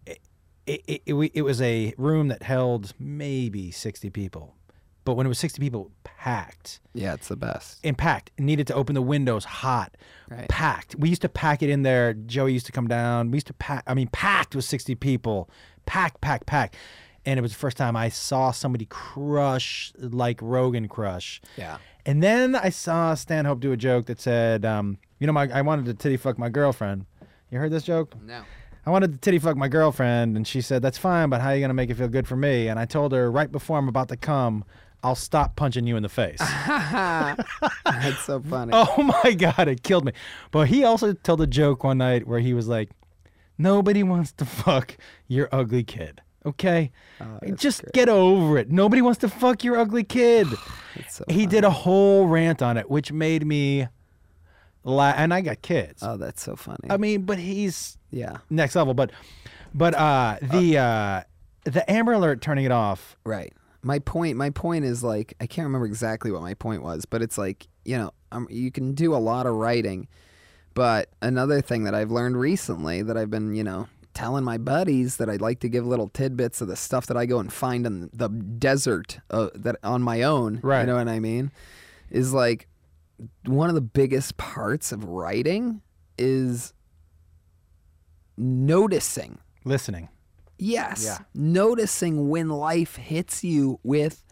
[0.06, 0.18] It
[0.66, 4.54] it, it, it, was a room that held maybe sixty people,
[5.04, 5.90] but when it was sixty people,
[6.24, 7.80] packed Yeah, it's the best.
[7.84, 8.30] and packed.
[8.38, 9.94] Needed to open the windows hot.
[10.30, 10.48] Right.
[10.48, 10.96] Packed.
[10.96, 12.14] We used to pack it in there.
[12.14, 13.30] Joey used to come down.
[13.30, 13.84] We used to pack.
[13.86, 15.50] I mean, packed with 60 people.
[15.84, 16.74] Pack, pack, pack.
[17.26, 21.42] And it was the first time I saw somebody crush like Rogan crush.
[21.58, 21.76] Yeah.
[22.06, 25.62] And then I saw Stanhope do a joke that said, um, you know, my, I
[25.62, 27.04] wanted to titty fuck my girlfriend.
[27.54, 28.12] You heard this joke?
[28.20, 28.42] No.
[28.84, 31.54] I wanted to titty fuck my girlfriend, and she said, "That's fine, but how are
[31.54, 33.86] you gonna make it feel good for me?" And I told her right before I'm
[33.86, 34.64] about to come,
[35.04, 36.40] I'll stop punching you in the face.
[36.74, 38.72] That's so funny.
[38.74, 40.10] Oh my god, it killed me.
[40.50, 42.90] But he also told a joke one night where he was like,
[43.56, 44.96] "Nobody wants to fuck
[45.28, 46.90] your ugly kid." Okay,
[47.20, 47.92] Oh, just great.
[47.92, 48.68] get over it.
[48.68, 50.48] Nobody wants to fuck your ugly kid.
[51.08, 51.46] So he funny.
[51.46, 53.86] did a whole rant on it, which made me
[54.84, 55.16] laugh.
[55.18, 56.02] And I got kids.
[56.02, 56.88] Oh, that's so funny.
[56.90, 58.38] I mean, but he's yeah.
[58.50, 58.94] next level.
[58.94, 59.10] But,
[59.74, 61.22] but uh, the uh,
[61.64, 63.16] the Amber Alert turning it off.
[63.24, 63.52] Right.
[63.82, 64.36] My point.
[64.36, 67.66] My point is like I can't remember exactly what my point was, but it's like
[67.84, 70.08] you know um, you can do a lot of writing,
[70.74, 75.16] but another thing that I've learned recently that I've been you know telling my buddies
[75.16, 77.84] that I'd like to give little tidbits of the stuff that I go and find
[77.84, 80.60] in the desert uh, that on my own.
[80.62, 80.82] Right.
[80.82, 81.50] You know what I mean?
[82.10, 82.68] Is like
[83.44, 85.82] one of the biggest parts of writing
[86.18, 86.72] is
[88.36, 90.10] noticing Listening.
[90.58, 91.04] Yes.
[91.04, 91.18] Yeah.
[91.34, 94.22] Noticing when life hits you with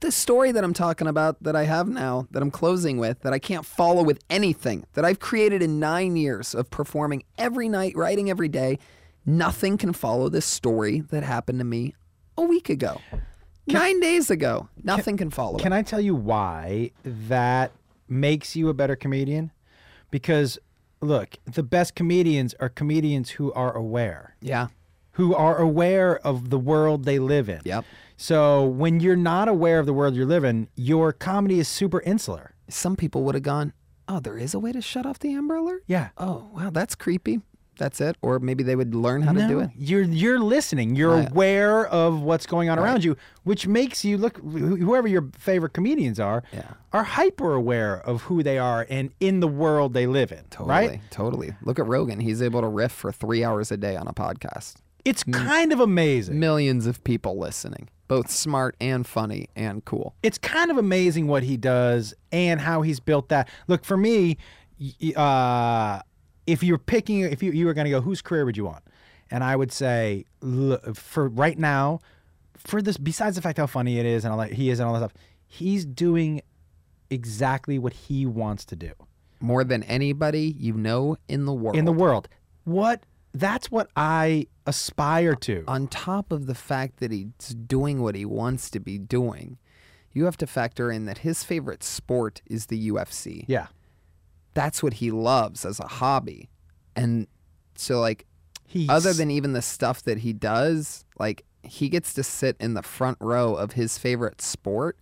[0.00, 3.32] the story that I'm talking about that I have now, that I'm closing with, that
[3.32, 7.96] I can't follow with anything, that I've created in nine years of performing every night,
[7.96, 8.78] writing every day.
[9.24, 11.94] Nothing can follow this story that happened to me
[12.36, 13.00] a week ago,
[13.66, 14.68] nine days ago.
[14.82, 15.76] Nothing can, follow Can it.
[15.76, 17.72] I tell you why that
[18.12, 19.50] makes you a better comedian?
[20.10, 20.58] Because
[21.00, 24.68] look, the best comedians are comedians who are aware, Yeah.
[25.12, 27.60] who are aware of the world they live in.
[27.64, 27.84] Yep.
[28.16, 32.54] So when you're not aware of the world you're living, your comedy is super insular.
[32.68, 33.72] Some people would have gone,
[34.06, 35.82] oh, there is a way to shut off the Amber Alert?
[35.88, 36.10] Yeah.
[36.16, 37.40] Oh, wow, that's creepy.
[37.78, 38.16] That's it.
[38.22, 39.70] Or maybe they would learn how to do it.
[39.76, 40.94] You're you're listening.
[40.94, 44.36] You're I- aware of what's going on around you, which makes you look.
[44.38, 46.62] Whoever your favorite comedians are, Yeah.
[46.92, 50.44] are hyper aware of who they are and in the world they live in.
[50.50, 50.68] Totally.
[50.68, 51.00] Right?
[51.10, 51.54] Totally.
[51.62, 52.20] Look at Rogan.
[52.20, 54.74] He's able to riff for three hours a day on a podcast.
[55.04, 56.38] It's kind of amazing.
[56.38, 60.14] Millions of people listening, both smart and funny and cool.
[60.22, 63.48] it's kind of amazing what he does and how he's built that.
[63.66, 64.36] Look, for me,
[65.16, 66.00] uh,
[66.46, 68.82] if you're picking, if you, you were going to go, whose career would you want?
[69.30, 72.00] And I would say, look, for right now,
[72.56, 74.86] for this, besides the fact how funny it is and all that, he is and
[74.86, 75.14] all that stuff,
[75.46, 76.42] he's doing
[77.10, 78.92] exactly what he wants to do
[79.40, 81.76] More than anybody you know in the world.
[81.76, 82.28] in the world.
[82.64, 83.02] What?
[83.34, 85.64] That's what I aspire to.
[85.66, 87.32] on top of the fact that he's
[87.66, 89.58] doing what he wants to be doing,
[90.12, 93.44] you have to factor in that his favorite sport is the UFC.
[93.48, 93.66] yeah.
[94.54, 96.48] That's what he loves as a hobby.
[96.94, 97.26] And
[97.74, 98.26] so, like,
[98.66, 102.74] He's, other than even the stuff that he does, like, he gets to sit in
[102.74, 104.98] the front row of his favorite sport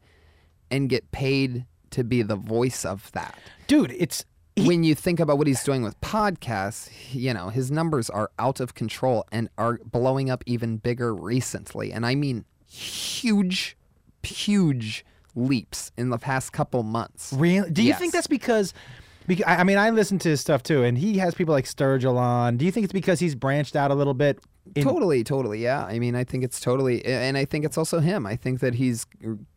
[0.70, 3.39] and get paid to be the voice of that.
[3.66, 4.24] dude, it's
[4.56, 8.31] he- when you think about what he's doing with podcasts, you know, his numbers are
[8.39, 11.93] out of control and are blowing up even bigger recently.
[11.93, 13.77] And I mean huge,
[14.22, 15.05] huge
[15.35, 17.32] leaps in the past couple months.
[17.32, 17.70] Really?
[17.70, 18.74] Do you think that's because?
[19.26, 22.16] Because I mean, I listen to his stuff too, and he has people like Sturgill
[22.16, 22.56] on.
[22.56, 24.40] Do you think it's because he's branched out a little bit?
[24.74, 25.60] In, Totally, totally.
[25.60, 25.84] Yeah.
[25.84, 28.26] I mean, I think it's totally, and I think it's also him.
[28.26, 29.06] I think that he's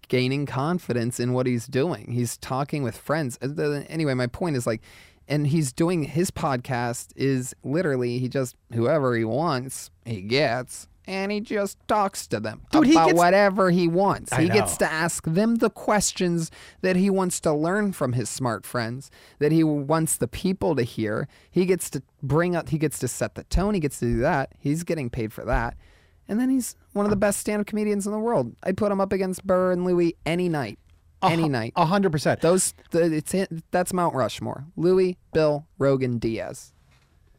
[0.07, 2.11] gaining confidence in what he's doing.
[2.11, 3.38] He's talking with friends.
[3.41, 4.81] Uh, Anyway, my point is like,
[5.27, 11.32] and he's doing his podcast is literally he just whoever he wants he gets and
[11.32, 14.32] he just talks to them Dude, about gets- whatever he wants.
[14.32, 16.50] I he gets to ask them the questions
[16.82, 20.84] that he wants to learn from his smart friends, that he wants the people to
[20.84, 21.28] hear.
[21.52, 24.20] He gets to bring up, he gets to set the tone, he gets to do
[24.20, 24.52] that.
[24.60, 25.76] He's getting paid for that.
[26.28, 28.56] And then he's one of the best stand up comedians in the world.
[28.64, 30.80] I'd put him up against Burr and Louis any night.
[31.22, 31.72] Any night.
[31.78, 32.42] A hundred percent.
[32.42, 33.34] Those, the, it's
[33.72, 34.66] that's Mount Rushmore.
[34.76, 36.74] Louis, Bill, Rogan, Diaz.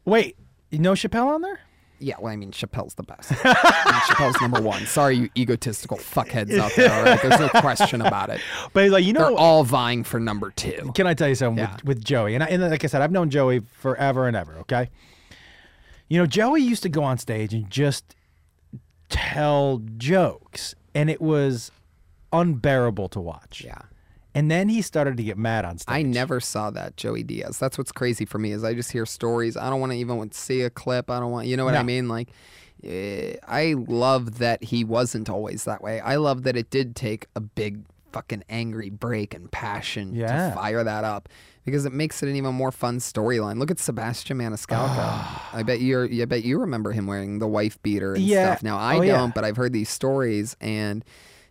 [0.05, 0.37] Wait,
[0.71, 1.59] you know Chappelle on there?
[1.99, 3.31] Yeah, well, I mean, Chappelle's the best.
[3.31, 3.53] I mean,
[4.01, 4.85] Chappelle's number one.
[4.85, 6.91] Sorry, you egotistical fuckheads out there.
[6.91, 8.41] All right, there's no question about it.
[8.73, 10.91] But like you know, They're all vying for number two.
[10.95, 11.73] can I tell you something Yeah.
[11.75, 12.35] with, with Joey?
[12.35, 14.53] And, I, and like I said, I've known Joey forever and ever.
[14.59, 14.89] Okay,
[16.09, 18.15] you know Joey used to go on stage and just
[19.09, 21.71] tell jokes, and it was
[22.33, 23.63] unbearable to watch.
[23.65, 23.79] Yeah.
[24.35, 25.93] And then he started to get mad on stage.
[25.95, 27.57] I never saw that Joey Diaz.
[27.57, 29.55] That's what's crazy for me is I just hear stories.
[29.55, 31.09] I don't want to even see a clip.
[31.09, 32.07] I don't want, you know what I mean?
[32.09, 32.29] Like,
[32.83, 36.01] eh, I love that he wasn't always that way.
[36.01, 40.49] I love that it did take a big fucking angry break and passion Yeah.
[40.49, 41.27] to fire that up
[41.65, 43.57] because it makes it an even more fun storyline.
[43.57, 45.25] Look at Sebastian Maniscalco.
[45.53, 48.47] I bet you're, I bet you remember him wearing the wife beater and Yeah.
[48.55, 48.63] stuff.
[48.63, 49.31] Now I Oh, don't, yeah.
[49.33, 51.03] but I've heard these stories and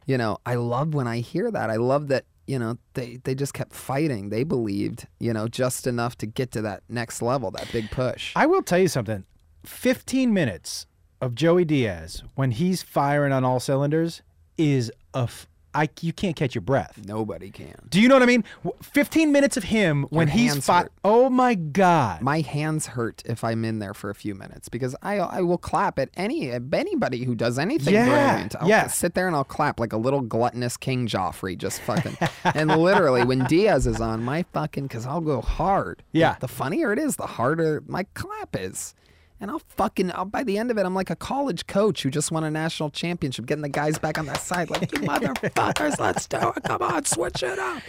[0.06, 1.70] you know, I love when I hear that.
[1.70, 4.28] I love that, you know, they, they just kept fighting.
[4.28, 8.32] They believed, you know, just enough to get to that next level, that big push.
[8.36, 9.24] I will tell you something.
[9.64, 10.86] 15 minutes
[11.20, 14.22] of Joey Diaz when he's firing on all cylinders
[14.58, 17.00] is a f- I you can't catch your breath.
[17.04, 17.74] Nobody can.
[17.88, 18.44] Do you know what I mean?
[18.82, 20.92] 15 minutes of him when he's hurt.
[21.04, 22.22] Oh my god.
[22.22, 25.58] My hands hurt if I'm in there for a few minutes because I I will
[25.58, 28.56] clap at any anybody who does anything Yeah, brilliant.
[28.60, 28.86] I'll yeah.
[28.86, 32.16] sit there and I'll clap like a little gluttonous King Joffrey, just fucking.
[32.44, 36.02] and literally, when Diaz is on, my fucking because I'll go hard.
[36.12, 36.36] Yeah.
[36.40, 38.94] The funnier it is, the harder my clap is.
[39.40, 42.10] And I'll fucking, I'll, by the end of it, I'm like a college coach who
[42.10, 45.98] just won a national championship, getting the guys back on that side, like, you motherfuckers,
[45.98, 46.62] let's do it.
[46.64, 47.82] Come on, switch it up.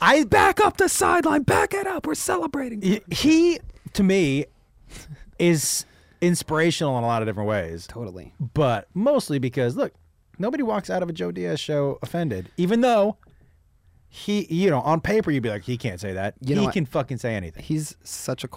[0.00, 2.06] I Back up the sideline, back it up.
[2.06, 3.00] We're celebrating.
[3.10, 3.58] he-
[3.94, 4.44] to me
[5.38, 5.86] is
[6.20, 8.34] inspirational in a lot of different ways, Totally.
[8.54, 9.92] but mostly because look,
[10.38, 13.16] nobody walks out of a Joe Diaz show offended, even though
[14.08, 16.34] he, you know, on paper you'd be like, he can't say that.
[16.40, 16.74] You he what?
[16.74, 17.62] can fucking say anything.
[17.62, 18.48] He's such a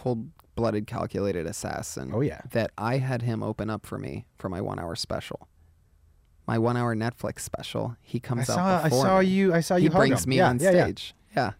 [0.56, 2.11] cold-blooded, calculated assassin.
[2.14, 2.41] Oh, yeah.
[2.52, 5.48] That I had him open up for me for my one-hour special.
[6.48, 7.95] My one-hour Netflix special.
[8.02, 9.28] He I comes saw, out I saw me.
[9.28, 9.53] you.
[9.53, 9.90] I saw you.
[9.90, 10.30] He brings him.
[10.32, 10.84] me Yeah, on yeah, yeah.
[10.84, 11.15] stage.
[11.36, 11.52] Yeah.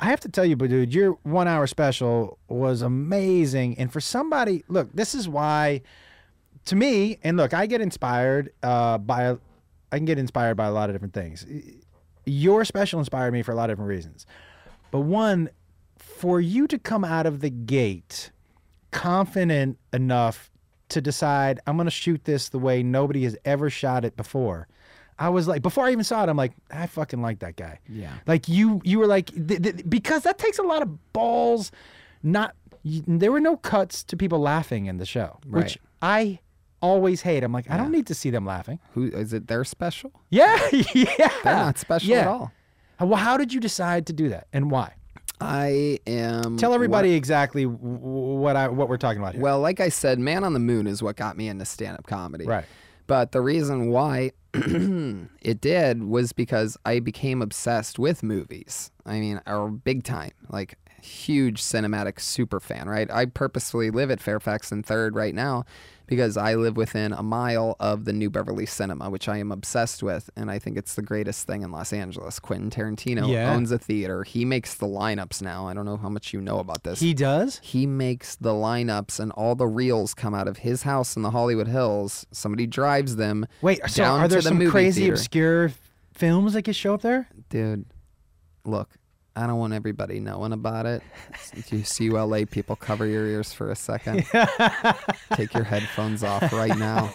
[0.00, 3.78] I have to tell you, but dude, your one hour special was amazing.
[3.78, 5.82] And for somebody, look, this is why,
[6.64, 9.36] to me, and look, I get inspired uh, by,
[9.92, 11.46] I can get inspired by a lot of different things.
[12.26, 14.26] Your special inspired me for a lot of different reasons.
[14.90, 15.50] But one,
[16.16, 18.30] for you to come out of the gate
[18.90, 20.50] confident enough
[20.90, 24.68] to decide, I'm going to shoot this the way nobody has ever shot it before.
[25.18, 27.78] I was like, before I even saw it, I'm like, I fucking like that guy.
[27.88, 28.12] Yeah.
[28.26, 31.70] Like you, you were like, th- th- because that takes a lot of balls.
[32.22, 32.54] Not
[32.84, 35.76] y- there were no cuts to people laughing in the show, which Right.
[36.02, 36.40] I
[36.80, 37.44] always hate.
[37.44, 38.78] I'm like, I don't need to see them laughing.
[38.92, 39.46] Who is it?
[39.46, 40.12] Their special?
[40.30, 40.58] Yeah,
[40.94, 41.30] yeah.
[41.44, 42.20] They're not special yeah.
[42.22, 42.52] at all.
[43.00, 44.94] Well, how did you decide to do that, and why?
[45.44, 46.56] I am.
[46.56, 49.42] Tell everybody exactly w- w- what I what we're talking about here.
[49.42, 52.46] Well, like I said, Man on the Moon is what got me into stand-up comedy.
[52.46, 52.64] right.
[53.06, 58.90] But the reason why it did was because I became obsessed with movies.
[59.04, 63.10] I mean, or big time, like huge cinematic super fan, right?
[63.10, 65.64] I purposefully live at Fairfax and Third right now
[66.06, 70.02] because I live within a mile of the New Beverly Cinema, which I am obsessed
[70.02, 72.38] with, and I think it's the greatest thing in Los Angeles.
[72.38, 73.52] Quentin Tarantino Yeah.
[73.54, 74.22] owns a theater.
[74.24, 75.66] He makes the lineups now.
[75.66, 77.00] I don't know how much you know about this.
[77.00, 77.58] He does.
[77.62, 81.30] He makes the lineups and all the reels come out of his house in the
[81.30, 82.26] Hollywood Hills.
[82.32, 83.46] Somebody drives them.
[83.62, 85.14] Wait, so are there the some crazy theater.
[85.14, 85.72] obscure
[86.12, 87.28] films that could show up there?
[87.48, 87.86] Dude,
[88.64, 88.90] look,
[89.36, 91.02] I don't want everybody knowing about it.
[91.68, 94.24] Do you see you LA people cover your ears for a second?
[95.34, 97.12] Take your headphones off right now.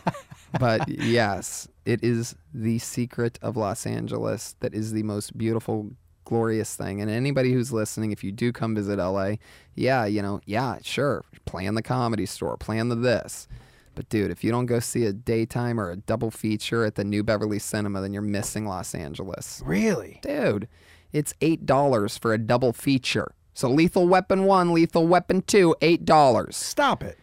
[0.59, 5.91] But yes, it is the secret of Los Angeles that is the most beautiful,
[6.25, 7.01] glorious thing.
[7.01, 9.35] And anybody who's listening, if you do come visit LA,
[9.75, 13.47] yeah, you know, yeah, sure, plan the comedy store, plan the this.
[13.95, 17.03] But dude, if you don't go see a daytime or a double feature at the
[17.03, 19.61] New Beverly Cinema, then you're missing Los Angeles.
[19.65, 20.19] Really?
[20.21, 20.67] Dude,
[21.11, 23.33] it's eight dollars for a double feature.
[23.53, 26.55] So Lethal Weapon one, Lethal Weapon two, eight dollars.
[26.55, 27.17] Stop it.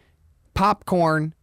[0.53, 1.33] Popcorn,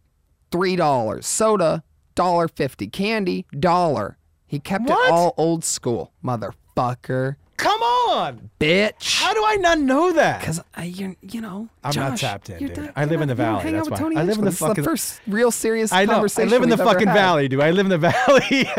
[0.51, 1.25] three dollars.
[1.25, 1.83] Soda,
[2.15, 2.87] dollar fifty.
[2.87, 4.17] Candy, dollar.
[4.47, 5.07] He kept What?
[5.07, 8.49] it all old school, motherfucker, Come on.
[8.59, 9.21] bitch.
[9.21, 10.41] How do I not know that?
[10.41, 12.77] Because I, you, you know, I'm not tapped in, dude.
[12.77, 13.97] not- I live in the valley, that's why.
[13.97, 14.49] Tony I live in the.
[14.51, 16.25] This is fucking- the first real serious I know.
[16.37, 17.61] I live in the fucking valley, dude.
[17.61, 18.69] I live in the valley.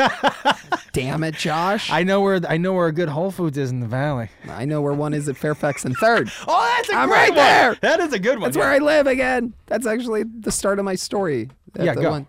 [0.93, 1.91] Damn it, Josh.
[1.91, 4.29] I know where I know where a good Whole Foods is in the valley.
[4.49, 6.31] I know where one is at Fairfax and Third.
[6.49, 7.37] Oh, that's a I'm great right one.
[7.37, 7.75] there.
[7.81, 8.43] That is a good one.
[8.51, 9.53] That's where I live again.
[9.67, 11.51] That's actually the start of my story.
[11.79, 12.11] Yeah, go.
[12.11, 12.27] One.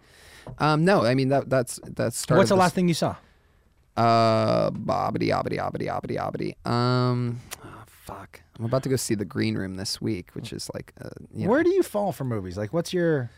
[0.60, 2.26] Um, no, I mean that that's that's.
[2.30, 3.16] What's the this- last thing you saw?
[3.98, 6.70] Uh, bobbity, obbity, obbity, obbity, obbity.
[6.72, 8.42] Um, oh, fuck.
[8.60, 11.46] I'm about to go see The Green Room this week, which is like, uh, you
[11.46, 12.58] know, Where do you fall for movies?
[12.58, 13.30] Like, what's your?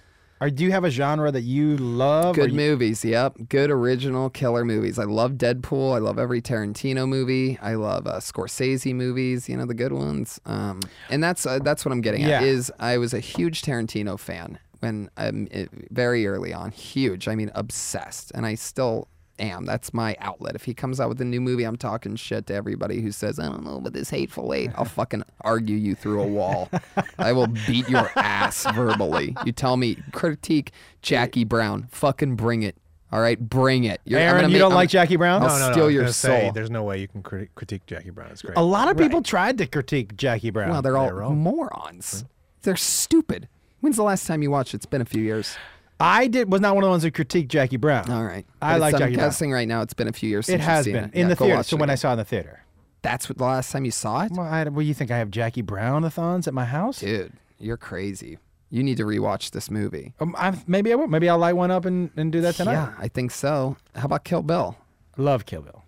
[0.41, 2.34] Or do you have a genre that you love?
[2.36, 3.03] good you- movies.
[3.03, 4.98] Yep, good original killer movies.
[4.98, 5.94] I love Deadpool.
[5.95, 7.57] I love every Tarantino movie.
[7.61, 9.49] I love uh, Scorsese movies.
[9.49, 10.40] You know the good ones.
[10.45, 10.80] Um,
[11.10, 12.38] and that's uh, that's what I'm getting Yeah.
[12.38, 12.44] at.
[12.44, 16.72] Is I was a huge Tarantino fan when um, it, very early on.
[16.72, 17.27] Huge.
[17.27, 19.65] I mean, obsessed, and I still am.
[19.65, 20.55] That's my outlet.
[20.55, 23.39] If he comes out with a new movie, I'm talking shit to everybody who says,
[23.39, 24.71] I don't know about this hateful eight.
[24.75, 26.69] I'll fucking argue you through a wall.
[27.19, 29.35] I will beat your ass verbally.
[29.45, 30.71] You tell me, critique
[31.01, 31.87] Jackie Brown.
[31.91, 32.75] Fucking bring it.
[33.11, 34.01] All right, bring it.
[34.05, 35.41] You're, Aaron, you make- don't I'm- like Jackie Brown?
[35.41, 35.71] I'll no, no, no.
[35.71, 36.51] steal I was your gonna say, soul.
[36.51, 38.29] there's no way you can criti- critique Jackie Brown.
[38.31, 38.55] It's great.
[38.55, 40.69] A lot of people tried to critique Jackie Brown.
[40.69, 41.37] Well, they're all They're wrong.
[41.39, 42.23] morons.
[42.61, 43.47] They're stupid.
[43.79, 44.73] When's the last time you watched?
[44.75, 45.55] It's been a few years.
[45.99, 48.09] I did was not one of the ones who critiqued Jackie Brown.
[48.09, 48.45] All right.
[48.61, 49.27] I But like I'm Jackie Brown.
[49.27, 51.13] guessing right now it's been a few years since It has seen been it.
[51.13, 51.57] in Yeah, the go theater.
[51.57, 51.97] watch So it when I again.
[51.97, 52.63] saw it in the theater.
[53.01, 54.31] That's what the last time you saw it?
[54.34, 56.99] Well, I, well, you think I have Jackie Brown the thons at my house?
[56.99, 58.38] Dude, you're crazy.
[58.69, 60.13] You need to rewatch this movie.
[60.19, 61.07] Um, I, maybe I will.
[61.07, 62.73] Maybe I'll light one up and, and do that tonight.
[62.73, 63.77] Yeah, I think so.
[63.95, 64.77] How about Kill Bill?
[65.17, 65.84] Love Kill Bill.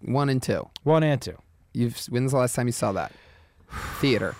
[0.00, 0.68] One and two.
[0.82, 1.36] One and two.
[1.72, 3.12] You've when's the last time you saw that?
[4.00, 4.34] Theater.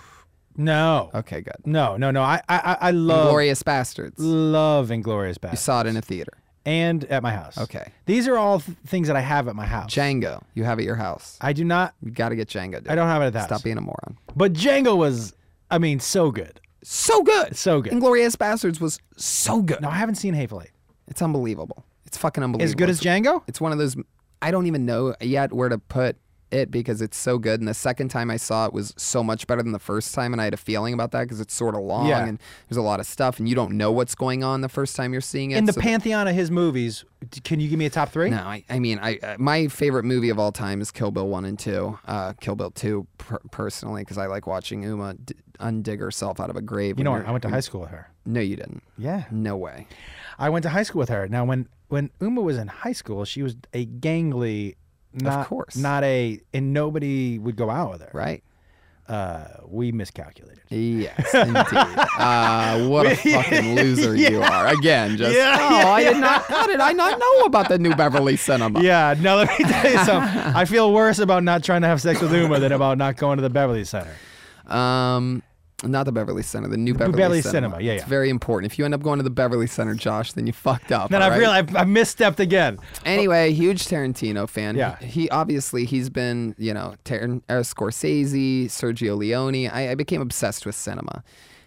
[0.56, 1.10] No.
[1.14, 1.56] Okay, good.
[1.64, 2.22] No, no, no.
[2.22, 4.18] I I, I- love Glorious Bastards.
[4.18, 5.52] Love Inglourious Basterds.
[5.52, 6.32] You saw it in a theater.
[6.66, 7.58] and at my house.
[7.58, 7.92] Okay.
[8.06, 9.92] These are all th- things that I have at my house.
[9.94, 10.42] Django.
[10.54, 11.36] You have at your house.
[11.40, 11.94] I do not.
[12.02, 12.78] You got to get Django.
[12.78, 12.88] Dude.
[12.88, 13.46] I don't have it at house.
[13.46, 14.16] Stop being a moron.
[14.34, 15.34] But Django was,
[15.70, 17.56] I mean, so good, So good.
[17.56, 17.92] so good.
[17.92, 19.80] Inglourious Basterds was so good.
[19.82, 20.70] No, I haven't seen Hateful Eight.
[21.08, 21.84] It's unbelievable.
[22.06, 22.64] It's fucking unbelievable.
[22.70, 23.42] As good as Django?
[23.46, 23.94] It's one of those.
[24.40, 26.16] I don't even know yet where to put
[26.54, 27.60] it because it's so good.
[27.60, 30.32] And the second time I saw it was so much better than the first time,
[30.32, 32.24] and I had a feeling about that because it's sort of long Yeah.
[32.26, 34.96] and there's a lot of stuff, and you don't know what's going on the first
[34.96, 35.58] time you're seeing it.
[35.58, 37.04] In the so- pantheon of his movies,
[37.44, 38.30] can you give me a top three?
[38.30, 41.28] No, I, I mean, I uh, my favorite movie of all time is Kill Bill
[41.28, 41.98] one and two.
[42.06, 46.50] Uh, Kill Bill two per- personally because I like watching Uma d- undig herself out
[46.50, 46.98] of a grave.
[46.98, 47.26] You know what?
[47.26, 48.10] I went to high school with her.
[48.26, 48.82] No, you didn't.
[48.98, 49.86] Yeah, No way.
[50.38, 51.28] I went to high school with her.
[51.28, 54.74] Now, when when Uma was in high school, she was a gangly,
[55.22, 55.76] not course.
[55.76, 58.10] not a, and nobody would go out with her.
[58.12, 58.42] Right.
[59.06, 60.62] Uh, we miscalculated.
[60.70, 61.54] Yes, indeed.
[62.18, 64.68] uh, what a fucking loser you are.
[64.68, 66.42] Again, just Yeah, oh, yeah, I did not.
[66.44, 68.80] How did I not know about the New Beverly Cinema?
[68.82, 70.38] Yeah, no, let me tell you something.
[70.40, 73.36] I feel worse about not trying to have sex with Uma than about not going
[73.36, 74.14] to the Beverly Center.
[74.66, 75.42] Um,
[75.86, 77.76] not the Beverly Center, the New Beverly, Beverly Cinema.
[77.76, 78.72] Cinema, yeah, It's very important.
[78.72, 81.10] If you end up going to the Beverly Center, Josh, then you fucked up.
[81.10, 81.38] Then I've right?
[81.38, 82.78] realized I misstepped again.
[83.04, 84.76] Anyway, huge Tarantino fan.
[84.76, 84.96] Yeah.
[84.98, 89.68] He, he obviously he's been you know Tar- uh, Scorsese, Sergio Leone.
[89.68, 91.22] I, I became obsessed with cinema,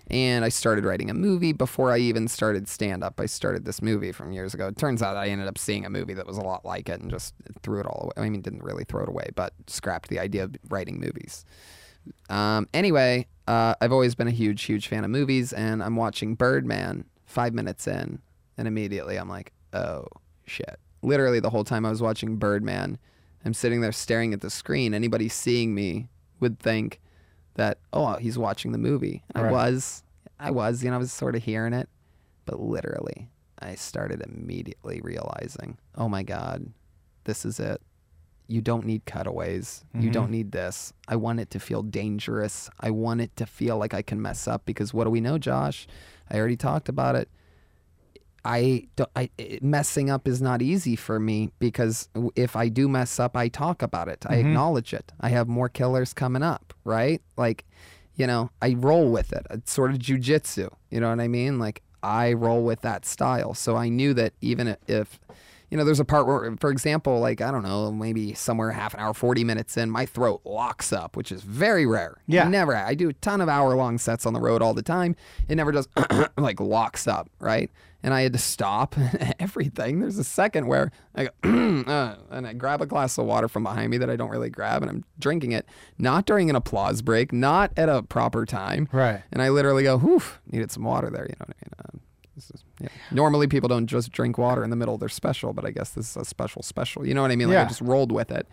[0.09, 3.19] And I started writing a movie before I even started stand up.
[3.19, 4.67] I started this movie from years ago.
[4.67, 7.01] It turns out I ended up seeing a movie that was a lot like it
[7.01, 8.25] and just threw it all away.
[8.25, 11.45] I mean, didn't really throw it away, but scrapped the idea of writing movies.
[12.29, 16.35] Um, anyway, uh, I've always been a huge, huge fan of movies, and I'm watching
[16.35, 18.19] Birdman five minutes in,
[18.57, 20.05] and immediately I'm like, oh
[20.45, 20.79] shit.
[21.01, 22.97] Literally, the whole time I was watching Birdman,
[23.45, 24.93] I'm sitting there staring at the screen.
[24.93, 26.09] Anybody seeing me
[26.39, 26.99] would think
[27.55, 29.23] that, oh, he's watching the movie.
[29.35, 29.51] I Right.
[29.51, 30.03] was.
[30.39, 31.87] I was, you know, I was sort of hearing it.
[32.45, 33.29] But literally,
[33.59, 36.71] I started immediately realizing, oh my God,
[37.25, 37.81] this is it.
[38.47, 39.83] You don't need cutaways.
[39.93, 40.13] You Mhm.
[40.13, 40.93] don't need this.
[41.07, 42.69] I want it to feel dangerous.
[42.79, 45.37] I want it to feel like I can mess up because what do we know,
[45.37, 45.87] Josh?
[46.29, 47.29] I already talked about it.
[48.45, 49.29] I, don't, I
[49.61, 53.81] messing up is not easy for me because if I do mess up, I talk
[53.81, 54.25] about it.
[54.25, 54.39] I Mhm.
[54.39, 55.11] acknowledge it.
[55.19, 57.21] I have more killers coming up, right?
[57.35, 57.65] Like,
[58.15, 59.45] you know, I roll with it.
[59.49, 60.69] It's sort of jujitsu.
[60.89, 61.59] You know what I mean?
[61.59, 63.53] Like I roll with that style.
[63.53, 65.19] So I knew that even i- if,
[65.69, 68.93] you know, there's a part where, for example, like I don't know, maybe somewhere half
[68.93, 72.17] an hour, forty minutes in, my throat locks up, which is very rare.
[72.27, 72.47] Yeah.
[72.47, 72.75] never.
[72.75, 75.15] I do a ton of hour long sets on the road all the time.
[75.49, 75.87] It never does
[76.37, 77.69] like locks up, right?
[78.03, 78.95] And I had to stop
[79.39, 79.99] everything.
[79.99, 81.29] There's a second where I go,
[81.91, 84.51] uh, and I grab a glass of water from behind me that I don't really
[84.51, 85.65] grab, and I'm drinking it,
[85.97, 88.87] not during an applause break, not at a proper time.
[88.91, 89.23] Right.
[89.31, 91.23] And I literally go, whew, needed some water there.
[91.23, 91.66] You know what I mean?
[92.37, 92.89] Is, yeah.
[93.11, 95.89] Normally people don't just drink water in the middle of their special, but I guess
[95.91, 97.05] this is a special special.
[97.07, 97.49] You know what I mean?
[97.49, 98.47] Like I just rolled with it.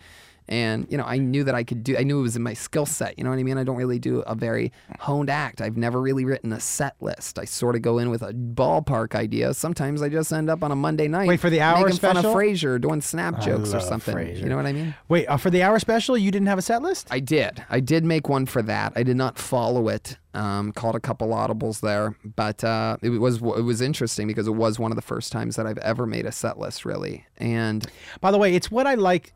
[0.46, 2.52] And, you know, I knew that I could do, I knew it was in my
[2.52, 3.16] skill set.
[3.16, 3.56] You know what I mean?
[3.56, 5.62] I don't really do a very honed act.
[5.62, 7.38] I've never really written a set list.
[7.38, 9.54] I sort of go in with a ballpark idea.
[9.54, 11.28] Sometimes I just end up on a Monday night.
[11.28, 12.34] Wait, for the hour making fun of special?
[12.34, 14.14] Frasier, doing snap jokes or something.
[14.14, 14.40] Frasier.
[14.40, 14.94] You know what I mean?
[15.08, 17.08] Wait, uh, for the hour special, you didn't have a set list?
[17.10, 17.64] I did.
[17.70, 18.92] I did make one for that.
[18.96, 20.18] I did not follow it.
[20.34, 24.56] Um, called a couple audibles there, but uh, it was it was interesting because it
[24.56, 27.24] was one of the first times that I've ever made a set list, really.
[27.36, 27.86] And
[28.20, 29.32] By the way, it's what I like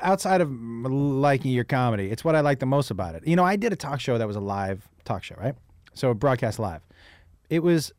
[0.00, 2.10] outside of liking your comedy.
[2.10, 3.26] It's what I like the most about it.
[3.26, 5.54] You know, I did a talk show that was a live talk show, right?
[5.94, 6.82] So broadcast live.
[7.50, 7.92] It was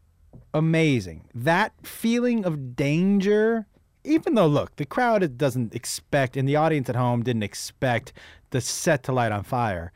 [0.54, 1.26] amazing.
[1.34, 3.66] That feeling of danger,
[4.04, 8.14] even though look, the crowd doesn't expect and the audience at home didn't expect
[8.52, 9.92] the set to light on fire.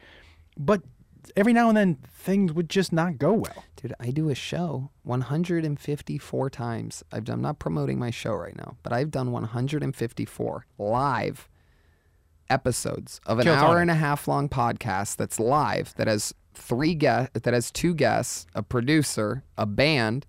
[0.57, 0.83] But
[1.35, 3.63] every now and then things would just not go well.
[3.75, 7.03] dude, I do a show 154 times.
[7.11, 11.49] I've done, I'm not promoting my show right now, but I've done 154 live
[12.49, 13.81] episodes of an Kill hour Tony.
[13.83, 18.45] and a half long podcast that's live that has three guests that has two guests,
[18.53, 20.25] a producer, a band,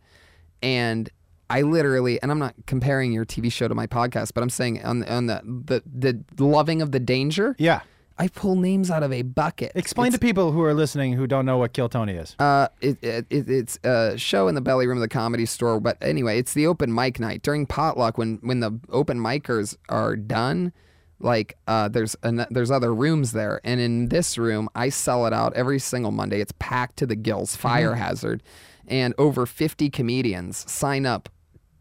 [0.63, 1.11] and
[1.51, 4.83] I literally and I'm not comparing your TV show to my podcast, but I'm saying
[4.85, 7.81] on on the the, the loving of the danger, Yeah.
[8.17, 9.73] I pull names out of a bucket.
[9.75, 12.37] Explain It's- to people who are listening who don't know what Kill Tony is.
[12.39, 15.81] uh, it, it, it, it's a show in the belly room of the comedy store.
[15.81, 20.15] But anyway, it's the open mic night during potluck when when the open micers are
[20.17, 20.73] done.
[21.21, 25.33] Like uh, there's an, there's other rooms there, and in this room, I sell it
[25.33, 26.41] out every single Monday.
[26.41, 28.43] It's packed to the gills, fire hazard,
[28.87, 31.29] and over 50 comedians sign up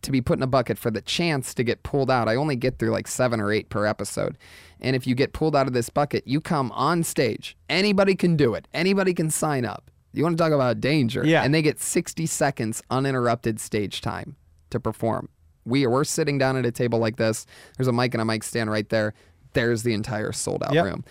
[0.03, 2.29] to be put in a bucket for the chance to get pulled out.
[2.29, 4.37] I only get through like seven or eight per episode.
[4.83, 7.55] And if you get pulled out of this bucket, you come on stage.
[7.69, 8.67] Anybody can do it.
[8.73, 9.89] Anybody can sign up.
[10.11, 11.25] You want to talk about danger?
[11.25, 11.43] Yeah.
[11.43, 14.35] And they get 60 seconds uninterrupted stage time
[14.69, 15.29] to perform.
[15.65, 17.45] We we're sitting down at a table like this.
[17.77, 19.13] There's a mic and a mic stand right there.
[19.53, 20.85] There's the entire sold out Yep.
[20.85, 21.05] room,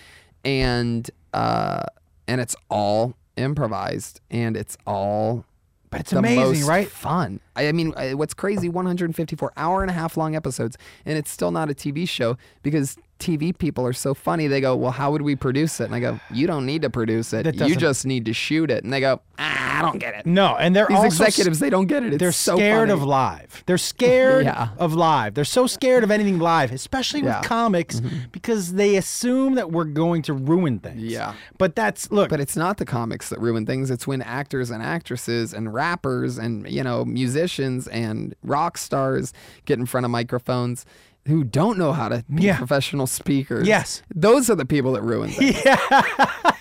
[0.44, 1.84] and uh,
[2.28, 5.44] and it's all improvised and it's all
[5.90, 6.86] But it's the amazing, most right?
[6.88, 7.40] Fun.
[7.56, 8.68] I mean, what's crazy?
[8.68, 10.76] 154 hour and a half long episodes,
[11.06, 14.46] and it's still not a TV show because TV people are so funny.
[14.48, 16.90] They go, "Well, how would we produce it?" And I go, "You don't need to
[16.90, 17.54] produce it.
[17.60, 20.56] You just need to shoot it." And they go, ah, "I don't get it." No,
[20.56, 22.14] and they're These executives, they don't get it.
[22.14, 23.00] It's they're so scared funny.
[23.00, 23.62] of live.
[23.66, 24.68] They're scared Yeah.
[24.78, 25.34] of live.
[25.34, 27.26] They're so scared of anything live, especially Yeah.
[27.34, 27.40] Mm-hmm.
[27.40, 28.00] with comics,
[28.32, 31.00] because they assume that we're going to ruin things.
[31.02, 31.34] Yeah.
[31.58, 32.28] But that's look.
[32.28, 33.90] But it's not the comics that ruin things.
[33.90, 39.32] It's when actors and actresses and rappers and you know musicians and rock stars
[39.64, 40.84] get in front of microphones
[41.26, 42.56] who don't know how to be Yeah.
[42.58, 43.66] professional speakers.
[43.68, 44.02] Yes.
[44.14, 45.62] those are the people that ruin things.
[45.64, 46.52] yeah.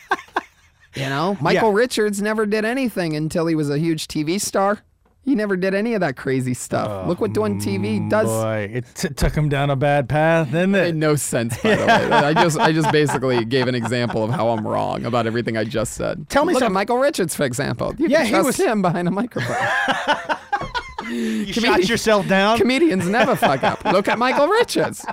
[0.95, 4.79] You know, Michael Richards never did anything until he was a huge TV star.
[5.23, 7.07] He never did any of that crazy stuff.
[7.07, 8.27] Look what doing oh, TV does.
[8.27, 10.95] Oh, Boy, it t- took him down a bad path, didn't Made it?
[10.95, 11.88] no sense, by the way.
[11.93, 15.63] I just, I just basically gave an example of how I'm wrong about everything I
[15.63, 16.27] just said.
[16.27, 17.93] Tell me Look at something- Michael Richards, for example.
[17.99, 19.55] You Yeah, can he was- him behind a microphone.
[21.09, 22.57] You Comedian- shot yourself down.
[22.57, 23.83] Comedians never fuck up.
[23.85, 25.05] Look at Michael Richards.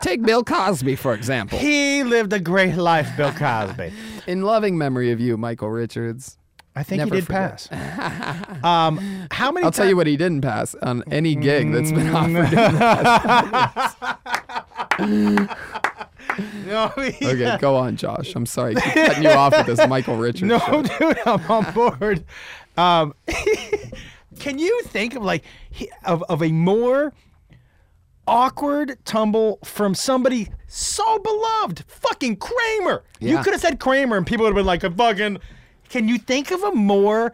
[0.00, 1.58] Take Bill Cosby, for example.
[1.58, 3.92] he lived a great life, Bill Cosby.
[4.26, 6.38] In loving memory of you, Michael Richards.
[6.74, 7.68] I think Never he did forget.
[7.70, 8.64] pass.
[8.64, 8.98] um,
[9.30, 9.64] how many?
[9.64, 12.48] I'll tell you what he didn't pass on any gig that's been offered.
[16.66, 18.34] No, he- Okay, go on, Josh.
[18.34, 20.42] I'm sorry, I keep cutting you off with this Michael Richards.
[20.44, 20.98] No, shit.
[20.98, 22.24] dude, I'm on board.
[22.78, 23.14] Um,
[24.42, 25.44] can you think of like
[26.04, 27.12] of of a more
[28.26, 31.84] awkward tumble from somebody so beloved?
[31.86, 33.04] Fucking Kramer.
[33.20, 35.38] You could have said Kramer, and people would have been like, "A fucking."
[35.88, 37.32] Can you think of a more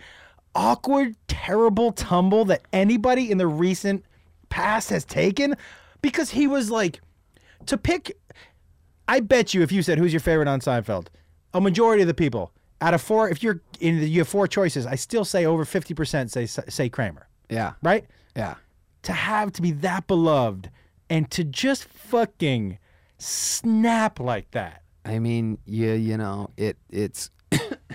[0.55, 4.05] awkward, terrible tumble that anybody in the recent
[4.51, 5.57] past has taken?
[6.03, 7.01] Because he was like,
[7.67, 8.17] to pick
[9.07, 11.07] I bet you if you said who's your favorite on Seinfeld,
[11.55, 14.47] a majority of the people out of four, if you're in the, you have four
[14.49, 18.05] choices, I still say over fifty percent say say Kramer, Yeah, right?
[18.37, 18.55] yeah.
[19.03, 20.71] To have to be that beloved
[21.11, 22.79] and to just fucking
[23.19, 24.83] snap like that.
[25.05, 27.31] I mean, you you know, it it's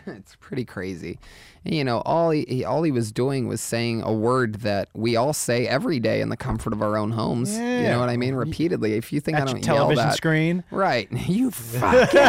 [0.07, 1.19] it's pretty crazy.
[1.65, 4.89] And, you know, all he, he all he was doing was saying a word that
[4.95, 7.55] we all say every day in the comfort of our own homes.
[7.55, 8.33] You know what I mean?
[8.35, 8.93] Repeatedly.
[8.93, 10.63] If you think I At your don't yell television that, screen.
[10.71, 11.07] right?
[11.29, 12.19] You fucking.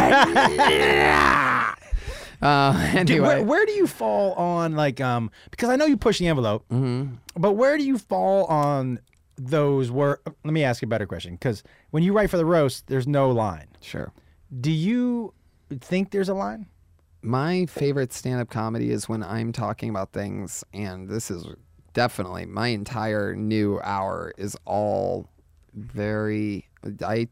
[2.41, 6.19] Uh, anyway, where, where do you fall on like um because I know you push
[6.19, 7.15] the envelope, Mm-hmm.
[7.35, 8.99] but where do you fall on
[9.37, 12.45] those where let me ask you a better question because when you write for the
[12.45, 14.13] roast there's no line sure.
[14.61, 15.33] do you
[15.81, 16.65] think there's a line
[17.21, 21.45] My favorite stand up comedy is when I'm talking about things, and this is
[21.93, 25.27] definitely my entire new hour is all
[25.73, 26.67] very.
[27.03, 27.27] I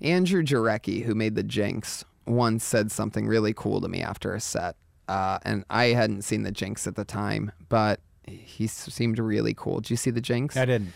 [0.00, 4.40] Andrew Jarecki, who made the Jinx, once said something really cool to me after a
[4.40, 4.76] set.
[5.08, 9.80] Uh, and I hadn't seen the Jinx at the time, but he seemed really cool.
[9.80, 10.56] Did you see the Jinx?
[10.56, 10.92] I didn't.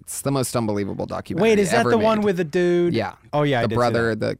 [0.00, 1.50] It's the most unbelievable documentary.
[1.50, 2.94] Wait, is that the one with the dude?
[2.94, 3.14] Yeah.
[3.32, 4.38] Oh yeah, I the brother, the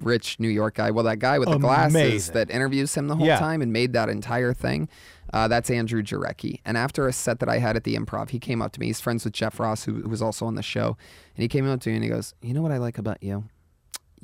[0.00, 0.90] rich New York guy.
[0.90, 3.38] Well, that guy with the glasses that interviews him the whole Yeah.
[3.38, 4.88] time and made that entire thing.
[5.34, 6.60] Uh, that's Andrew Jarecki.
[6.64, 8.86] And after a set that I had at the Improv, he came up to me.
[8.86, 10.96] He's friends with Jeff Ross, who, who was also on the show,
[11.36, 13.22] and he came up to me and he goes, "You know what I like about
[13.22, 13.44] you?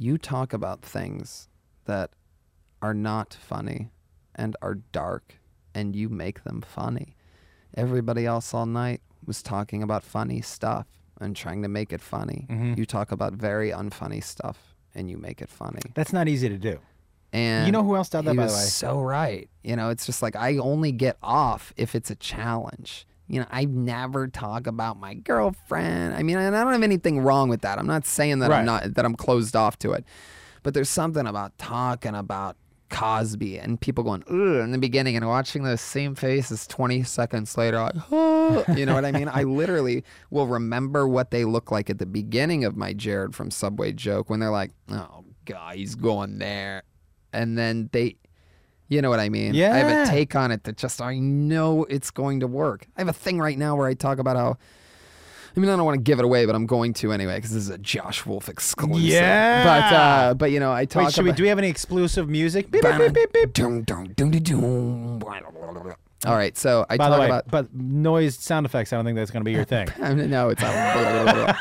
[0.02, 1.48] You talk about things
[1.84, 2.10] that
[2.82, 3.92] are not funny
[4.34, 5.36] and are dark,
[5.76, 7.14] and you make them funny.
[7.76, 10.88] Everybody else all night was talking about funny stuff
[11.20, 12.48] and trying to make it funny.
[12.50, 12.74] Mm-hmm.
[12.76, 15.80] You talk about very unfunny stuff and you make it funny.
[15.94, 16.80] That's not easy to do.
[17.32, 18.64] And You know who else did that, he by was the way?
[18.64, 19.48] so right.
[19.62, 23.06] You know, it's just like I only get off if it's a challenge.
[23.32, 26.14] You know, I never talk about my girlfriend.
[26.14, 27.78] I mean, and I don't have anything wrong with that.
[27.78, 28.58] I'm not saying that Right.
[28.58, 30.04] I'm not that I'm closed off to it.
[30.62, 32.58] But there's something about talking about
[32.90, 37.56] Cosby and people going Ugh, in the beginning and watching those same faces 20 seconds
[37.56, 39.30] later, like, "Oh," you know what I mean?
[39.32, 43.50] I literally will remember what they look like at the beginning of my Jared from
[43.50, 46.82] Subway joke when they're like, "Oh God, he's going there,"
[47.32, 48.16] and then they,
[48.92, 49.54] you know what I mean?
[49.54, 49.74] Yeah.
[49.74, 52.86] I have a take on it that just I know it's going to work.
[52.96, 54.58] I have a thing right now where I talk about how.
[55.54, 57.50] I mean, I don't want to give it away, but I'm going to anyway because
[57.52, 59.02] this is a Josh Wolf exclusive.
[59.02, 59.64] Yeah.
[59.64, 61.32] But uh, but you know, I talk Wait, should we?
[61.32, 62.70] Do we have any exclusive music?
[62.70, 63.54] Beep, beep, beep, beep, beep.
[66.24, 67.48] All right, so I By talk the way, about.
[67.50, 68.92] but noise sound effects.
[68.92, 69.88] I don't think that's going to be your thing.
[70.30, 71.56] No, it's not.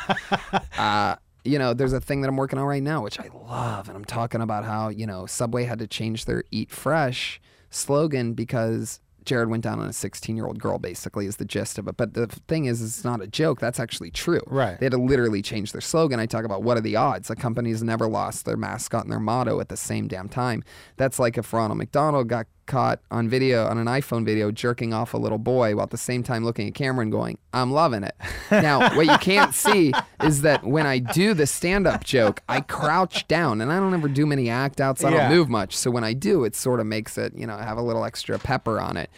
[0.77, 3.87] uh, you know, there's a thing that I'm working on right now, which I love,
[3.87, 8.33] and I'm talking about how you know Subway had to change their "Eat Fresh" slogan
[8.33, 10.77] because Jared went down on a 16 year old girl.
[10.77, 11.97] Basically, is the gist of it.
[11.97, 13.59] But the thing is, it's not a joke.
[13.59, 14.41] That's actually true.
[14.47, 14.79] Right.
[14.79, 16.19] They had to literally change their slogan.
[16.19, 17.29] I talk about what are the odds?
[17.29, 20.63] A company's never lost their mascot and their motto at the same damn time.
[20.97, 25.13] That's like if Ronald McDonald got caught on video on an iPhone video jerking off
[25.13, 28.03] a little boy while at the same time looking at camera and going, "I'm loving
[28.03, 28.15] it."
[28.49, 29.91] Now, what you can't see
[30.23, 34.07] is that when I do the stand-up joke, I crouch down and I don't ever
[34.07, 35.03] do many act outs.
[35.03, 35.27] I Yeah.
[35.27, 35.75] don't move much.
[35.77, 38.39] So when I do, it sort of makes it, you know, have a little extra
[38.39, 39.09] pepper on it.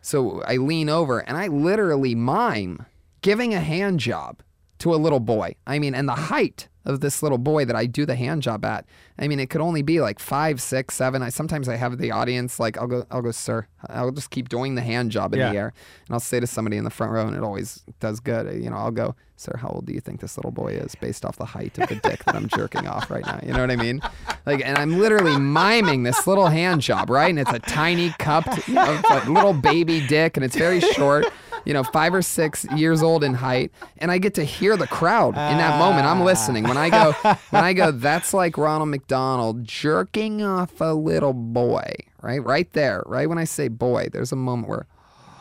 [0.00, 2.86] So I lean over and I literally mime
[3.20, 4.42] giving a hand job
[4.82, 5.54] to a little boy.
[5.66, 8.64] I mean, and the height of this little boy that I do the hand job
[8.64, 8.84] at.
[9.16, 11.22] I mean, it could only be like five, six, seven.
[11.22, 13.68] I sometimes I have the audience like I'll go, I'll go, sir.
[13.88, 15.52] I'll just keep doing the hand job in Yeah.
[15.52, 15.72] the air,
[16.08, 18.60] and I'll say to somebody in the front row, and it always does good.
[18.60, 21.24] You know, I'll go, sir, how old do you think this little boy is, based
[21.24, 23.38] off the height of the dick that I'm jerking off right now?
[23.46, 24.02] You know what I mean?
[24.44, 27.30] Like, and I'm literally miming this little hand job, right?
[27.30, 31.26] And it's a tiny cupped, you know, little baby dick, and it's very short
[31.64, 34.86] you know, five or six years old in height, and I get to hear the
[34.86, 36.06] crowd in that moment.
[36.06, 36.64] I'm listening.
[36.64, 37.12] When I go,
[37.50, 42.42] when I go, that's like Ronald McDonald jerking off a little boy, right?
[42.42, 44.86] Right there, right when I say boy, there's a moment where,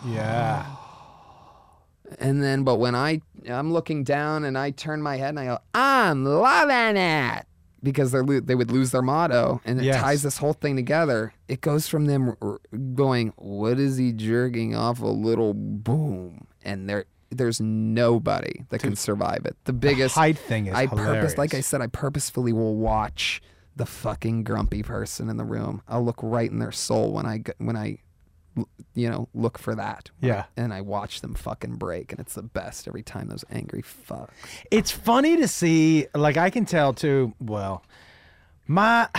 [0.06, 0.66] Yeah.
[2.20, 5.46] and then, but when I, I'm looking down and I turn my head and I
[5.46, 7.46] go, I'm loving it.
[7.84, 10.02] Because they're lo- they would lose their motto, and it Yes.
[10.02, 11.34] ties this whole thing together.
[11.48, 12.60] It goes from them r-
[12.96, 18.96] going, "What is he jerking off a little boom?" and there there's nobody that can
[18.96, 19.56] survive it.
[19.64, 23.42] The biggest height thing is I purpose, like I said, I purposefully will watch
[23.76, 25.82] the fucking grumpy person in the room.
[25.88, 28.00] I'll look right in their soul when I when I,
[28.94, 30.10] you know, look for that.
[30.22, 30.46] Yeah.
[30.58, 33.28] and I watch them fucking break, and it's the best every time.
[33.28, 34.30] Those angry fucks.
[34.70, 36.08] It's funny to see.
[36.14, 37.34] Like I can tell too.
[37.40, 37.84] Well,
[38.68, 39.10] my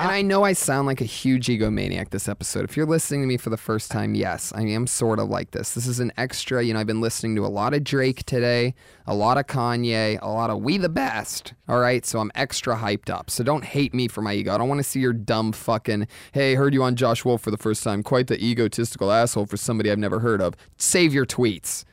[0.00, 2.64] And I know I sound like a huge egomaniac this episode.
[2.64, 5.50] If you're listening to me for the first time, yes, I am sort of like
[5.50, 5.74] this.
[5.74, 6.64] This is an extra.
[6.64, 8.72] You know, I've been listening to a lot of Drake today,
[9.06, 11.52] a lot of Kanye, a lot of We the Best.
[11.68, 13.28] All right, so I'm extra hyped up.
[13.28, 14.54] So don't hate me for my ego.
[14.54, 17.50] I don't want to see your dumb fucking, hey, heard you on Josh Wolf for
[17.50, 18.02] the first time.
[18.02, 20.54] Quite the egotistical asshole for somebody I've never heard of.
[20.78, 21.84] Save your tweets.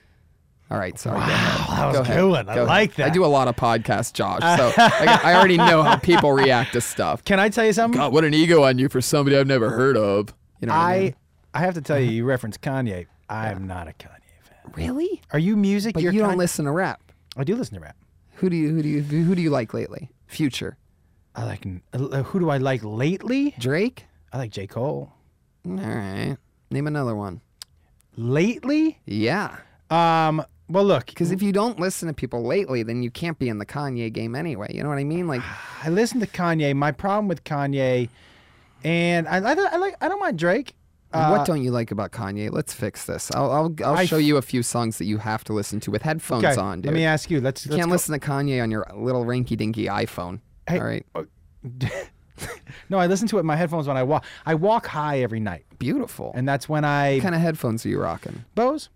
[0.70, 1.18] All right, sorry.
[1.20, 1.78] go ahead.
[1.78, 2.18] that was Go a ahead.
[2.18, 2.50] good one.
[2.50, 3.12] I Go like ahead.
[3.12, 6.74] I do a lot of podcasts, Josh, so I, I already know how people react
[6.74, 7.24] to stuff.
[7.24, 7.98] can I tell you something?
[8.00, 10.34] God, what an ego on you for somebody I've never heard of.
[10.60, 11.16] You know what I, I mean?
[11.54, 13.06] I have to tell you, you referenced Kanye.
[13.30, 14.10] I am not a Kanye
[14.44, 14.74] fan.
[14.74, 15.94] really, Are you music?
[15.94, 17.02] but You're you don't Kanye- listen to rap.
[17.38, 17.96] I do listen to rap.
[18.36, 20.10] Who do you who do you who do you like lately?
[20.28, 20.76] Future,
[21.34, 21.66] I like.
[21.94, 23.56] uh, Who do I like lately?
[23.58, 24.06] Drake.
[24.34, 25.14] I like J Cole.
[25.66, 26.36] All right,
[26.70, 27.40] name another one.
[28.16, 29.00] Lately?
[29.06, 29.58] Yeah,
[29.90, 30.44] Um.
[30.70, 31.06] Well, look.
[31.08, 34.12] because if you don't listen to people lately, then you can't be in the Kanye
[34.12, 34.68] game anyway.
[34.74, 35.28] You know what I mean?
[35.28, 35.42] Like,
[35.84, 36.76] I listen to Kanye.
[36.76, 38.10] My problem with Kanye,
[38.84, 39.96] and I, I, I like.
[40.02, 40.76] I don't mind Drake.
[41.14, 42.52] Uh, what don't you like about Kanye?
[42.52, 43.32] Let's fix this.
[43.34, 46.02] I'll I'll, I'll show you a few songs that you have to listen to with
[46.02, 46.92] headphones okay, on, dude.
[46.92, 47.40] Let me ask you.
[47.40, 47.66] Let's.
[47.66, 50.42] you let's can't go- listen to Kanye on your little rinky dinky iPhone.
[50.68, 51.06] Hey, All right,
[52.90, 54.26] no, I listen to it in my headphones when I walk.
[54.46, 56.34] I walk high every night, beautiful.
[56.36, 58.44] and that's when I what kind of headphones are you rocking?
[58.54, 58.90] Bose.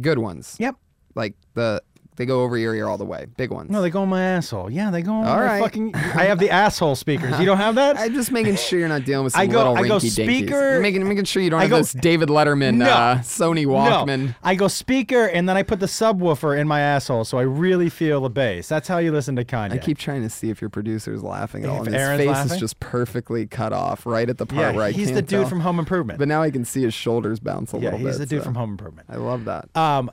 [0.00, 0.56] Good ones.
[0.58, 0.76] Yep.
[1.16, 1.82] Like the
[2.16, 3.26] they go over your ear all the way.
[3.36, 3.70] Big ones.
[3.70, 4.70] No, they go in my asshole.
[4.70, 5.62] Yeah, they go in All my right.
[5.62, 5.94] fucking.
[5.94, 7.38] I have the asshole speakers.
[7.38, 7.98] You don't have that?
[7.98, 10.80] I'm just making sure you're not dealing with some I go- little I go speaker-
[10.80, 12.86] Making making sure you don't I have go- this David Letterman No.
[12.86, 14.28] uh, Sony Walkman.
[14.28, 17.42] No, I go speaker and then I put the subwoofer in my asshole, so I
[17.42, 18.66] really feel the bass.
[18.66, 19.72] That's how you listen to Kanye.
[19.72, 21.78] I keep trying to see if your producer's laughing at all.
[21.78, 22.52] And his Aaron's face laughing?
[22.54, 25.28] is just perfectly cut off right at the part yeah, where I he's the dude
[25.40, 25.48] tell.
[25.50, 26.18] from Home Improvement.
[26.18, 28.04] But now I can see his shoulders bounce a yeah, little bit.
[28.04, 29.08] Yeah, he's the dude so from Home Improvement.
[29.10, 29.68] I love that.
[29.76, 30.10] Um,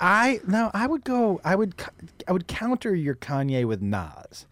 [0.00, 1.40] I no, I would go.
[1.44, 1.74] I would.
[2.28, 4.46] I would counter your Kanye with Nas,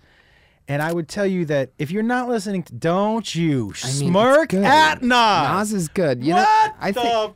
[0.68, 4.10] and I would tell you that if you're not listening, to, don't you I mean,
[4.10, 5.10] smirk at Nas.
[5.10, 6.24] Nas is good.
[6.24, 6.46] You know,
[6.80, 7.34] I the think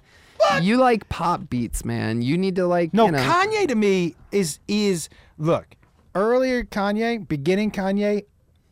[0.63, 2.23] you like pop beats, man.
[2.23, 5.67] You need to like No, you know, Kanye to me is is look
[6.15, 8.25] earlier Kanye, beginning Kanye.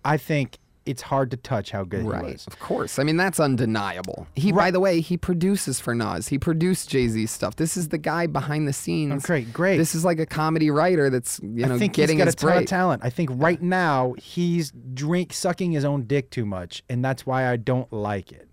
[0.05, 2.47] I think it's hard to touch how good he Right, was.
[2.47, 2.99] of course.
[2.99, 4.27] I mean, that's undeniable.
[4.37, 6.29] He, by the way, he produces for Nas.
[6.29, 7.57] He produced Jay Z stuff.
[7.57, 9.25] This is the guy behind the scenes.
[9.27, 9.77] great, great.
[9.77, 12.35] This is like a comedy writer that's you know I think getting he's got his
[12.35, 12.61] a ton break.
[12.63, 13.03] of talent.
[13.05, 17.51] I think right now he's drink sucking his own dick too much, and that's why
[17.51, 18.49] I don't like it.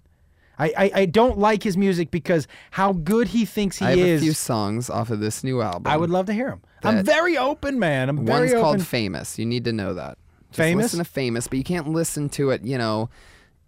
[0.59, 3.99] I, I, I don't like his music because how good he thinks he I have
[3.99, 4.21] is.
[4.21, 5.91] a few songs off of this new album.
[5.91, 6.61] I would love to hear him.
[6.83, 8.07] I'm very open, man.
[8.07, 8.41] I'm very open.
[8.41, 8.61] One's open.
[8.61, 9.39] called Famous.
[9.39, 10.19] You need to know that.
[10.53, 10.83] Just Famous?
[10.85, 12.63] Listen to Famous, but you can't listen to it.
[12.63, 13.09] You know.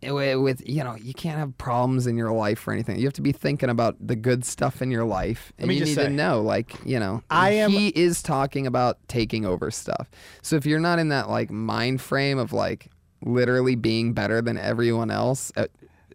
[0.03, 2.99] With you know, you can't have problems in your life or anything.
[2.99, 5.95] You have to be thinking about the good stuff in your life, and you need
[5.95, 10.11] say, to know, like you know, I am- He is talking about taking over stuff.
[10.43, 12.89] So if you're not in that like mind frame of like
[13.23, 15.65] literally being better than everyone else, uh,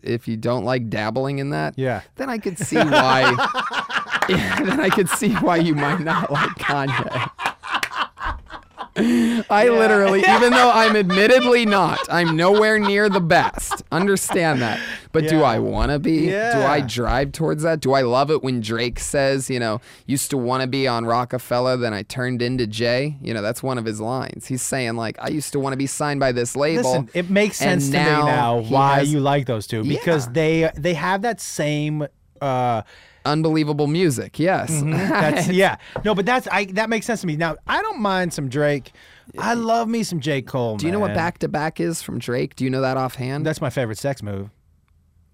[0.02, 2.02] if you don't like dabbling in that, Yeah.
[2.14, 3.22] then I could see why.
[4.28, 7.49] Yeah, then I could see why you might not like Kanye.
[8.96, 13.82] I literally, even though I'm admittedly not, I'm nowhere near the best.
[13.92, 14.80] Understand that.
[15.12, 16.26] But do I want to be?
[16.26, 17.80] Do I drive towards that?
[17.80, 21.04] Do I love it when Drake says, you know, used to want to be on
[21.04, 23.16] Rockefeller, then I turned into Jay?
[23.20, 24.46] You know, that's one of his lines.
[24.46, 26.90] He's saying, like, I used to want to be signed by this label.
[26.90, 30.26] Listen, it makes sense to now me now why has you like those two because
[30.26, 30.32] Yeah.
[30.32, 32.06] they they have that same.
[32.40, 32.82] Uh,
[33.30, 34.38] Unbelievable music.
[34.38, 34.70] Yes.
[34.70, 34.90] Mm-hmm.
[35.08, 35.76] that's yeah.
[36.04, 37.36] No, but that's I that makes sense to me.
[37.36, 38.92] Now I don't mind some Drake.
[39.38, 40.76] I love me some J Cole.
[40.76, 42.56] Do you know what back to back is from Drake?
[42.56, 43.46] Do you know that offhand?
[43.46, 44.50] That's my favorite sex move.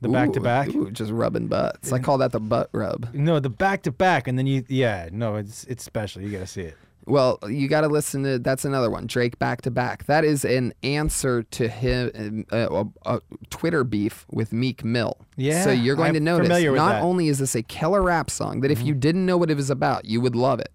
[0.03, 0.69] The back to back.
[0.93, 1.91] just rubbing butts.
[1.93, 3.15] I call that the butt rub.
[3.15, 5.09] No, the back to back, and then you yeah.
[5.11, 6.21] No, it's it's special.
[6.23, 6.77] You gotta see it.
[7.07, 9.07] Well, you got to listen to that's another one.
[9.07, 10.07] Drake back to back.
[10.07, 13.21] That is an answer to him uh, a, a
[13.51, 15.17] Twitter beef with Meek Mill.
[15.37, 16.49] Yeah, So you're going I'm to notice.
[16.49, 16.63] not that.
[16.97, 17.05] Mm-hmm.
[17.05, 19.71] only is this a killer rap song that if you didn't know what it was
[19.71, 20.73] about, you would love it.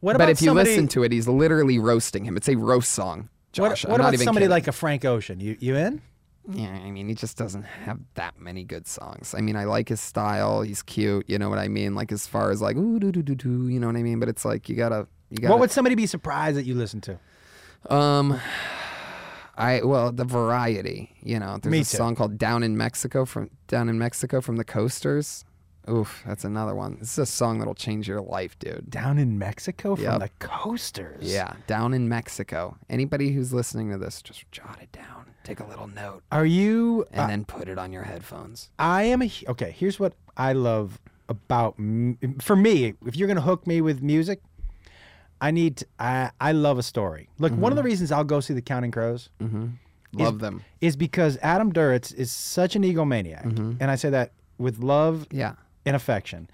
[0.00, 2.36] What but if you somebody, listen to it, he's literally roasting him.
[2.36, 3.28] It's a roast song.
[3.56, 4.50] what, Josh, what I'm about not even somebody kidding.
[4.50, 5.40] like a Frank Ocean?
[5.40, 6.02] You you in?
[6.50, 9.34] Yeah, I mean, he just doesn't have that many good songs.
[9.36, 10.62] I mean, I like his style.
[10.62, 11.28] He's cute.
[11.28, 11.94] You know what I mean?
[11.94, 13.68] Like as far as like ooh do do do doo.
[13.68, 14.20] You know what I mean?
[14.20, 15.08] But it's like you gotta
[15.40, 17.18] What would somebody be surprised that you listen to?
[17.90, 18.38] um,
[19.56, 21.58] I well the variety, you know.
[21.60, 21.96] There's Me a too.
[21.96, 25.44] song called "Down in Mexico" from "Down in Mexico" from the Coasters.
[25.90, 26.98] Oof, that's another one.
[27.00, 28.90] This is a song that'll change your life, dude.
[28.90, 30.20] Down in Mexico from Yep.
[30.20, 31.24] the coasters.
[31.32, 35.66] Yeah, "Down in Mexico." Anybody who's listening to this, just jot it down, take a
[35.66, 37.04] little note, Are you?
[37.10, 38.70] and uh, then put it on your headphones.
[38.78, 39.70] I am a okay.
[39.76, 41.74] Here's what I love about
[42.40, 42.94] for me.
[43.06, 44.40] If you're gonna hook me with music,
[45.40, 45.78] I need.
[45.78, 47.28] To, I I love a story.
[47.38, 47.86] Look, one of the mm-hmm.
[47.86, 49.66] reasons I'll go see the Counting Crows Mm-hmm.
[50.12, 50.62] Love them.
[50.80, 53.72] is because Adam Duritz is such an egomaniac, mm-hmm.
[53.78, 55.52] and I say that with love Yeah.
[55.84, 56.48] and affection.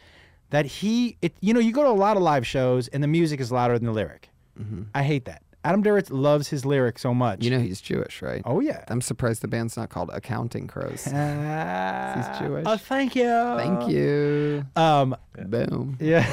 [0.51, 3.07] That he, it, you know, you go to a lot of live shows and the
[3.09, 4.29] music is louder than the lyric.
[4.61, 4.83] Mm-hmm.
[4.95, 5.43] I hate that.
[5.65, 7.43] Adam Duritz loves his lyric so much.
[7.43, 8.43] You know he's Jewish, right?
[8.45, 8.85] oh yeah.
[8.89, 11.05] I'm surprised the band's not called Accounting Crows.
[11.05, 12.65] He's Jewish.
[12.67, 13.25] Oh, thank you.
[13.57, 14.65] Thank you.
[14.77, 15.17] Um,
[15.47, 15.97] Boom.
[16.01, 16.25] Yeah.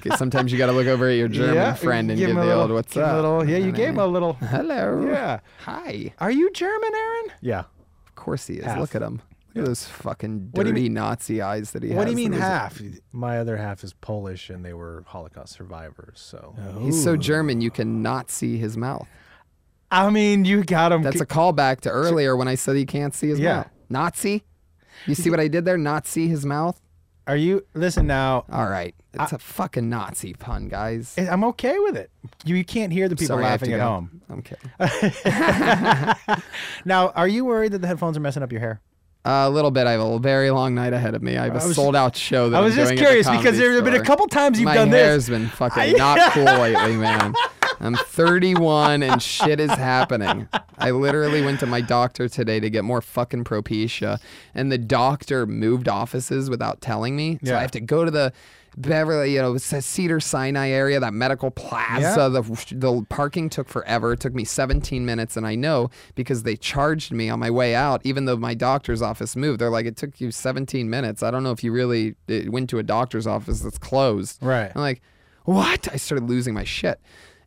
[0.16, 2.44] sometimes you got to look over at your German Yeah, friend and give give, the
[2.44, 4.34] little- old "What's up?" little- yeah, you gave him a little.
[4.34, 5.04] Hello.
[5.10, 5.40] Yeah.
[5.64, 6.12] Hi.
[6.18, 7.24] Are you German, Aaron?
[7.40, 7.60] Yeah.
[8.06, 8.64] Of course he is.
[8.64, 8.78] Half.
[8.78, 9.20] Look at him.
[9.58, 11.96] Look at those fucking What do you dirty mean- Nazi eyes that he has.
[11.98, 12.80] What do you mean Those- half?
[13.12, 16.20] My other half is Polish, and they were Holocaust survivors.
[16.20, 17.16] So He's so oh.
[17.16, 19.08] German you cannot see his mouth.
[19.90, 21.02] I mean, you got him.
[21.02, 23.56] That's a callback to earlier when I said you can't see his Yeah.
[23.56, 23.66] mouth.
[23.90, 24.44] Nazi?
[25.06, 25.78] You see what I did there?
[25.78, 26.80] Not see his mouth?
[27.26, 27.64] Are you?
[27.74, 28.44] Listen now.
[28.50, 28.94] All right.
[29.14, 31.14] It's a fucking Nazi pun, guys.
[31.18, 32.10] I'm okay with it.
[32.44, 33.84] You, you can't hear the people Sorry, I have laughing at go.
[33.86, 34.22] home.
[34.28, 34.70] I'm kidding.
[36.84, 38.80] Now, are you worried that the headphones are messing up your hair?
[39.30, 39.86] A little bit.
[39.86, 41.36] I have a very long night ahead of me.
[41.36, 43.02] I have a I was- sold out show that I was I'm just doing at
[43.02, 44.04] the curious because Comedy there have been a Store.
[44.06, 44.92] couple times you've done this.
[44.92, 45.38] My done hair's this.
[45.38, 47.34] been fucking not cool lately, man.
[47.80, 50.48] I'm 31 and shit is happening.
[50.78, 54.18] I literally went to my doctor today to get more fucking Propecia,
[54.54, 57.38] and the doctor moved offices without telling me.
[57.44, 57.58] So Yeah.
[57.58, 58.32] I have to go to the
[58.80, 62.00] Beverly, you know, Cedar Sinai area, that medical plaza.
[62.18, 62.28] Yeah.
[62.28, 62.42] The,
[62.76, 64.12] the parking took forever.
[64.12, 67.74] It took me 17 minutes, and I know because they charged me on my way
[67.74, 69.60] out, even though my doctor's office moved.
[69.60, 71.22] They're like, it took you 17 minutes.
[71.22, 72.14] I don't know if you really
[72.46, 74.42] went to a doctor's office that's closed.
[74.42, 74.70] Right.
[74.74, 75.02] I'm like,
[75.44, 75.88] what?
[75.92, 77.00] I started losing my shit.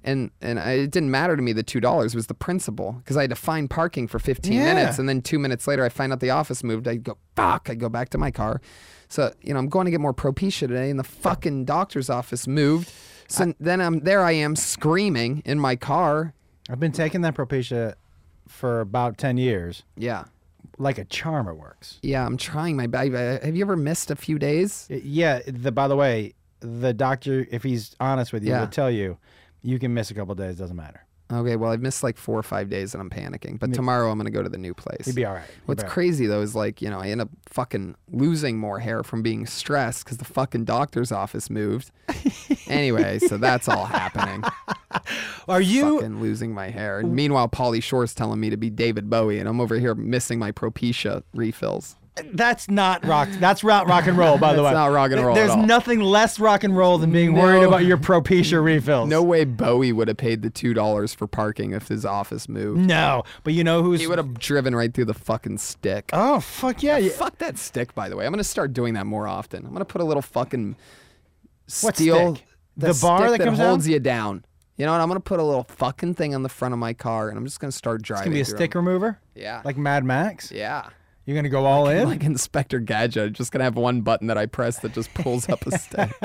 [0.04, 3.18] And and I, it didn't matter to me the two dollars was the principal because
[3.18, 4.74] I had to find parking for 15 Yeah.
[4.74, 7.70] minutes and then two minutes later I find out the office moved I go fuck
[7.70, 8.62] I go back to my car
[9.12, 12.48] so you know I'm going to get more Propecia today and the fucking doctor's office
[12.48, 12.92] moved
[13.28, 16.34] so then I'm there I am screaming in my car
[16.70, 17.94] I've been taking that Propecia
[18.48, 20.24] for about ten years, yeah
[20.78, 21.48] like a charm.
[21.48, 22.00] It works.
[22.02, 23.12] yeah I'm trying my best
[23.44, 25.40] have you ever missed a few days Yeah.
[25.46, 28.62] The by the way, the doctor, if he's honest with you, Yeah.
[28.62, 29.18] will tell you
[29.62, 30.56] you can miss a couple days.
[30.58, 31.06] Doesn't matter.
[31.32, 34.18] Okay well I've missed like four or five days and I'm panicking but tomorrow I'm
[34.18, 35.44] gonna go to the new place You'd be all right.
[35.48, 35.94] You'd What's be all right.
[35.94, 39.46] crazy though is like, you know, I end up fucking losing more hair from being
[39.46, 41.92] stressed because the fucking doctor's office moved.
[42.68, 44.44] anyway, so that's all happening.
[45.48, 46.00] Are you?
[46.00, 47.00] fucking losing my hair.
[47.00, 50.40] And meanwhile, Pauly Shore's telling me to be David Bowie, and I'm over here missing
[50.40, 51.96] my Propecia refills.
[52.34, 53.30] That's not rock.
[53.40, 54.38] That's not rock and roll.
[54.38, 56.98] By the way, That's not rock and roll at There's nothing less rock and roll
[56.98, 59.10] than being worried about your Propecia refills.
[59.10, 62.80] No way Bowie would have paid the two dollars for parking if his office moved.
[62.82, 64.00] No, but you know who's?
[64.02, 66.10] He would have driven right through the fucking stick.
[66.14, 66.98] Oh fuck yeah!
[66.98, 67.10] yeah.
[67.12, 68.26] Fuck that stick, by the way.
[68.26, 69.66] I'm gonna start doing that more often.
[69.66, 70.76] I'm gonna put a little fucking
[71.82, 72.48] What steel stick?
[72.78, 73.94] The bar stick that comes holds down?
[73.94, 74.46] you down.
[74.78, 75.02] You know what?
[75.02, 77.46] I'm gonna put a little fucking thing on the front of my car, and I'm
[77.46, 78.26] just gonna start It's driving.
[78.26, 78.88] gonna be a stick stick 'em.
[78.88, 79.62] remover, Yeah.
[79.64, 80.52] like Mad Max.
[80.52, 80.88] yeah.
[81.26, 82.08] You're gonna go all in.
[82.08, 85.66] Like Inspector Gadget, just gonna have one button that I press that just pulls up
[85.68, 86.12] a stick.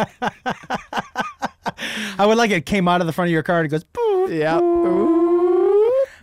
[2.19, 3.85] I would like it came out of the front of your car and it goes.
[3.85, 4.29] Boo.
[4.31, 4.59] yeah.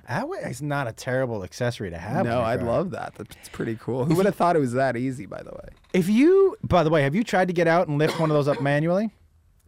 [0.08, 2.26] That way, it's not a terrible accessory to have.
[2.26, 3.16] No, I'd love that.
[3.16, 4.06] That's pretty cool.
[4.06, 5.26] Who would have thought it was that easy?
[5.26, 5.70] By the way.
[5.94, 8.36] If you, by the way, have you tried to get out and lift one of
[8.36, 9.12] those up manually?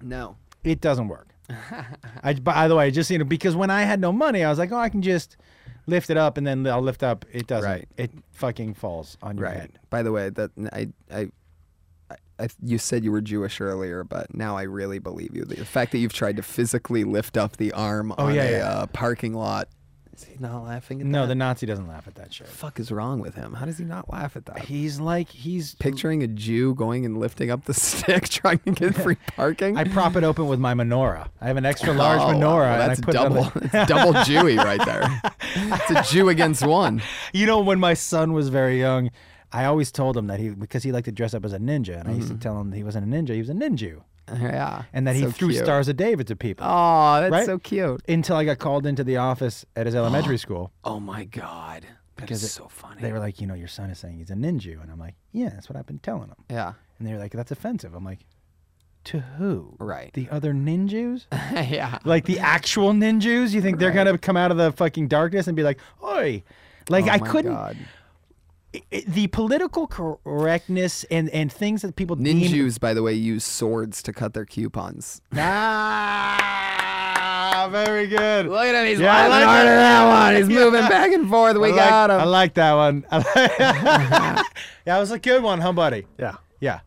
[0.02, 0.36] No.
[0.64, 1.30] It doesn't work.
[2.23, 4.60] I, by the way, just you know, because when I had no money, I was
[4.60, 5.38] like, oh, I can just
[5.87, 7.25] lift it up and then I'll lift up.
[7.31, 7.69] It doesn't.
[7.69, 7.87] Right.
[7.97, 9.57] It fucking falls on your Right.
[9.57, 9.79] head.
[9.89, 11.27] By the way, that I I.
[12.37, 15.45] I- you said you were Jewish earlier, but now I really believe you.
[15.45, 18.51] The fact that you've tried to physically lift up the arm Oh, on yeah, a
[18.51, 18.67] yeah.
[18.67, 19.69] Uh, parking lot.
[20.15, 21.27] Is he not laughing at No, that?
[21.27, 22.47] the Nazi doesn't laugh at that shit.
[22.47, 23.53] the fuck is wrong with him?
[23.53, 24.59] How does he not laugh at that?
[24.59, 25.75] He's like he's.
[25.75, 29.77] Picturing a Jew going and lifting up the stick trying to get free parking.
[29.77, 31.27] I prop it open with my menorah.
[31.41, 33.43] I have an extra oh, large Oh, menorah, and I that's put it on double.
[33.59, 35.21] the- it's double Jewy right there.
[35.55, 37.01] It's a Jew against one.
[37.33, 39.11] You know, when my son was very young,
[39.51, 41.99] I always told him that he because he liked to dress up as a ninja,
[41.99, 42.41] and I used to mm-hmm.
[42.41, 44.01] tell him that he wasn't a ninja; he was a ninja,
[44.34, 44.84] Yeah.
[44.93, 45.64] and that he so threw cute.
[45.64, 46.65] stars of David to people.
[46.68, 47.45] Oh, that's Right?
[47.45, 48.02] so cute.
[48.07, 51.85] Until I got called into the office at his elementary school, Oh my god.
[52.15, 53.02] Because is it- so funny.
[53.02, 55.15] they were like, "You know, your son is saying he's a ninja," and I'm like,
[55.34, 56.73] "Yeah, that's what I've been telling him." yeah.
[56.97, 58.19] And they were like, "That's offensive." I'm like,
[59.06, 59.76] To who?
[59.80, 60.11] Right.
[60.14, 61.26] The other ninjas?
[61.31, 61.99] yeah.
[62.06, 63.52] like the actual ninjas?
[63.52, 66.41] You think they're gonna come out of the fucking darkness and be like, "Oi!"
[66.89, 67.53] Like Oh I my couldn't.
[67.53, 67.77] God.
[68.91, 73.43] I- the political correctness and and things that people deem Ninjas, by the way, use
[73.45, 75.22] swords to cut their coupons.
[76.38, 78.47] Ah, very good.
[78.47, 78.85] Look at him.
[78.88, 79.69] He's Yeah, I like hard it.
[79.69, 80.35] that one.
[80.41, 80.64] He's Yeah.
[80.65, 81.57] moving back and forth.
[81.57, 82.22] We I got like, him.
[82.22, 83.06] I like that one.
[83.11, 83.18] I
[84.38, 84.45] like-
[84.85, 86.06] yeah, it was a good one, huh, buddy?
[86.19, 86.35] Yeah.
[86.60, 86.80] Yeah.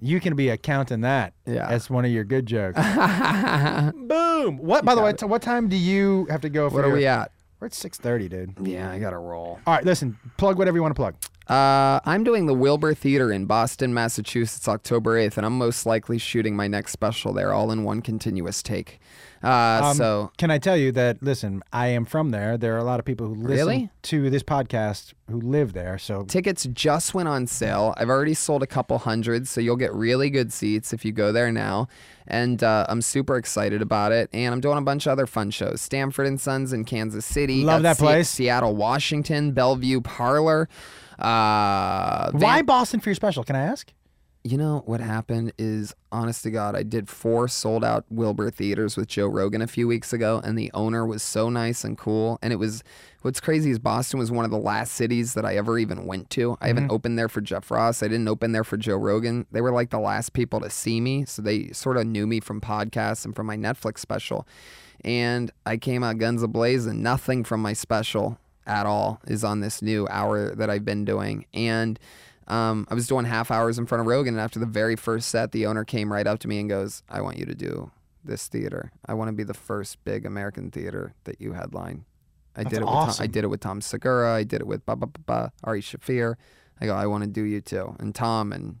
[0.00, 1.68] You can be accounting that Yeah.
[1.68, 2.76] as one of your good jokes.
[2.78, 4.58] Boom.
[4.58, 4.84] What?
[4.84, 5.18] By the way, it.
[5.18, 6.76] t- what time do you have to go for?
[6.76, 7.30] what are your- we at?
[7.62, 8.54] We're at six thirty, dude.
[8.60, 9.60] Yeah, I got to roll.
[9.64, 10.18] All right, listen.
[10.36, 11.14] Plug whatever you want to plug.
[11.46, 16.18] Uh, I'm doing the Wilbur Theater in Boston, Massachusetts, October 8th, and I'm most likely
[16.18, 18.98] shooting my next special there, all in one continuous take.
[19.42, 21.22] Uh, Um, so Can I tell you that?
[21.22, 22.56] Listen, I am from there.
[22.56, 23.90] There are a lot of people who listen Really?
[24.02, 25.98] to this podcast who live there.
[25.98, 27.92] So tickets just went on sale.
[27.96, 31.32] I've already sold a couple hundred, so you'll get really good seats if you go
[31.32, 31.88] there now.
[32.28, 34.30] And uh, I'm super excited about it.
[34.32, 37.64] And I'm doing a bunch of other fun shows: Stanford and Sons in Kansas City,
[37.64, 38.28] Love that Se- place.
[38.30, 40.68] Seattle, Washington, Bellevue Parlor.
[41.18, 43.42] Uh, why Boston for your special?
[43.44, 43.92] Can I ask?
[44.44, 48.96] You know what happened is, honest to God, I did four sold out Wilbur theaters
[48.96, 52.40] with Joe Rogan a few weeks ago, and the owner was so nice and cool.
[52.42, 52.82] And it was
[53.20, 56.28] what's crazy is Boston was one of the last cities that I ever even went
[56.30, 56.58] to.
[56.60, 56.92] I haven't mm-hmm.
[56.92, 58.02] opened there for Jeff Ross.
[58.02, 59.46] I didn't open there for Joe Rogan.
[59.52, 62.40] They were like the last people to see me, so they sort of knew me
[62.40, 64.44] from podcasts and from my Netflix special.
[65.04, 66.96] And I came out guns ablazing.
[66.96, 71.46] Nothing from my special at all is on this new hour that I've been doing,
[71.54, 71.96] and.
[72.48, 75.28] Um, I was doing half hours in front of Rogan, and after the very first
[75.28, 77.90] set, the owner came right up to me and goes, "I want you to do
[78.24, 78.92] this theater.
[79.06, 82.04] I want to be the first big American theater that you headline."
[82.54, 82.84] I That's did it.
[82.84, 84.34] With Tom, I did it with Tom Segura.
[84.34, 86.34] I did it with ba ba ba ba Ari Shaffir.
[86.80, 87.96] I go, I want to do you too.
[87.98, 88.78] And Tom and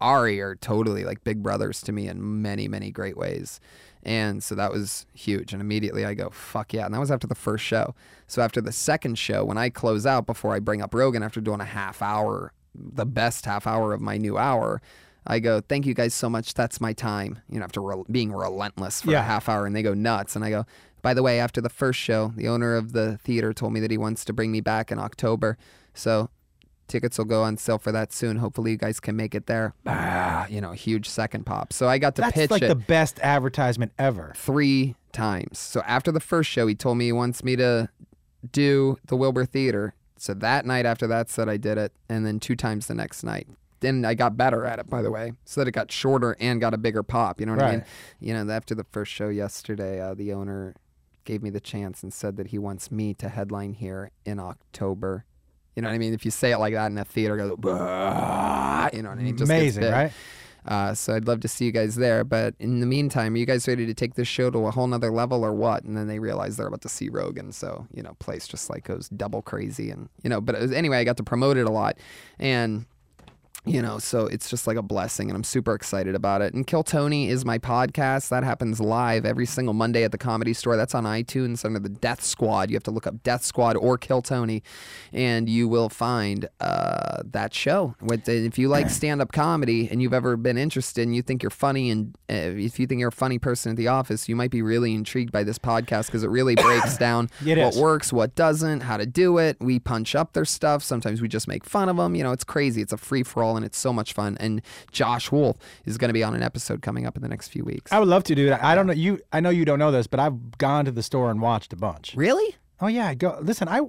[0.00, 3.60] Ari are totally like big brothers to me in many many great ways.
[4.02, 5.52] And so that was huge.
[5.52, 6.86] And immediately I go, fuck yeah.
[6.86, 7.94] And that was after the first show.
[8.26, 11.40] So after the second show, when I close out before I bring up Rogan after
[11.40, 14.80] doing a half hour, the best half hour of my new hour,
[15.26, 16.54] I go, thank you guys so much.
[16.54, 17.40] That's my time.
[17.50, 19.20] You know, after re- being relentless for Yeah.
[19.20, 20.34] a half hour, and they go nuts.
[20.36, 20.64] And I go,
[21.02, 23.90] by the way, after the first show, the owner of the theater told me that
[23.90, 25.56] he wants to bring me back in October.
[25.94, 26.30] So
[26.88, 28.38] tickets will go on sale for that soon.
[28.38, 29.74] Hopefully, you guys can make it there.
[29.86, 31.72] Ah, you know, huge second pop.
[31.72, 32.26] So I got to pitch.
[32.34, 34.32] That's pitch like it the best advertisement ever.
[34.36, 35.58] three times.
[35.58, 37.88] So after the first show, he told me he wants me to
[38.52, 39.94] do the Wilbur Theater.
[40.20, 43.24] So that night after that set, I did it, and then two times the next
[43.24, 43.48] night.
[43.80, 46.60] Then I got better at it, by the way, so that it got shorter and
[46.60, 47.40] got a bigger pop.
[47.40, 47.84] You know what I mean?
[48.20, 50.74] You know, after the first show yesterday, uh, the owner
[51.24, 55.24] gave me the chance and said that he wants me to headline here in October.
[55.74, 56.12] You know what I mean?
[56.12, 59.42] If you say it like that in a theater, goes, you know what I mean?
[59.42, 60.12] Amazing, right?
[60.66, 62.24] Uh, so I'd love to see you guys there.
[62.24, 64.86] But in the meantime, are you guys ready to take this show to a whole
[64.86, 65.84] nother level or what?
[65.84, 67.52] And then they realize they're about to see Rogan.
[67.52, 69.90] So, you know, place just like goes double crazy.
[69.90, 71.98] And, you know, but was, anyway, I got to promote it a lot.
[72.38, 72.86] And,
[73.66, 76.54] you know, so it's just like a blessing, and I'm super excited about it.
[76.54, 78.30] And Kill Tony is my podcast.
[78.30, 80.76] That happens live every single Monday at the Comedy Store.
[80.76, 82.70] That's on iTunes under the Death Squad.
[82.70, 84.62] You have to look up Death Squad or Kill Tony,
[85.12, 87.94] and you will find uh, that show.
[88.00, 91.50] With if you like stand-up comedy and you've ever been interested, and you think you're
[91.50, 94.50] funny, and uh, if you think you're a funny person at the office, you might
[94.50, 97.78] be really intrigued by this podcast because it really breaks down It what is.
[97.80, 99.58] works, what doesn't, how to do it.
[99.60, 100.82] We punch up their stuff.
[100.82, 102.14] Sometimes we just make fun of them.
[102.14, 102.80] You know, it's crazy.
[102.80, 104.36] It's a free for all and it's so much fun.
[104.40, 104.62] And
[104.92, 107.64] Josh Wolf is going to be on an episode coming up in the next few
[107.64, 107.92] weeks.
[107.92, 108.62] I would love to do that.
[108.62, 109.20] I don't know you.
[109.32, 111.76] I know you don't know this, but I've gone to the store and watched a
[111.76, 112.14] bunch.
[112.16, 112.56] really?
[112.80, 113.38] Oh yeah, I go.
[113.42, 113.80] Listen, I,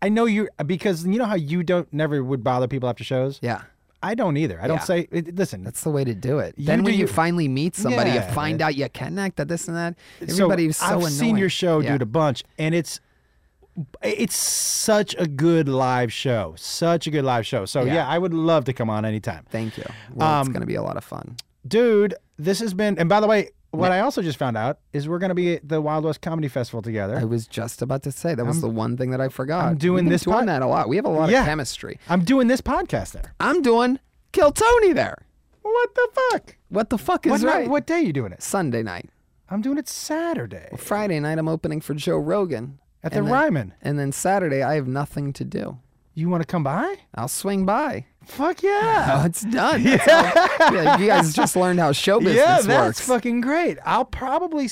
[0.00, 3.38] I know you because you know how you don't never would bother people after shows.
[3.42, 3.62] Yeah.
[4.02, 4.60] I don't either.
[4.62, 5.08] I don't say.
[5.10, 6.54] It, listen, That's the way to do it.
[6.58, 9.48] You then when you your- finally meet somebody, Yeah, you find out you connect that
[9.48, 9.96] this and that.
[10.20, 11.12] Everybody's so, I've annoying.
[11.12, 11.92] seen your show, Yeah.
[11.92, 13.00] dude, a bunch, and it's
[14.02, 16.54] it's such a good live show.
[16.56, 17.64] Such a good live show.
[17.64, 18.08] So yeah, Yeah.
[18.08, 19.44] I would love to come on anytime.
[19.50, 19.84] Thank you.
[20.14, 21.36] Well, it's Um, going to be a lot of fun.
[21.66, 25.06] Dude, this has been and by the way, what I also just found out is
[25.06, 27.16] we're gonna be at the Wild West Comedy Festival together.
[27.18, 29.66] I was just about to say that was I'm- the one thing that I forgot.
[29.66, 30.88] I'm doing this doing pod- that a lot.
[30.88, 31.40] We have a lot Yeah.
[31.40, 31.98] of chemistry.
[32.08, 33.34] I'm doing this podcast there.
[33.38, 33.98] I'm doing
[34.32, 35.18] Kill Tony there.
[35.60, 36.56] What the fuck?
[36.70, 37.68] What the fuck is What, night- right?
[37.68, 38.42] what day are you doing it?
[38.42, 39.10] Sunday night.
[39.50, 42.78] I'm doing it Saturday Friday night, I'm opening for Joe Rogan.
[43.06, 43.74] At the and then- Ryman.
[43.82, 45.78] And then Saturday, I have nothing to do.
[46.14, 46.96] You want to come by?
[47.14, 48.06] I'll swing by.
[48.24, 49.20] Fuck yeah.
[49.22, 49.82] Oh, it's done.
[49.84, 50.08] That's
[50.60, 53.00] all- yeah, you guys just learned how show business yeah, that's works.
[53.02, 53.78] fucking great.
[53.84, 54.68] I'll probably,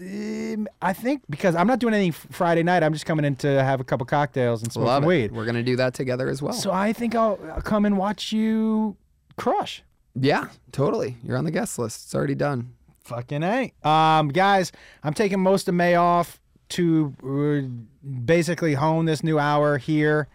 [0.00, 2.82] um, I think, because I'm not doing anything Friday night.
[2.82, 5.32] I'm just coming in to have a couple cocktails and smoke Love some weed.
[5.32, 6.52] We're gonna do that together as well.
[6.52, 8.96] So I think I'll, I'll come and watch you
[9.36, 9.82] crush.
[10.14, 11.16] Yeah, totally.
[11.22, 12.04] You're on the guest list.
[12.04, 12.74] It's already done.
[13.04, 13.72] Fucking A.
[13.88, 14.70] Um, guys,
[15.02, 16.40] I'm taking most of May off
[16.70, 20.28] to uh, basically hone this new hour here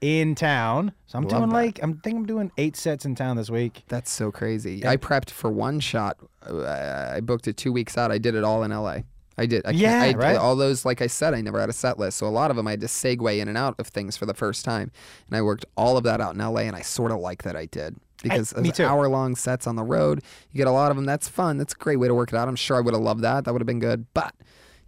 [0.00, 0.92] in town.
[1.06, 1.54] So I'm Love doing that.
[1.54, 3.84] like I'm think I'm doing eight sets in town this week.
[3.88, 4.86] That's so crazy.
[4.86, 6.18] I prepped for one shot.
[6.42, 8.12] I booked it two weeks out.
[8.12, 8.98] I did it all in LA.
[9.36, 9.66] I did.
[9.66, 10.36] I Yeah, I, right.
[10.36, 12.18] All those, like I said, I never had a set list.
[12.18, 14.26] So a lot of them I had to segue in and out of things for
[14.26, 14.92] the first time.
[15.26, 17.56] And I worked all of that out in LA, and I sort of like that
[17.56, 18.84] I did because me too.
[18.84, 20.22] hour long sets on the road,
[20.52, 21.04] you get a lot of them.
[21.04, 21.58] That's fun.
[21.58, 22.46] That's a great way to work it out.
[22.46, 23.44] I'm sure I would have loved that.
[23.44, 24.06] That would have been good.
[24.14, 24.34] But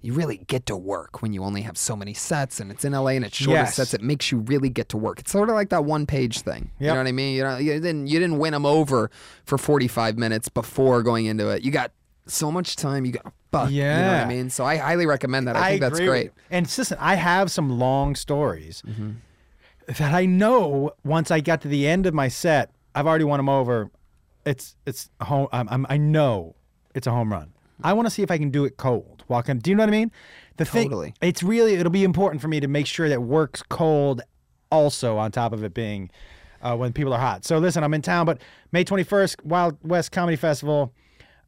[0.07, 2.93] you really get to work when you only have so many sets and it's in
[2.93, 3.75] LA and it's shorter Yes.
[3.75, 3.93] sets.
[3.93, 5.19] It makes you really get to work.
[5.19, 6.71] It's sort of like that one page thing.
[6.79, 7.35] You know what I mean?
[7.37, 9.11] You know, you didn't you didn't win them over
[9.45, 11.63] for 45 minutes before going into it.
[11.65, 11.91] You got
[12.27, 13.05] so much time.
[13.05, 13.71] You got fuck.
[13.71, 14.51] You know what I mean?
[14.51, 15.57] So I highly recommend that.
[15.57, 16.31] I, I think that's great.
[16.51, 19.11] And listen, I have some long stories Mm-hmm.
[19.99, 23.39] that I know once I got to the end of my set, I've already won
[23.39, 23.91] them over.
[24.45, 25.49] It's it's home.
[25.53, 26.55] I'm, I'm, I know
[26.95, 27.53] it's a home run.
[27.83, 29.16] I want to see if I can do it cold.
[29.29, 29.59] Walking.
[29.59, 30.13] Do you know what I mean?
[30.57, 31.07] The Totally.
[31.07, 31.15] thing.
[31.29, 31.75] It's really.
[31.75, 34.23] It'll be important for me to make sure that works cold.
[34.71, 36.11] Also, on top of it being
[36.61, 37.45] uh, when people are hot.
[37.45, 38.41] So listen, I'm in town, but
[38.73, 40.93] May 21st, Wild West Comedy Festival,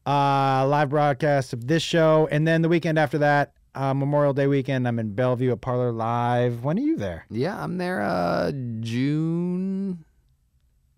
[0.06, 4.46] uh, live broadcast of this show, and then the weekend after that, uh, Memorial Day
[4.46, 6.62] weekend, I'm in Bellevue at Parlor Live.
[6.62, 7.26] When are you there?
[7.28, 10.04] Yeah, I'm there uh June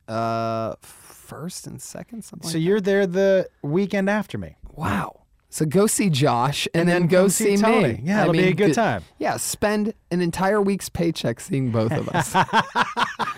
[0.08, 2.48] uh first and second something.
[2.50, 4.56] So like you're there the weekend after me.
[4.74, 5.19] wow.
[5.52, 7.60] So go see Josh and, then, then go see, see me.
[7.60, 8.00] Tony.
[8.04, 9.02] Yeah, I it'll be a good time.
[9.18, 12.34] Yeah, spend an entire week's paycheck seeing both of us.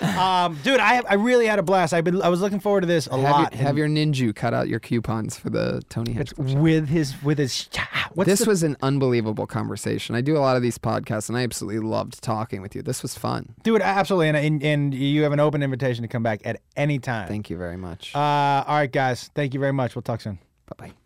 [0.00, 1.94] Um, dude, I I really had a blast.
[1.94, 3.52] I've been I was looking forward to this a have, lot.
[3.52, 7.20] your, have your ninja cut out your coupons for the Tony and it's with his
[7.22, 7.68] with his.
[8.12, 10.14] What's this the- was an unbelievable conversation.
[10.14, 12.82] I do a lot of these podcasts, and I absolutely loved talking with you.
[12.82, 13.54] This was fun.
[13.62, 16.98] dude absolutely, and, and and you have an open invitation to come back at any
[16.98, 17.26] time.
[17.28, 18.14] Thank you very much.
[18.14, 19.30] Uh, all right, guys.
[19.34, 19.94] Thank you very much.
[19.94, 20.38] We'll talk soon.
[20.66, 21.03] bye bye.